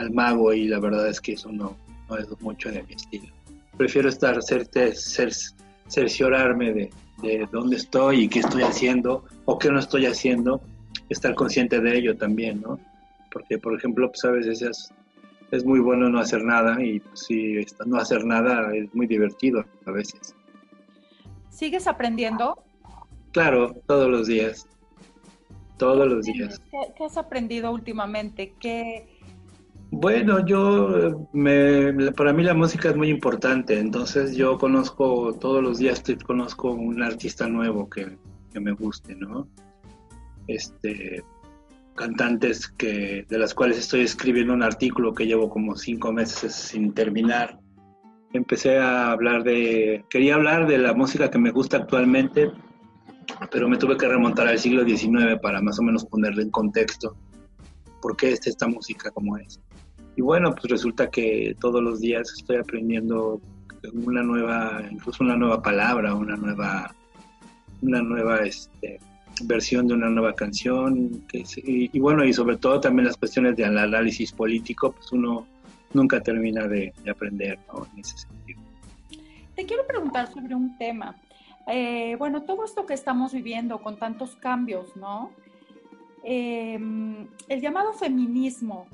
al 0.00 0.10
mago 0.12 0.52
y 0.52 0.68
la 0.68 0.80
verdad 0.80 1.08
es 1.08 1.20
que 1.20 1.32
eso 1.34 1.50
no, 1.52 1.76
no 2.08 2.16
es 2.16 2.26
mucho 2.40 2.70
de 2.70 2.82
mi 2.82 2.94
estilo 2.94 3.32
prefiero 3.80 4.10
estar 4.10 4.38
cerciorarme 5.88 6.72
de, 6.74 6.90
de 7.22 7.48
dónde 7.50 7.76
estoy 7.76 8.24
y 8.24 8.28
qué 8.28 8.40
estoy 8.40 8.62
haciendo 8.62 9.24
o 9.46 9.58
qué 9.58 9.70
no 9.70 9.78
estoy 9.78 10.04
haciendo, 10.04 10.60
estar 11.08 11.34
consciente 11.34 11.80
de 11.80 11.96
ello 11.96 12.14
también, 12.14 12.60
¿no? 12.60 12.78
Porque, 13.32 13.56
por 13.56 13.74
ejemplo, 13.74 14.10
pues 14.10 14.22
a 14.26 14.32
veces 14.32 14.60
es, 14.60 14.92
es 15.50 15.64
muy 15.64 15.80
bueno 15.80 16.10
no 16.10 16.20
hacer 16.20 16.44
nada 16.44 16.84
y 16.84 17.00
pues, 17.00 17.20
si 17.20 17.64
no 17.86 17.96
hacer 17.96 18.22
nada 18.26 18.70
es 18.76 18.94
muy 18.94 19.06
divertido 19.06 19.64
a 19.86 19.90
veces. 19.92 20.34
¿Sigues 21.48 21.86
aprendiendo? 21.86 22.62
Claro, 23.32 23.74
todos 23.86 24.10
los 24.10 24.26
días. 24.26 24.66
Todos 25.78 26.06
los 26.06 26.26
días. 26.26 26.60
¿Qué, 26.70 26.92
qué 26.98 27.04
has 27.04 27.16
aprendido 27.16 27.72
últimamente? 27.72 28.52
¿Qué, 28.60 29.08
bueno, 29.92 30.46
yo, 30.46 31.26
me, 31.32 32.12
para 32.12 32.32
mí 32.32 32.44
la 32.44 32.54
música 32.54 32.90
es 32.90 32.96
muy 32.96 33.08
importante, 33.08 33.78
entonces 33.78 34.36
yo 34.36 34.56
conozco, 34.56 35.34
todos 35.34 35.62
los 35.62 35.78
días 35.78 36.02
conozco 36.24 36.70
un 36.70 37.02
artista 37.02 37.48
nuevo 37.48 37.90
que, 37.90 38.16
me 38.54 38.72
guste, 38.72 39.16
¿no? 39.16 39.48
Este, 40.46 41.24
cantantes 41.96 42.68
que, 42.68 43.26
de 43.28 43.38
las 43.38 43.52
cuales 43.52 43.78
estoy 43.78 44.02
escribiendo 44.02 44.54
un 44.54 44.62
artículo 44.62 45.12
que 45.12 45.26
llevo 45.26 45.50
como 45.50 45.76
cinco 45.76 46.12
meses 46.12 46.54
sin 46.54 46.94
terminar. 46.94 47.58
Empecé 48.32 48.78
a 48.78 49.10
hablar 49.10 49.42
de, 49.42 50.04
quería 50.08 50.36
hablar 50.36 50.68
de 50.68 50.78
la 50.78 50.94
música 50.94 51.30
que 51.30 51.38
me 51.38 51.50
gusta 51.50 51.78
actualmente, 51.78 52.52
pero 53.50 53.68
me 53.68 53.76
tuve 53.76 53.96
que 53.96 54.06
remontar 54.06 54.46
al 54.46 54.58
siglo 54.58 54.84
XIX 54.84 55.38
para 55.42 55.60
más 55.60 55.78
o 55.80 55.82
menos 55.82 56.04
ponerle 56.04 56.42
en 56.42 56.50
contexto 56.50 57.16
por 58.00 58.16
qué 58.16 58.32
es 58.32 58.46
esta 58.46 58.66
música 58.66 59.10
como 59.10 59.36
es. 59.36 59.60
Y 60.16 60.22
bueno, 60.22 60.54
pues 60.54 60.64
resulta 60.70 61.08
que 61.08 61.56
todos 61.60 61.82
los 61.82 62.00
días 62.00 62.32
estoy 62.36 62.56
aprendiendo 62.56 63.40
una 63.92 64.22
nueva, 64.22 64.82
incluso 64.90 65.24
una 65.24 65.36
nueva 65.36 65.62
palabra, 65.62 66.14
una 66.14 66.36
nueva, 66.36 66.94
una 67.82 68.02
nueva 68.02 68.40
este, 68.40 68.98
versión 69.44 69.88
de 69.88 69.94
una 69.94 70.08
nueva 70.08 70.34
canción. 70.34 71.24
Y, 71.32 71.98
bueno, 71.98 72.24
y 72.24 72.32
sobre 72.32 72.56
todo 72.56 72.80
también 72.80 73.06
las 73.06 73.16
cuestiones 73.16 73.56
del 73.56 73.78
análisis 73.78 74.32
político, 74.32 74.92
pues 74.92 75.12
uno 75.12 75.46
nunca 75.92 76.20
termina 76.20 76.66
de, 76.66 76.92
aprender 77.10 77.58
en 77.94 78.00
ese 78.00 78.18
sentido. 78.18 78.60
Te 79.54 79.64
quiero 79.64 79.86
preguntar 79.86 80.32
sobre 80.32 80.54
un 80.54 80.76
tema. 80.78 81.16
Eh, 81.66 82.16
bueno, 82.18 82.42
todo 82.42 82.64
esto 82.64 82.86
que 82.86 82.94
estamos 82.94 83.32
viviendo 83.32 83.80
con 83.80 83.96
tantos 83.96 84.34
cambios, 84.36 84.96
¿no? 84.96 85.30
Em, 86.22 87.26
el 87.48 87.60
llamado 87.60 87.92
feminismo, 87.92 88.86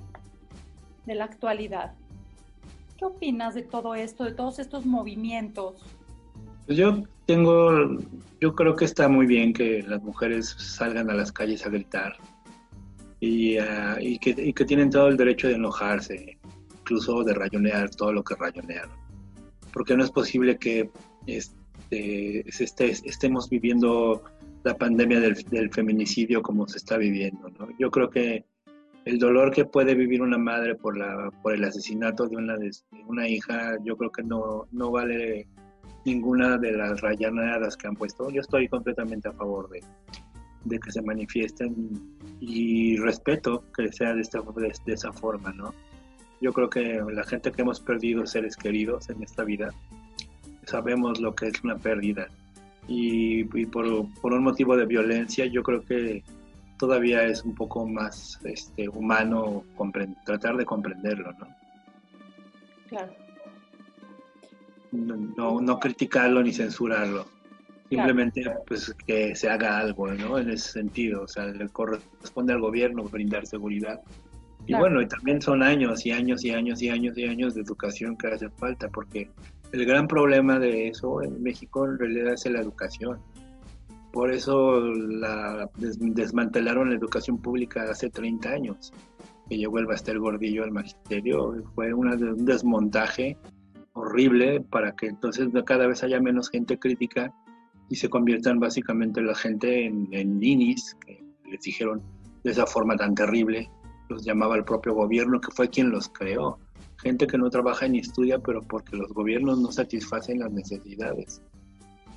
de 1.06 1.14
la 1.14 1.24
actualidad. 1.24 1.94
¿Qué 2.98 3.04
opinas 3.04 3.54
de 3.54 3.62
todo 3.62 3.94
esto, 3.94 4.24
de 4.24 4.32
todos 4.32 4.58
estos 4.58 4.86
movimientos? 4.86 5.74
Pues 6.66 6.78
yo 6.78 7.04
tengo, 7.26 7.98
yo 8.40 8.54
creo 8.54 8.74
que 8.74 8.84
está 8.84 9.08
muy 9.08 9.26
bien 9.26 9.52
que 9.52 9.82
las 9.82 10.02
mujeres 10.02 10.48
salgan 10.58 11.10
a 11.10 11.14
las 11.14 11.30
calles 11.30 11.64
a 11.64 11.68
gritar 11.68 12.16
y, 13.20 13.58
ah, 13.58 13.98
que, 14.20 14.52
tienen 14.66 14.90
todo 14.90 15.08
el 15.08 15.16
derecho 15.16 15.48
de 15.48 15.54
enojarse, 15.54 16.38
incluso 16.80 17.22
de 17.24 17.34
rayonear 17.34 17.90
todo 17.90 18.12
lo 18.12 18.24
que 18.24 18.34
rayonean. 18.34 18.88
Porque 19.72 19.96
no 19.96 20.04
es 20.04 20.10
posible 20.10 20.58
que 20.58 20.90
este, 21.26 22.44
estemos 22.48 23.48
viviendo 23.48 24.22
la 24.64 24.76
pandemia 24.76 25.20
del, 25.20 25.70
feminicidio 25.70 26.42
como 26.42 26.66
se 26.66 26.78
está 26.78 26.96
viviendo. 26.96 27.50
Yo 27.78 27.90
creo 27.90 28.10
que 28.10 28.44
el 29.06 29.20
dolor 29.20 29.52
que 29.52 29.64
puede 29.64 29.94
vivir 29.94 30.20
una 30.20 30.36
madre 30.36 30.74
por, 30.74 30.98
la, 30.98 31.30
por 31.40 31.54
el 31.54 31.62
asesinato 31.62 32.26
de 32.26 32.36
una, 32.36 32.56
de 32.56 32.72
una 33.06 33.28
hija, 33.28 33.76
yo 33.84 33.96
creo 33.96 34.10
que 34.10 34.24
no, 34.24 34.66
no 34.72 34.90
vale 34.90 35.46
ninguna 36.04 36.58
de 36.58 36.72
las 36.72 37.00
rayaneadas 37.00 37.76
que 37.76 37.86
han 37.86 37.94
puesto. 37.94 38.28
Yo 38.30 38.40
estoy 38.40 38.68
completamente 38.68 39.28
a 39.28 39.32
favor 39.32 39.70
de, 39.70 39.80
de 40.64 40.78
que 40.80 40.90
se 40.90 41.02
manifiesten 41.02 42.16
y 42.40 42.96
respeto 42.96 43.62
que 43.76 43.92
sea 43.92 44.12
de, 44.12 44.22
esta, 44.22 44.40
de, 44.40 44.92
esa 44.92 45.12
forma, 45.12 45.52
¿no? 45.52 45.72
Yo 46.40 46.52
creo 46.52 46.68
que 46.68 47.00
la 47.08 47.22
gente 47.22 47.52
que 47.52 47.62
hemos 47.62 47.78
perdido 47.78 48.26
seres 48.26 48.56
queridos 48.56 49.08
en 49.08 49.22
esta 49.22 49.44
vida, 49.44 49.72
sabemos 50.64 51.20
lo 51.20 51.32
que 51.32 51.46
es 51.46 51.62
una 51.62 51.76
pérdida. 51.78 52.26
Y, 52.88 53.42
y 53.56 53.66
por, 53.66 53.86
por, 54.20 54.32
un 54.32 54.42
motivo 54.42 54.76
de 54.76 54.84
violencia, 54.84 55.46
yo 55.46 55.62
creo 55.62 55.84
que 55.84 56.24
todavía 56.78 57.24
es 57.24 57.44
un 57.44 57.54
poco 57.54 57.86
más 57.86 58.40
este, 58.44 58.88
humano 58.88 59.64
tratar 60.24 60.56
de 60.56 60.64
comprenderlo, 60.64 61.32
¿no? 61.32 61.48
Claro. 62.88 63.12
No, 64.92 65.60
no, 65.60 65.78
criticarlo 65.78 66.42
ni 66.42 66.52
censurarlo. 66.52 67.26
Simplemente 67.88 68.44
pues 68.66 68.94
que 69.06 69.36
se 69.36 69.48
haga 69.48 69.78
algo, 69.78 70.08
¿no? 70.12 70.38
En 70.38 70.50
ese 70.50 70.72
sentido, 70.72 71.22
o 71.22 71.28
sea, 71.28 71.46
le 71.46 71.68
corresponde 71.68 72.52
al 72.52 72.60
gobierno 72.60 73.04
brindar 73.04 73.46
seguridad. 73.46 74.00
Y 74.66 74.74
bueno, 74.74 75.00
y 75.00 75.06
también 75.06 75.40
son 75.40 75.62
años 75.62 76.04
y 76.04 76.10
años 76.10 76.44
y 76.44 76.50
años 76.50 76.82
y 76.82 76.88
años 76.88 77.16
y 77.16 77.24
años 77.24 77.54
de 77.54 77.60
educación 77.60 78.16
que 78.16 78.28
hace 78.28 78.48
falta, 78.50 78.88
porque 78.88 79.30
el 79.72 79.84
gran 79.84 80.08
problema 80.08 80.58
de 80.58 80.88
eso 80.88 81.22
en 81.22 81.40
México 81.40 81.86
en 81.86 81.98
realidad 81.98 82.32
es 82.32 82.46
la 82.46 82.60
educación 82.60 83.20
por 84.16 84.32
eso 84.32 84.80
la 84.80 85.68
desmantelaron 85.76 86.88
la 86.88 86.96
educación 86.96 87.36
pública 87.36 87.82
hace 87.82 88.08
30 88.08 88.48
años, 88.48 88.90
que 89.46 89.58
llegó 89.58 89.78
el 89.78 89.84
Bastel 89.84 90.20
Gordillo 90.20 90.64
al 90.64 90.72
magisterio. 90.72 91.62
Fue 91.74 91.92
un 91.92 92.46
desmontaje 92.46 93.36
horrible 93.92 94.62
para 94.62 94.96
que 94.96 95.08
entonces 95.08 95.50
cada 95.66 95.86
vez 95.86 96.02
haya 96.02 96.18
menos 96.18 96.48
gente 96.48 96.78
crítica 96.78 97.30
y 97.90 97.96
se 97.96 98.08
conviertan 98.08 98.58
básicamente 98.58 99.20
la 99.20 99.34
gente 99.34 99.84
en, 99.84 100.08
en 100.12 100.40
ninis, 100.40 100.96
que 101.04 101.22
les 101.50 101.60
dijeron 101.60 102.00
de 102.42 102.52
esa 102.52 102.64
forma 102.64 102.96
tan 102.96 103.14
terrible, 103.14 103.68
los 104.08 104.24
llamaba 104.24 104.56
el 104.56 104.64
propio 104.64 104.94
gobierno, 104.94 105.42
que 105.42 105.52
fue 105.52 105.68
quien 105.68 105.90
los 105.90 106.08
creó. 106.08 106.58
Gente 107.02 107.26
que 107.26 107.36
no 107.36 107.50
trabaja 107.50 107.86
ni 107.86 107.98
estudia, 107.98 108.38
pero 108.38 108.62
porque 108.62 108.96
los 108.96 109.12
gobiernos 109.12 109.60
no 109.60 109.70
satisfacen 109.70 110.38
las 110.38 110.52
necesidades. 110.52 111.42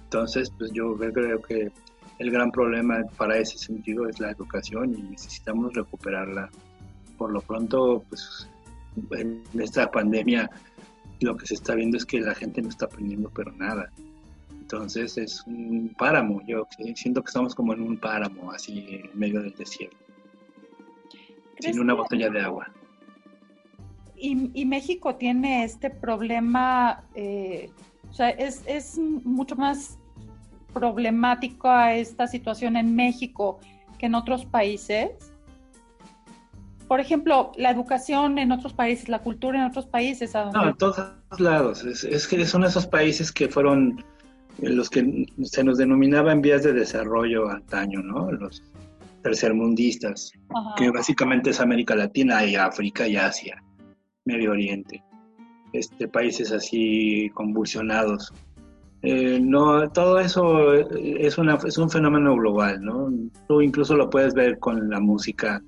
Entonces, 0.06 0.50
pues 0.58 0.72
yo 0.72 0.95
creo 0.95 1.41
que 1.41 1.72
el 2.20 2.32
gran 2.32 2.51
problema 2.51 3.03
para 3.17 3.38
ese 3.38 3.57
sentido 3.57 4.07
es 4.07 4.20
la 4.20 4.32
educación 4.32 4.93
y 4.93 5.01
necesitamos 5.01 5.74
recuperarla. 5.74 6.49
Por 7.17 7.32
lo 7.32 7.41
pronto, 7.41 8.03
pues 8.09 8.49
en 9.11 9.41
esta 9.57 9.89
pandemia 9.89 10.49
lo 11.22 11.36
que 11.36 11.47
se 11.47 11.55
está 11.55 11.76
viendo 11.76 11.97
es 11.97 12.05
que 12.05 12.20
la 12.20 12.36
gente 12.36 12.61
no 12.61 12.70
está 12.70 12.86
aprendiendo 12.86 13.32
pero 13.34 13.51
nada. 13.53 13.89
Entonces 14.51 15.17
es 15.17 15.43
un 15.47 15.95
páramo, 15.97 16.41
yo 16.45 16.67
siento 16.93 17.24
que 17.24 17.30
estamos 17.30 17.55
como 17.55 17.74
en 17.74 17.82
un 17.82 17.97
páramo, 17.97 18.51
así 18.51 18.86
en 18.89 19.17
medio 19.17 19.41
del 19.41 19.55
desierto, 19.55 19.97
sin 21.59 21.80
una 21.80 21.95
botella 21.95 22.30
de 22.30 22.41
agua. 22.41 22.72
Y, 24.22 24.65
México 24.65 25.15
tiene 25.15 25.63
este 25.63 25.89
problema, 25.89 27.05
eh, 27.15 27.70
o 28.09 28.13
sea, 28.13 28.30
es, 28.32 28.61
es 28.67 28.97
mucho 28.97 29.55
más 29.55 29.99
problemático 30.74 31.70
a 31.70 31.95
esta 31.95 32.28
situación 32.28 32.78
en 32.78 32.95
México 32.95 33.59
que 33.97 34.07
en 34.07 34.15
otros 34.15 34.45
países. 34.45 35.11
Por 36.88 36.99
ejemplo, 36.99 37.51
la 37.55 37.70
educación 37.70 38.39
en 38.39 38.51
otros 38.51 38.74
países, 38.74 39.09
la 39.09 39.20
cultura 39.20 39.59
en 39.59 39.65
otros 39.65 39.86
países. 39.86 40.34
No, 40.34 40.70
en 40.70 40.78
todos 40.78 41.13
lados. 41.38 41.84
Es, 41.84 42.28
que 42.28 42.45
son 42.45 42.63
esos 42.63 42.88
países 42.88 43.32
que 43.32 43.47
fueron 43.47 44.03
los 44.57 44.89
que 44.89 45.28
se 45.43 45.63
nos 45.63 45.78
denominaba 45.78 46.32
en 46.32 46.41
vías 46.41 46.63
de 46.63 46.74
desarrollo 46.74 47.49
antaño, 47.49 48.01
¿no? 48.01 48.32
Los 48.32 48.63
tercermundistas, 49.22 50.32
que 50.78 50.89
básicamente 50.89 51.51
es 51.51 51.59
América 51.59 51.95
Latina 51.95 52.43
y 52.45 52.55
África 52.55 53.07
y 53.07 53.17
Asia, 53.17 53.61
Medio 54.26 54.51
Oriente. 54.51 55.03
Este, 55.74 56.07
países 56.07 56.51
así 56.51 57.30
convulsionados. 57.36 58.34
Eh, 59.02 59.39
no, 59.41 59.89
todo 59.89 60.20
eso 60.20 60.74
es, 60.74 61.38
una, 61.38 61.58
es 61.66 61.78
un 61.78 61.89
fenómeno 61.89 62.36
global, 62.36 62.84
¿no? 62.84 63.10
Tú 63.47 63.62
incluso 63.62 63.95
lo 63.95 64.10
puedes 64.10 64.34
ver 64.34 64.60
con 64.60 64.89
la 64.89 65.00
música, 65.00 65.62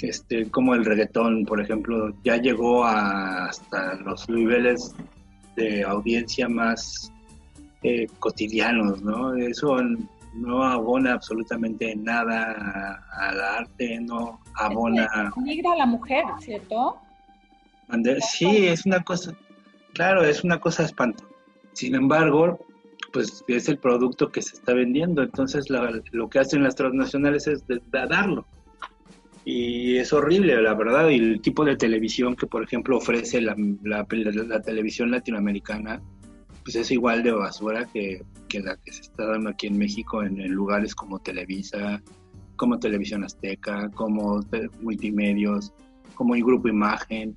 este, 0.00 0.50
como 0.50 0.74
el 0.74 0.84
reggaetón, 0.84 1.44
por 1.44 1.60
ejemplo, 1.60 2.12
ya 2.24 2.36
llegó 2.36 2.84
hasta 2.84 3.94
los 3.96 4.28
niveles 4.28 4.92
de 5.54 5.84
audiencia 5.84 6.48
más 6.48 7.12
eh, 7.82 8.06
cotidianos, 8.18 9.02
¿no? 9.02 9.36
Eso 9.36 9.76
no 10.34 10.64
abona 10.64 11.12
absolutamente 11.12 11.94
nada 11.94 13.04
al 13.12 13.40
arte, 13.40 14.00
no 14.00 14.40
abona... 14.56 15.32
Migra 15.36 15.72
a 15.72 15.76
la 15.76 15.86
mujer, 15.86 16.24
¿cierto? 16.40 16.96
Sí, 18.32 18.66
es 18.66 18.84
una 18.84 19.02
cosa, 19.04 19.32
claro, 19.94 20.24
es 20.24 20.42
una 20.42 20.58
cosa 20.60 20.82
espantosa 20.82 21.27
sin 21.78 21.94
embargo, 21.94 22.58
pues 23.12 23.44
es 23.46 23.68
el 23.68 23.78
producto 23.78 24.32
que 24.32 24.42
se 24.42 24.56
está 24.56 24.74
vendiendo, 24.74 25.22
entonces 25.22 25.66
lo 25.70 26.28
que 26.28 26.40
hacen 26.40 26.64
las 26.64 26.74
transnacionales 26.74 27.46
es 27.46 27.62
darlo. 27.92 28.44
Y 29.44 29.96
es 29.96 30.12
horrible, 30.12 30.60
la 30.60 30.74
verdad, 30.74 31.08
y 31.08 31.14
el 31.14 31.40
tipo 31.40 31.64
de 31.64 31.76
televisión 31.76 32.34
que, 32.34 32.48
por 32.48 32.64
ejemplo, 32.64 32.96
ofrece 32.96 33.40
la, 33.40 33.54
televisión 34.64 35.12
latinoamericana, 35.12 36.02
pues 36.64 36.74
es 36.74 36.90
igual 36.90 37.22
de 37.22 37.30
basura 37.30 37.86
que, 37.86 38.22
la 38.54 38.76
que 38.76 38.92
se 38.92 39.02
está 39.02 39.26
dando 39.26 39.50
aquí 39.50 39.68
en 39.68 39.78
México 39.78 40.24
en, 40.24 40.36
lugares 40.50 40.96
como 40.96 41.20
Televisa, 41.20 42.02
como 42.56 42.80
Televisión 42.80 43.22
Azteca, 43.22 43.88
como 43.94 44.40
Multimedios, 44.82 45.72
como 46.16 46.34
el 46.34 46.42
Grupo 46.42 46.68
Imagen. 46.68 47.36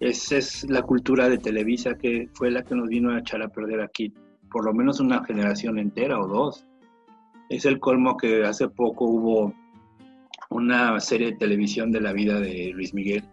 Esa 0.00 0.36
es 0.36 0.68
la 0.68 0.82
cultura 0.82 1.28
de 1.28 1.38
Televisa 1.38 1.96
que 1.96 2.28
fue 2.34 2.50
la 2.50 2.62
que 2.62 2.74
nos 2.74 2.88
vino 2.88 3.10
a 3.10 3.18
echar 3.18 3.42
a 3.42 3.48
perder 3.48 3.80
aquí, 3.80 4.12
por 4.50 4.64
lo 4.64 4.72
menos 4.72 5.00
una 5.00 5.24
generación 5.24 5.78
entera 5.78 6.20
o 6.20 6.28
dos. 6.28 6.64
Es 7.48 7.64
el 7.64 7.80
colmo 7.80 8.16
que 8.16 8.44
hace 8.44 8.68
poco 8.68 9.06
hubo 9.06 9.54
una 10.50 11.00
serie 11.00 11.32
de 11.32 11.36
televisión 11.36 11.90
de 11.90 12.00
la 12.00 12.12
vida 12.12 12.40
de 12.40 12.70
Luis 12.74 12.94
Miguel 12.94 13.24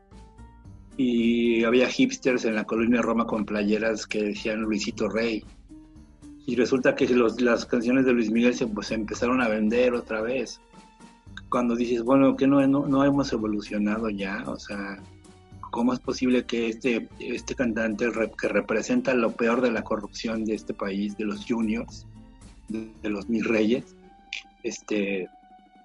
y 0.97 1.63
había 1.63 1.89
hipsters 1.89 2.45
en 2.45 2.55
la 2.55 2.63
colonia 2.63 3.01
Roma 3.01 3.25
con 3.25 3.45
playeras 3.45 4.07
que 4.07 4.23
decían 4.23 4.61
Luisito 4.61 5.09
Rey. 5.09 5.43
Y 6.47 6.55
resulta 6.55 6.95
que 6.95 7.07
las 7.07 7.65
canciones 7.65 8.05
de 8.05 8.13
Luis 8.13 8.31
Miguel 8.31 8.53
se 8.53 8.67
pues, 8.67 8.91
empezaron 8.91 9.41
a 9.41 9.49
vender 9.49 9.93
otra 9.93 10.21
vez. 10.21 10.61
Cuando 11.49 11.75
dices, 11.75 12.03
bueno, 12.03 12.35
que 12.35 12.47
no, 12.47 12.65
no, 12.67 12.87
no 12.87 13.03
hemos 13.03 13.33
evolucionado 13.33 14.09
ya, 14.09 14.43
o 14.47 14.57
sea, 14.57 15.01
¿Cómo 15.75 15.91
es 15.91 15.99
posible 15.99 16.45
que 16.45 16.69
este, 16.69 17.09
este 17.19 17.53
cantante 17.53 18.09
que 18.39 18.47
representa 18.47 19.13
lo 19.13 19.31
peor 19.31 19.59
de 19.59 19.71
la 19.71 19.83
corrupción 19.83 20.45
de 20.45 20.55
este 20.55 20.73
país, 20.73 21.17
de 21.17 21.25
los 21.25 21.45
juniors, 21.45 22.07
de, 22.69 23.09
los 23.09 23.27
mis 23.27 23.45
reyes, 23.45 23.83
este, 24.63 25.27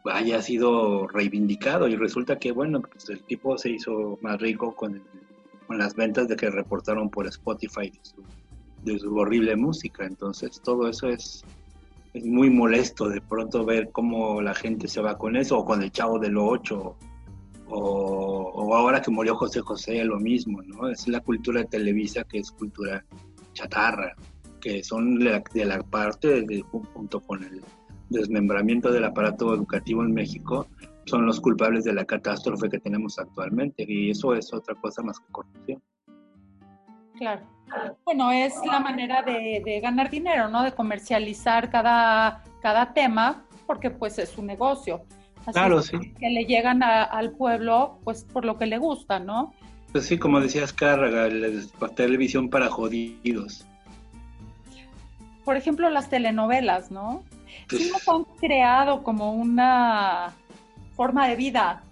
haya 0.04 0.42
sido 0.42 1.08
reivindicado? 1.08 1.88
Y 1.88 1.96
resulta 1.96 2.38
que, 2.38 2.52
bueno, 2.52 2.80
pues 2.82 3.10
el 3.10 3.24
tipo 3.24 3.58
se 3.58 3.70
hizo 3.70 4.16
más 4.22 4.40
rico 4.40 4.76
con, 4.76 5.02
con 5.66 5.76
las 5.76 5.96
ventas 5.96 6.28
de 6.28 6.36
que 6.36 6.50
reportaron 6.50 7.10
por 7.10 7.26
Spotify 7.26 7.92
de 8.84 8.96
su, 8.96 9.16
horrible 9.16 9.56
música. 9.56 10.06
Entonces, 10.06 10.60
todo 10.62 10.88
eso 10.88 11.08
es, 11.08 11.42
es 12.14 12.24
muy 12.24 12.48
molesto 12.48 13.08
de 13.08 13.20
pronto 13.20 13.64
ver 13.64 13.90
cómo 13.90 14.40
la 14.40 14.54
gente 14.54 14.86
se 14.86 15.00
va 15.00 15.18
con 15.18 15.34
eso, 15.34 15.58
o 15.58 15.64
con 15.64 15.82
el 15.82 15.90
chavo 15.90 16.20
de 16.20 16.28
lo 16.28 16.46
8 16.46 16.96
o, 17.70 18.74
ahora 18.74 19.00
que 19.00 19.10
murió 19.10 19.36
José 19.36 19.60
José, 19.60 20.04
lo 20.04 20.18
mismo, 20.18 20.60
¿no? 20.62 20.88
Es 20.88 21.06
la 21.08 21.20
cultura 21.20 21.60
de 21.60 21.66
Televisa 21.66 22.24
que 22.24 22.38
es 22.38 22.50
cultura 22.50 23.04
chatarra, 23.52 24.14
que 24.60 24.82
son 24.82 25.18
de 25.18 25.64
la, 25.64 25.82
parte, 25.82 26.42
de, 26.42 26.62
junto 26.62 27.20
con 27.20 27.42
el 27.42 27.62
desmembramiento 28.08 28.92
del 28.92 29.04
aparato 29.04 29.54
educativo 29.54 30.02
en 30.02 30.12
México, 30.12 30.66
son 31.06 31.26
los 31.26 31.40
culpables 31.40 31.84
de 31.84 31.92
la 31.92 32.04
catástrofe 32.04 32.68
que 32.68 32.78
tenemos 32.78 33.18
actualmente, 33.18 33.84
y 33.88 34.10
eso 34.10 34.34
es 34.34 34.52
otra 34.52 34.74
cosa 34.74 35.02
más 35.02 35.18
que 35.18 35.32
corrupción. 35.32 35.82
Claro. 37.16 37.42
Bueno, 38.04 38.32
es 38.32 38.54
la 38.66 38.80
manera 38.80 39.22
de, 39.22 39.62
de 39.64 39.80
ganar 39.80 40.10
dinero, 40.10 40.48
¿no? 40.48 40.62
De 40.62 40.72
comercializar 40.72 41.70
cada, 41.70 42.42
cada 42.60 42.92
tema, 42.92 43.44
porque 43.66 43.90
pues 43.90 44.18
es 44.18 44.36
un 44.38 44.46
negocio 44.46 45.04
claro, 45.52 45.82
sí. 45.82 45.98
Que 46.18 46.30
le 46.30 46.44
llegan 46.44 46.82
al 46.82 47.32
pueblo, 47.32 47.98
pues 48.04 48.24
por 48.24 48.44
lo 48.44 48.58
que 48.58 48.66
le 48.66 48.78
gusta, 48.78 49.18
¿no? 49.18 49.54
Pues 49.92 50.06
sí, 50.06 50.18
como 50.18 50.40
decías, 50.40 50.72
Cárraga, 50.72 51.28
la 51.28 51.88
televisión 51.88 52.48
para 52.48 52.68
jodidos. 52.68 53.66
Por 55.44 55.56
ejemplo, 55.56 55.90
las 55.90 56.08
telenovelas, 56.08 56.90
¿no? 56.90 57.24
Sí 57.68 57.90
nos 57.92 58.08
han 58.08 58.24
creado 58.38 59.02
como 59.02 59.32
una 59.32 60.32
forma 60.94 61.26
de 61.28 61.36
vida 61.36 61.82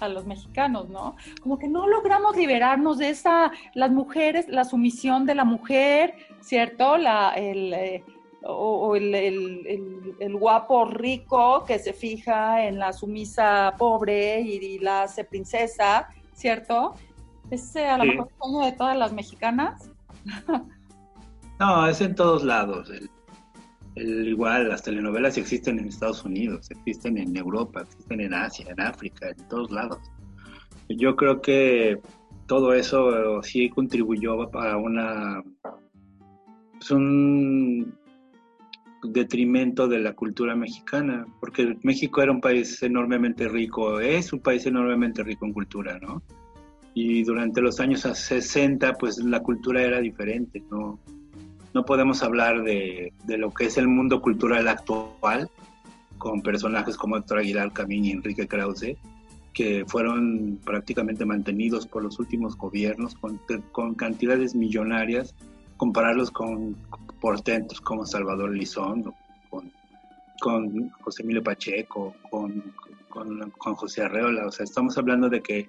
a 0.00 0.08
los 0.08 0.26
mexicanos, 0.26 0.88
¿no? 0.88 1.16
Como 1.40 1.58
que 1.58 1.68
no 1.68 1.86
logramos 1.86 2.36
liberarnos 2.36 2.98
de 2.98 3.10
esa, 3.10 3.52
las 3.74 3.90
mujeres, 3.90 4.48
la 4.48 4.64
sumisión 4.64 5.24
de 5.24 5.34
la 5.34 5.44
mujer, 5.44 6.14
¿cierto? 6.40 6.96
La, 6.96 7.30
el, 7.30 7.72
eh, 7.72 8.04
o, 8.42 8.94
el, 8.96 10.36
guapo 10.38 10.84
rico 10.86 11.64
que 11.64 11.78
se 11.78 11.92
fija 11.92 12.66
en 12.66 12.78
la 12.78 12.92
sumisa 12.92 13.74
pobre 13.78 14.40
y, 14.40 14.78
la 14.78 15.02
hace 15.02 15.24
princesa, 15.24 16.08
¿cierto? 16.34 16.94
¿Es 17.50 17.74
a 17.76 17.98
lo 17.98 18.04
mejor 18.04 18.28
sueño 18.40 18.60
de 18.66 18.72
todas 18.72 18.96
las 18.96 19.12
mexicanas? 19.12 19.90
no, 21.60 21.86
es 21.86 22.00
en 22.00 22.14
todos 22.14 22.42
lados. 22.42 22.90
El, 23.94 24.28
igual, 24.28 24.68
las 24.68 24.82
telenovelas 24.82 25.38
existen 25.38 25.78
en 25.78 25.88
Estados 25.88 26.24
Unidos, 26.24 26.70
existen 26.70 27.16
en 27.16 27.34
Europa, 27.36 27.82
existen 27.82 28.20
en 28.20 28.34
Asia, 28.34 28.66
en 28.70 28.80
África, 28.80 29.30
en 29.30 29.48
todos 29.48 29.70
lados. 29.70 29.98
Yo 30.88 31.16
creo 31.16 31.40
que 31.40 32.00
todo 32.46 32.74
eso 32.74 33.42
sí 33.42 33.70
contribuyó 33.70 34.50
para 34.50 34.76
una 34.76 35.42
pues 36.78 36.90
un 36.90 37.98
detrimento 39.12 39.88
de 39.88 40.00
la 40.00 40.12
cultura 40.14 40.54
mexicana, 40.54 41.26
porque 41.40 41.76
México 41.82 42.22
era 42.22 42.32
un 42.32 42.40
país 42.40 42.82
enormemente 42.82 43.48
rico, 43.48 44.00
es 44.00 44.32
un 44.32 44.40
país 44.40 44.66
enormemente 44.66 45.22
rico 45.22 45.46
en 45.46 45.52
cultura, 45.52 45.98
¿no? 46.00 46.22
Y 46.94 47.24
durante 47.24 47.60
los 47.60 47.80
años 47.80 48.00
60, 48.00 48.94
pues 48.94 49.18
la 49.18 49.40
cultura 49.40 49.82
era 49.82 50.00
diferente, 50.00 50.62
¿no? 50.70 50.98
No 51.74 51.84
podemos 51.84 52.22
hablar 52.22 52.62
de, 52.62 53.12
de 53.24 53.38
lo 53.38 53.50
que 53.50 53.66
es 53.66 53.76
el 53.76 53.88
mundo 53.88 54.22
cultural 54.22 54.66
actual, 54.68 55.50
con 56.18 56.42
personajes 56.42 56.96
como 56.96 57.16
Héctor 57.16 57.38
Aguilar 57.38 57.72
Camín 57.72 58.04
y 58.04 58.10
Enrique 58.10 58.48
Krause, 58.48 58.96
que 59.52 59.84
fueron 59.86 60.58
prácticamente 60.64 61.24
mantenidos 61.24 61.86
por 61.86 62.02
los 62.02 62.18
últimos 62.18 62.56
gobiernos 62.56 63.14
con, 63.14 63.40
con 63.72 63.94
cantidades 63.94 64.54
millonarias, 64.54 65.34
compararlos 65.76 66.30
con 66.30 66.76
portentos 67.20 67.80
como 67.80 68.06
Salvador 68.06 68.54
Lizondo, 68.54 69.14
con, 69.50 70.90
José 71.00 71.22
Emilio 71.22 71.42
Pacheco, 71.42 72.14
con, 72.30 72.62
José 73.08 74.02
Arreola. 74.02 74.46
O 74.46 74.52
sea, 74.52 74.64
estamos 74.64 74.98
hablando 74.98 75.28
de 75.28 75.40
que 75.40 75.68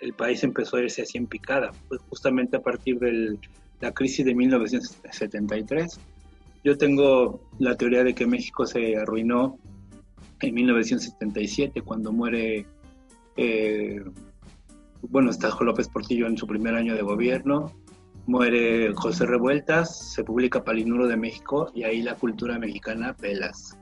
el 0.00 0.14
país 0.14 0.42
empezó 0.42 0.76
a 0.76 0.82
irse 0.82 1.02
así 1.02 1.18
en 1.18 1.26
picada, 1.26 1.70
pues 1.88 2.00
justamente 2.08 2.56
a 2.56 2.62
partir 2.62 2.98
de 2.98 3.38
la 3.80 3.92
crisis 3.92 4.24
de 4.24 4.34
1973. 4.34 6.00
Yo 6.64 6.76
tengo 6.76 7.40
la 7.58 7.76
teoría 7.76 8.02
de 8.02 8.14
que 8.14 8.26
México 8.26 8.66
se 8.66 8.96
arruinó 8.96 9.58
en 10.40 10.54
1977 10.54 11.82
cuando 11.82 12.12
muere, 12.12 12.66
eh, 13.36 14.02
bueno, 15.02 15.30
está 15.30 15.50
López 15.60 15.88
Portillo 15.88 16.26
en 16.26 16.36
su 16.36 16.46
primer 16.46 16.74
año 16.74 16.94
de 16.94 17.02
gobierno, 17.02 17.72
muere 18.26 18.92
José 18.94 19.26
Revueltas, 19.26 20.12
se 20.12 20.24
publica 20.24 20.64
Palinuro 20.64 21.06
de 21.06 21.16
México 21.16 21.70
y 21.74 21.84
ahí 21.84 22.02
la 22.02 22.16
cultura 22.16 22.58
mexicana 22.58 23.14
pelas. 23.14 23.78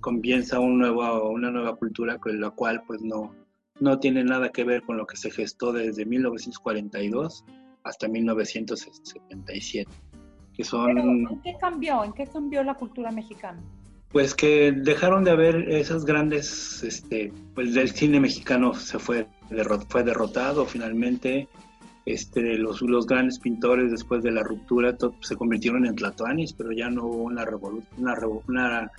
comienza 0.00 0.60
un 0.60 0.78
nuevo, 0.78 1.30
una 1.30 1.50
nueva 1.50 1.76
cultura 1.76 2.18
con 2.18 2.40
la 2.40 2.50
cual 2.50 2.82
pues 2.86 3.02
no, 3.02 3.34
no 3.80 3.98
tiene 3.98 4.24
nada 4.24 4.50
que 4.50 4.64
ver 4.64 4.82
con 4.82 4.96
lo 4.96 5.06
que 5.06 5.16
se 5.16 5.30
gestó 5.30 5.72
desde 5.72 6.04
1942 6.04 7.44
hasta 7.84 8.08
1977. 8.08 9.90
Que 10.54 10.64
son... 10.64 10.98
¿En 10.98 11.42
qué 11.42 11.56
cambió? 11.60 12.04
¿En 12.04 12.12
qué 12.12 12.26
cambió 12.26 12.62
la 12.62 12.74
cultura 12.74 13.10
mexicana? 13.10 13.62
Pues 14.10 14.34
que 14.34 14.72
dejaron 14.72 15.24
de 15.24 15.30
haber 15.30 15.70
esas 15.70 16.04
grandes, 16.04 16.82
este, 16.82 17.32
pues 17.54 17.76
el 17.76 17.90
cine 17.90 18.20
mexicano 18.20 18.72
se 18.74 18.98
fue, 18.98 19.26
fue 19.88 20.04
derrotado 20.04 20.64
finalmente, 20.64 21.48
este, 22.06 22.56
los, 22.56 22.80
los 22.82 23.04
grandes 23.04 23.40
pintores 23.40 23.90
después 23.90 24.22
de 24.22 24.30
la 24.30 24.44
ruptura 24.44 24.96
se 25.20 25.36
convirtieron 25.36 25.84
en 25.86 25.96
tlatoanis, 25.96 26.52
pero 26.52 26.70
ya 26.70 26.88
no 26.88 27.04
hubo 27.06 27.24
una 27.24 27.44
revolución, 27.44 27.84
una, 28.46 28.92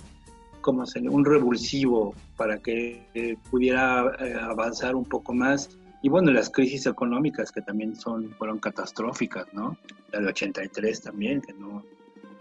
¿cómo 0.60 0.84
se 0.84 1.00
un 1.00 1.24
revulsivo 1.24 2.14
para 2.36 2.58
que 2.58 3.02
eh, 3.14 3.36
pudiera 3.50 4.12
eh, 4.20 4.34
avanzar 4.34 4.94
un 4.94 5.06
poco 5.06 5.32
más. 5.32 5.70
Y 6.02 6.10
bueno, 6.10 6.30
las 6.32 6.50
crisis 6.50 6.86
económicas 6.86 7.50
que 7.50 7.62
también 7.62 7.96
son, 7.96 8.30
fueron 8.32 8.58
catastróficas, 8.58 9.46
¿no? 9.54 9.78
La 10.12 10.18
del 10.18 10.28
83 10.28 11.00
también, 11.00 11.40
que 11.40 11.54
no, 11.54 11.82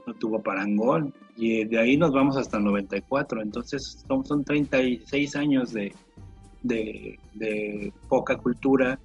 no 0.05 0.13
tuvo 0.15 0.43
parangón. 0.43 1.13
Y 1.37 1.63
de 1.63 1.79
ahí 1.79 1.95
nos 1.95 2.11
vamos 2.11 2.35
hasta 2.35 2.57
el 2.57 2.65
94. 2.65 3.41
Entonces 3.41 4.03
son, 4.05 4.25
son 4.25 4.43
36 4.43 5.35
años 5.37 5.71
de, 5.71 5.93
de, 6.61 7.17
de 7.35 7.93
poca 8.09 8.37
cultura 8.37 8.99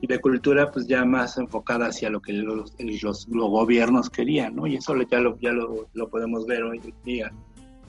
y 0.00 0.06
de 0.06 0.20
cultura 0.20 0.70
pues 0.70 0.86
ya 0.86 1.04
más 1.04 1.38
enfocada 1.38 1.86
hacia 1.86 2.10
lo 2.10 2.20
que 2.20 2.32
los, 2.32 2.74
los, 3.02 3.26
gobiernos 3.26 4.10
querían, 4.10 4.54
¿no? 4.54 4.66
Y 4.66 4.76
eso 4.76 4.94
ya 5.10 5.18
lo, 5.18 5.38
ya 5.40 5.52
lo, 5.52 5.88
lo 5.92 6.08
podemos 6.08 6.46
ver 6.46 6.62
hoy 6.62 6.80
día. 7.04 7.32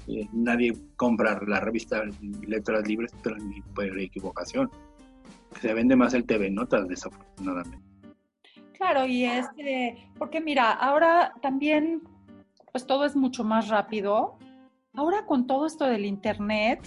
Eh, 0.07 0.27
nadie 0.33 0.73
compra 0.95 1.39
la 1.45 1.59
revista 1.59 2.01
Letras 2.47 2.87
Libres, 2.87 3.11
pero 3.21 3.37
ni 3.37 3.61
por 3.61 3.99
equivocación. 3.99 4.71
Se 5.61 5.73
vende 5.73 5.95
más 5.95 6.13
el 6.15 6.25
TV 6.25 6.49
Notas, 6.49 6.87
desafortunadamente. 6.87 7.79
Claro, 8.73 9.05
y 9.05 9.25
este, 9.25 10.09
porque 10.17 10.41
mira, 10.41 10.71
ahora 10.71 11.33
también, 11.41 12.01
pues 12.71 12.87
todo 12.87 13.05
es 13.05 13.15
mucho 13.15 13.43
más 13.43 13.67
rápido. 13.67 14.37
Ahora 14.93 15.25
con 15.27 15.45
todo 15.45 15.67
esto 15.67 15.85
del 15.85 16.05
internet, 16.05 16.81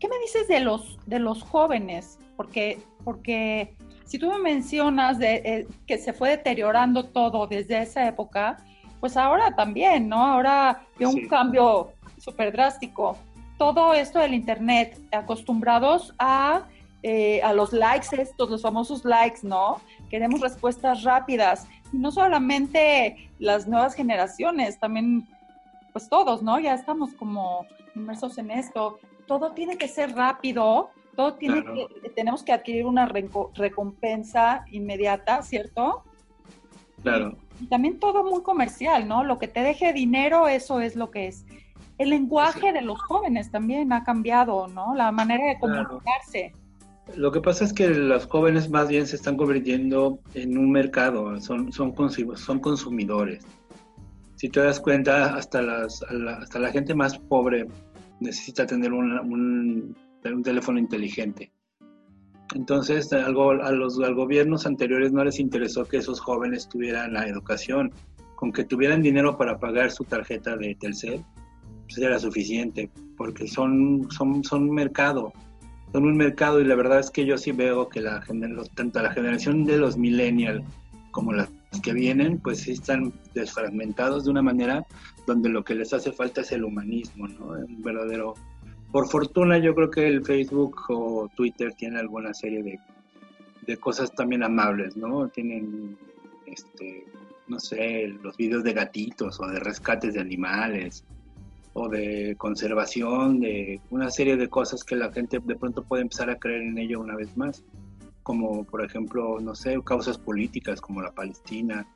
¿qué 0.00 0.08
me 0.08 0.18
dices 0.18 0.48
de 0.48 0.60
los, 0.60 0.98
de 1.06 1.20
los 1.20 1.42
jóvenes? 1.42 2.18
Porque, 2.36 2.80
porque 3.04 3.76
si 4.08 4.18
tú 4.18 4.30
me 4.30 4.38
mencionas 4.38 5.18
de, 5.18 5.34
eh, 5.44 5.66
que 5.86 5.98
se 5.98 6.14
fue 6.14 6.30
deteriorando 6.30 7.04
todo 7.04 7.46
desde 7.46 7.82
esa 7.82 8.08
época, 8.08 8.56
pues 9.00 9.18
ahora 9.18 9.54
también, 9.54 10.08
¿no? 10.08 10.24
Ahora 10.24 10.82
veo 10.98 11.10
un 11.10 11.28
cambio 11.28 11.92
súper 12.16 12.50
drástico. 12.50 13.18
Todo 13.58 13.92
esto 13.92 14.18
del 14.18 14.32
Internet, 14.32 14.98
acostumbrados 15.12 16.14
a, 16.18 16.62
eh, 17.02 17.42
a 17.42 17.52
los 17.52 17.74
likes 17.74 18.08
estos, 18.18 18.48
los 18.48 18.62
famosos 18.62 19.04
likes, 19.04 19.40
¿no? 19.42 19.82
Queremos 20.08 20.40
respuestas 20.40 21.02
rápidas. 21.02 21.66
Y 21.92 21.98
no 21.98 22.10
solamente 22.10 23.30
las 23.38 23.68
nuevas 23.68 23.94
generaciones, 23.94 24.78
también, 24.78 25.28
pues 25.92 26.08
todos, 26.08 26.42
¿no? 26.42 26.58
Ya 26.58 26.72
estamos 26.72 27.12
como 27.12 27.66
inmersos 27.94 28.38
en 28.38 28.52
esto. 28.52 29.00
Todo 29.26 29.52
tiene 29.52 29.76
que 29.76 29.86
ser 29.86 30.14
rápido 30.14 30.88
todo 31.18 31.34
tiene 31.34 31.64
que, 31.64 32.10
tenemos 32.10 32.44
que 32.44 32.52
adquirir 32.52 32.86
una 32.86 33.06
recompensa 33.06 34.64
inmediata, 34.70 35.42
¿cierto? 35.42 36.04
Claro. 37.02 37.36
Y, 37.60 37.66
también 37.66 37.98
todo 37.98 38.22
muy 38.22 38.44
comercial, 38.44 39.08
¿no? 39.08 39.24
Lo 39.24 39.36
que 39.36 39.48
te 39.48 39.62
deje 39.62 39.92
dinero, 39.92 40.46
eso 40.46 40.78
es 40.78 40.94
lo 40.94 41.10
que 41.10 41.26
es. 41.26 41.44
El 41.98 42.10
lenguaje 42.10 42.72
de 42.72 42.82
los 42.82 43.00
jóvenes 43.02 43.50
también 43.50 43.92
ha 43.92 44.04
cambiado, 44.04 44.68
¿no? 44.68 44.94
La 44.94 45.10
manera 45.10 45.44
de 45.48 45.58
comunicarse. 45.58 46.52
Lo 47.16 47.32
que 47.32 47.40
pasa 47.40 47.64
es 47.64 47.72
que 47.72 47.88
los 47.88 48.26
jóvenes 48.26 48.70
más 48.70 48.88
bien 48.88 49.04
se 49.04 49.16
están 49.16 49.36
convirtiendo 49.36 50.20
en 50.34 50.56
un 50.56 50.70
mercado, 50.70 51.40
son, 51.40 51.72
son, 51.72 51.96
son 52.36 52.60
consumidores. 52.60 53.44
Si 54.36 54.48
te 54.48 54.60
das 54.60 54.78
cuenta, 54.78 55.34
hasta, 55.34 55.62
las, 55.62 56.00
hasta 56.00 56.60
la 56.60 56.70
gente 56.70 56.94
más 56.94 57.18
pobre 57.18 57.66
necesita 58.20 58.66
tener 58.66 58.92
un 58.92 59.18
un 59.18 59.96
teléfono 60.42 60.78
inteligente. 60.78 61.52
Entonces, 62.54 63.12
algo, 63.12 63.50
a 63.50 63.72
los 63.72 63.98
gobiernos 63.98 64.66
anteriores 64.66 65.12
no 65.12 65.22
les 65.24 65.38
interesó 65.38 65.84
que 65.84 65.98
esos 65.98 66.20
jóvenes 66.20 66.68
tuvieran 66.68 67.12
la 67.12 67.26
educación. 67.26 67.92
Con 68.36 68.52
que 68.52 68.64
tuvieran 68.64 69.02
dinero 69.02 69.36
para 69.36 69.58
pagar 69.58 69.90
su 69.90 70.04
tarjeta 70.04 70.56
de 70.56 70.76
Telcel, 70.76 71.24
pues 71.88 71.98
era 71.98 72.18
suficiente, 72.18 72.90
porque 73.16 73.48
son, 73.48 74.06
son, 74.10 74.44
son 74.44 74.64
un 74.64 74.74
mercado, 74.74 75.32
son 75.92 76.04
un 76.04 76.16
mercado 76.16 76.60
y 76.60 76.64
la 76.64 76.76
verdad 76.76 77.00
es 77.00 77.10
que 77.10 77.26
yo 77.26 77.36
sí 77.36 77.52
veo 77.52 77.88
que 77.88 78.00
la, 78.00 78.22
tanto 78.74 79.02
la 79.02 79.10
generación 79.12 79.64
de 79.64 79.78
los 79.78 79.96
millennials 79.96 80.64
como 81.10 81.32
las 81.32 81.48
que 81.82 81.92
vienen, 81.92 82.38
pues 82.38 82.60
sí 82.60 82.72
están 82.72 83.12
desfragmentados 83.34 84.24
de 84.24 84.30
una 84.30 84.42
manera 84.42 84.86
donde 85.26 85.48
lo 85.48 85.64
que 85.64 85.74
les 85.74 85.92
hace 85.92 86.12
falta 86.12 86.42
es 86.42 86.52
el 86.52 86.64
humanismo, 86.64 87.26
¿no? 87.26 87.46
Un 87.46 87.82
verdadero 87.82 88.34
por 88.90 89.08
fortuna 89.08 89.58
yo 89.58 89.74
creo 89.74 89.90
que 89.90 90.06
el 90.06 90.24
Facebook 90.24 90.76
o 90.88 91.28
Twitter 91.36 91.74
tiene 91.74 91.98
alguna 91.98 92.32
serie 92.32 92.62
de, 92.62 92.78
de 93.66 93.76
cosas 93.76 94.14
también 94.14 94.42
amables, 94.42 94.96
¿no? 94.96 95.28
Tienen, 95.28 95.96
este, 96.46 97.04
no 97.48 97.60
sé, 97.60 98.08
los 98.22 98.36
videos 98.36 98.64
de 98.64 98.72
gatitos 98.72 99.38
o 99.40 99.46
de 99.46 99.60
rescates 99.60 100.14
de 100.14 100.20
animales 100.20 101.04
o 101.74 101.88
de 101.88 102.34
conservación, 102.38 103.40
de 103.40 103.80
una 103.90 104.10
serie 104.10 104.36
de 104.36 104.48
cosas 104.48 104.82
que 104.84 104.96
la 104.96 105.12
gente 105.12 105.38
de 105.38 105.56
pronto 105.56 105.84
puede 105.84 106.02
empezar 106.02 106.30
a 106.30 106.38
creer 106.38 106.62
en 106.62 106.78
ello 106.78 107.00
una 107.00 107.14
vez 107.14 107.36
más, 107.36 107.62
como 108.22 108.64
por 108.64 108.82
ejemplo, 108.82 109.38
no 109.38 109.54
sé, 109.54 109.78
causas 109.84 110.16
políticas 110.16 110.80
como 110.80 111.02
la 111.02 111.12
Palestina 111.12 111.86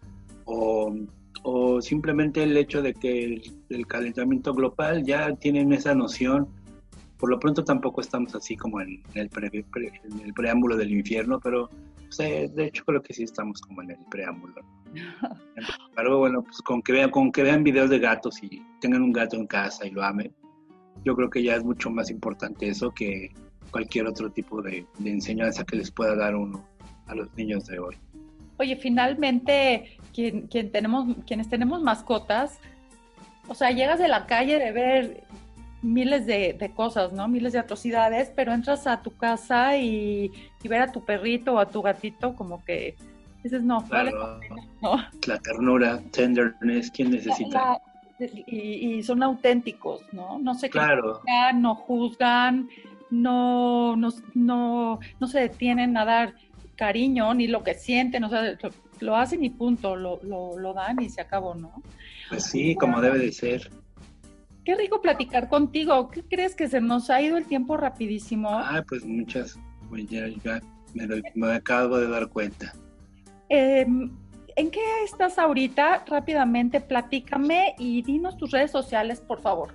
o, 0.44 0.94
o 1.42 1.80
simplemente 1.80 2.42
el 2.42 2.56
hecho 2.56 2.82
de 2.82 2.92
que 2.92 3.24
el, 3.24 3.52
el 3.70 3.86
calentamiento 3.86 4.52
global 4.52 5.04
ya 5.04 5.34
tienen 5.36 5.72
esa 5.72 5.94
noción 5.94 6.48
por 7.22 7.30
lo 7.30 7.38
pronto 7.38 7.62
tampoco 7.62 8.00
estamos 8.00 8.34
así 8.34 8.56
como 8.56 8.80
en 8.80 9.00
el, 9.14 9.30
preámbulo 10.34 10.76
del 10.76 10.90
infierno, 10.90 11.38
pero 11.38 11.70
de 12.18 12.64
hecho 12.64 12.84
creo 12.84 13.00
que 13.00 13.14
sí 13.14 13.22
estamos 13.22 13.60
como 13.60 13.80
en 13.82 13.92
el 13.92 13.98
preámbulo. 14.10 14.60
Pero 15.94 16.18
bueno, 16.18 16.42
pues 16.42 16.60
con 16.62 16.82
que 16.82 16.92
vean, 16.92 17.10
con 17.10 17.30
que 17.30 17.44
vean 17.44 17.62
videos 17.62 17.90
de 17.90 18.00
gatos 18.00 18.42
y 18.42 18.60
tengan 18.80 19.02
un 19.02 19.12
gato 19.12 19.36
en 19.36 19.46
casa 19.46 19.86
y 19.86 19.92
lo 19.92 20.02
amen, 20.02 20.34
yo 21.04 21.14
creo 21.14 21.30
que 21.30 21.44
ya 21.44 21.54
es 21.54 21.62
mucho 21.62 21.90
más 21.90 22.10
importante 22.10 22.66
eso 22.66 22.90
que 22.90 23.30
cualquier 23.70 24.08
otro 24.08 24.28
tipo 24.32 24.60
de, 24.60 24.84
enseñanza 25.04 25.62
que 25.62 25.76
les 25.76 25.92
pueda 25.92 26.16
dar 26.16 26.34
uno 26.34 26.66
a 27.06 27.14
los 27.14 27.32
niños 27.36 27.66
de 27.66 27.78
hoy. 27.78 27.96
Oye, 28.56 28.74
finalmente, 28.74 29.96
quien, 30.12 30.48
quien 30.48 30.72
tenemos, 30.72 31.16
quienes 31.24 31.48
tenemos 31.48 31.82
mascotas, 31.82 32.58
o 33.46 33.54
sea, 33.54 33.70
llegas 33.70 34.00
de 34.00 34.08
la 34.08 34.26
calle 34.26 34.58
de 34.58 34.72
ver 34.72 35.24
miles 35.82 36.26
de, 36.26 36.72
cosas, 36.74 37.12
¿no? 37.12 37.28
Miles 37.28 37.52
de 37.52 37.58
atrocidades, 37.58 38.30
pero 38.34 38.52
entras 38.52 38.86
a 38.86 39.02
tu 39.02 39.14
casa 39.16 39.76
y, 39.76 40.30
ver 40.62 40.82
a 40.82 40.92
tu 40.92 41.04
perrito 41.04 41.54
o 41.54 41.58
a 41.58 41.68
tu 41.68 41.82
gatito 41.82 42.34
como 42.34 42.64
que 42.64 42.96
dices, 43.42 43.62
no, 43.62 43.82
vale 43.82 44.12
La 45.26 45.38
ternura, 45.42 46.00
tenderness, 46.12 46.90
¿quién 46.90 47.10
necesita? 47.10 47.80
y, 48.46 49.02
son 49.02 49.22
auténticos, 49.22 50.02
¿no? 50.12 50.38
No 50.38 50.54
sé 50.54 50.70
claro. 50.70 51.20
no 51.54 51.74
juzgan, 51.74 52.68
no, 53.10 53.96
no, 53.96 54.10
no, 54.34 55.00
no 55.18 55.26
se 55.26 55.40
detienen 55.40 55.96
a 55.96 56.04
dar 56.04 56.34
cariño 56.76 57.34
ni 57.34 57.48
lo 57.48 57.64
que 57.64 57.74
sienten, 57.74 58.22
o 58.24 58.28
sea, 58.28 58.56
lo, 59.00 59.16
hacen 59.16 59.44
y 59.44 59.50
punto, 59.50 59.96
lo, 59.96 60.20
lo, 60.22 60.56
lo 60.56 60.72
dan 60.72 61.02
y 61.02 61.10
se 61.10 61.20
acabó, 61.20 61.54
¿no? 61.56 61.82
Pues 62.28 62.44
sí, 62.44 62.76
como 62.76 63.00
debe 63.00 63.18
de 63.18 63.32
ser. 63.32 63.70
Qué 64.64 64.76
rico 64.76 65.00
platicar 65.00 65.48
contigo. 65.48 66.08
¿Qué 66.10 66.22
crees 66.22 66.54
que 66.54 66.68
se 66.68 66.80
nos 66.80 67.10
ha 67.10 67.20
ido 67.20 67.36
el 67.36 67.46
tiempo 67.46 67.76
rapidísimo? 67.76 68.48
Ah, 68.50 68.84
pues 68.88 69.04
muchas, 69.04 69.58
pues 69.88 70.08
ya, 70.08 70.26
me, 70.94 71.52
acabo 71.52 71.98
de 71.98 72.08
dar 72.08 72.28
cuenta. 72.28 72.72
Em, 73.48 74.10
¿En 74.54 74.70
qué 74.70 74.80
estás 75.04 75.38
ahorita? 75.38 76.04
Rápidamente, 76.06 76.80
platícame 76.80 77.74
y 77.78 78.02
dinos 78.02 78.36
tus 78.36 78.50
redes 78.50 78.70
sociales, 78.70 79.20
por 79.20 79.40
favor. 79.40 79.74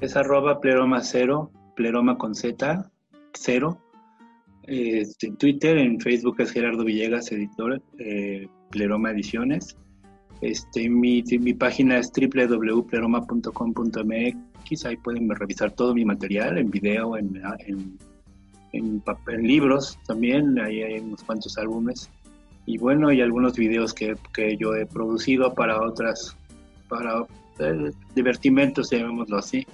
Es 0.00 0.16
arroba 0.16 0.60
pleroma 0.60 1.00
cero, 1.02 1.50
pleroma 1.76 2.18
con 2.18 2.34
Z, 2.34 2.90
cero. 3.32 3.78
Este, 4.64 5.28
en 5.28 5.36
Twitter, 5.36 5.78
en 5.78 6.00
Facebook 6.00 6.40
es 6.40 6.50
Gerardo 6.50 6.84
Villegas, 6.84 7.30
editor, 7.32 7.80
eh, 7.98 8.48
Pleroma 8.70 9.10
Ediciones. 9.10 9.76
Este, 10.42 10.90
mi, 10.90 11.22
mi 11.22 11.54
página 11.54 11.98
es 11.98 12.12
www.pleroma.com.mx, 12.12 14.84
ahí 14.84 14.96
pueden 14.96 15.30
revisar 15.30 15.70
todo 15.70 15.94
mi 15.94 16.04
material 16.04 16.58
en 16.58 16.68
video, 16.70 17.16
en, 17.16 17.40
en, 17.66 17.96
en, 18.72 19.02
libros 19.46 19.98
también, 20.06 20.60
ahí 20.60 20.82
hay 20.82 20.98
unos 20.98 21.22
cuantos 21.22 21.56
álbumes 21.58 22.10
y 22.66 22.78
bueno, 22.78 23.12
y 23.12 23.20
algunos 23.20 23.54
videos 23.54 23.92
que, 23.92 24.16
que 24.32 24.56
yo 24.56 24.74
he 24.74 24.86
producido 24.86 25.54
para 25.54 25.80
otras, 25.80 26.36
para 26.88 27.24
eh, 27.58 27.90
divertimentos, 28.14 28.90
llamémoslo 28.90 29.38
así. 29.38 29.66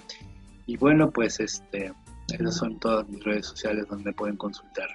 Y 0.67 0.77
bueno, 0.77 1.11
pues 1.11 1.41
este, 1.41 1.93
esas 2.33 2.57
son 2.57 2.79
todas 2.79 3.09
mis 3.09 3.23
redes 3.25 3.47
sociales 3.47 3.87
donde 3.89 4.13
pueden 4.13 4.37
consultar. 4.37 4.89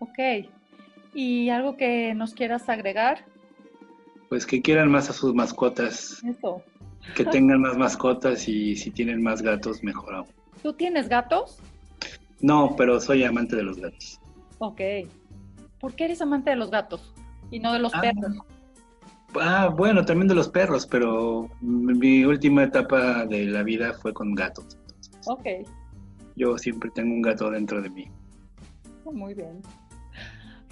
Ok. 0.00 0.18
¿Y 1.14 1.48
algo 1.50 1.76
que 1.76 2.14
nos 2.14 2.34
quieras 2.34 2.68
agregar? 2.68 3.24
Pues 4.34 4.46
que 4.46 4.60
quieran 4.60 4.90
más 4.90 5.08
a 5.08 5.12
sus 5.12 5.32
mascotas. 5.32 6.20
Eso. 6.24 6.60
Que 7.14 7.24
tengan 7.24 7.60
más 7.60 7.78
mascotas 7.78 8.48
y 8.48 8.74
si 8.74 8.90
tienen 8.90 9.22
más 9.22 9.40
gatos, 9.42 9.80
mejor 9.84 10.12
aún. 10.12 10.26
¿Tú 10.60 10.72
tienes 10.72 11.08
gatos? 11.08 11.58
No, 12.40 12.74
pero 12.76 13.00
soy 13.00 13.22
amante 13.22 13.54
de 13.54 13.62
los 13.62 13.76
gatos. 13.78 14.18
Ok. 14.58 14.80
¿Por 15.78 15.94
qué 15.94 16.06
eres 16.06 16.20
amante 16.20 16.50
de 16.50 16.56
los 16.56 16.72
gatos 16.72 17.14
y 17.52 17.60
no 17.60 17.72
de 17.72 17.78
los 17.78 17.94
Ah, 17.94 18.00
perros? 18.00 18.36
Ah, 19.40 19.68
bueno, 19.68 20.04
también 20.04 20.26
de 20.26 20.34
los 20.34 20.48
perros, 20.48 20.84
pero 20.84 21.48
mi 21.60 22.24
última 22.24 22.64
etapa 22.64 23.26
de 23.26 23.44
la 23.44 23.62
vida 23.62 23.92
fue 24.02 24.12
con 24.12 24.34
gatos. 24.34 24.76
Entonces, 24.88 25.20
Ok, 25.28 25.46
yo 26.34 26.58
siempre 26.58 26.90
tengo 26.92 27.14
un 27.14 27.22
gato 27.22 27.48
dentro 27.52 27.80
de 27.80 27.88
mí. 27.88 28.08
muy 29.12 29.32
bien. 29.32 29.62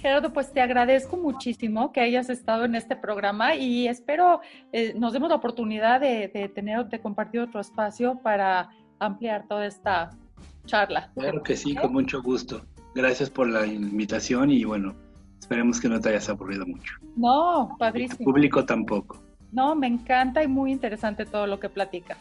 Gerardo, 0.03 0.33
pues 0.33 0.53
te 0.53 0.61
agradezco 0.61 1.17
muchísimo 1.17 1.93
que 1.93 2.01
hayas 2.01 2.29
estado 2.29 2.65
en 2.65 2.75
este 2.75 2.97
programa 2.97 3.55
y 3.55 3.87
espero 3.87 4.41
eh, 4.73 4.95
nos 4.99 5.13
demos 5.13 5.29
la 5.31 5.37
oportunidad 5.37 6.01
de, 6.01 6.27
de 6.27 6.49
tener, 6.49 6.87
de 6.89 7.01
compartir 7.01 7.41
otro 7.41 7.61
espacio 7.61 8.19
para 8.21 8.69
ampliar 8.99 9.47
toda 9.47 9.65
esta 9.65 10.11
charla. 10.67 11.13
Claro 11.15 11.41
que 11.45 11.57
sí, 11.57 11.77
con 11.77 11.93
mucho 11.93 12.21
gusto. 12.21 12.67
Gracias 12.97 13.31
por 13.31 13.49
la 13.49 13.65
invitación 13.65 14.51
y 14.51 14.65
bueno, 14.65 14.93
esperemos 15.39 15.81
que 15.81 15.89
no 15.89 16.01
te 16.01 16.09
hayas 16.09 16.29
aburrido 16.29 16.67
mucho. 16.67 16.95
No, 17.15 17.71
El 17.71 17.77
padrísimo. 17.79 18.25
público 18.25 18.65
tampoco. 18.65 19.23
No, 19.53 19.77
me 19.77 19.87
encanta 19.87 20.43
y 20.43 20.49
muy 20.49 20.73
interesante 20.73 21.27
todo 21.27 21.47
lo 21.47 21.61
que 21.61 21.69
platicas. 21.69 22.19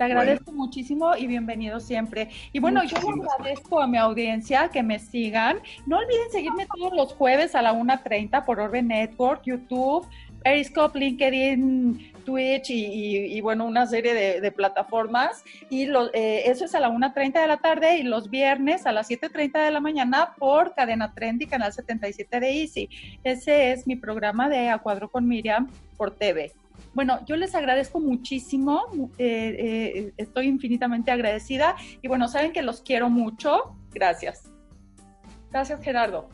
Te 0.00 0.04
agradezco 0.04 0.52
muchísimo 0.52 1.14
y 1.14 1.26
bienvenido 1.26 1.78
siempre. 1.78 2.30
Y 2.54 2.58
bueno, 2.58 2.82
yo 2.84 2.96
le 2.96 3.22
agradezco 3.34 3.82
a 3.82 3.86
mi 3.86 3.98
audiencia 3.98 4.70
que 4.70 4.82
me 4.82 4.98
sigan. 4.98 5.58
No 5.86 5.98
olviden 5.98 6.30
seguirme 6.32 6.66
todos 6.74 6.94
los 6.94 7.12
jueves 7.12 7.54
a 7.54 7.60
la 7.60 7.74
1.30 7.74 8.46
por 8.46 8.60
Orbe 8.60 8.80
Network, 8.82 9.42
YouTube, 9.44 10.06
Periscope, 10.42 10.98
LinkedIn, 10.98 12.12
Twitch 12.24 12.70
y, 12.70 12.86
y- 12.86 13.36
y, 13.36 13.40
bueno, 13.42 13.66
una 13.66 13.84
serie 13.84 14.14
de, 14.14 14.40
de 14.40 14.50
plataformas. 14.52 15.44
Y 15.68 15.84
lo- 15.84 16.08
eh, 16.14 16.44
eso 16.50 16.64
es 16.64 16.74
a 16.74 16.80
la 16.80 16.88
1.30 16.88 17.38
de 17.42 17.46
la 17.46 17.58
tarde 17.58 17.98
y 17.98 18.02
los 18.02 18.30
viernes 18.30 18.86
a 18.86 18.92
las 18.92 19.10
7.30 19.10 19.62
de 19.62 19.70
la 19.70 19.80
mañana 19.80 20.30
por 20.38 20.74
Cadena 20.74 21.12
Trendy, 21.12 21.44
Canal 21.46 21.74
77 21.74 22.40
de 22.40 22.50
Easy. 22.62 22.88
Ese 23.22 23.72
es 23.72 23.86
mi 23.86 23.96
programa 23.96 24.48
de 24.48 24.70
A 24.70 24.78
Cuadro 24.78 25.10
con 25.10 25.28
Miriam 25.28 25.68
por 25.98 26.10
TV. 26.16 26.52
Bueno, 26.92 27.24
yo 27.26 27.36
les 27.36 27.54
agradezco 27.54 28.00
muchísimo, 28.00 29.10
eh, 29.18 29.56
eh, 29.58 30.12
estoy 30.16 30.46
infinitamente 30.48 31.10
agradecida 31.10 31.76
y 32.02 32.08
bueno, 32.08 32.26
saben 32.28 32.52
que 32.52 32.62
los 32.62 32.82
quiero 32.82 33.08
mucho. 33.08 33.76
Gracias. 33.92 34.50
Gracias, 35.50 35.82
Gerardo. 35.82 36.28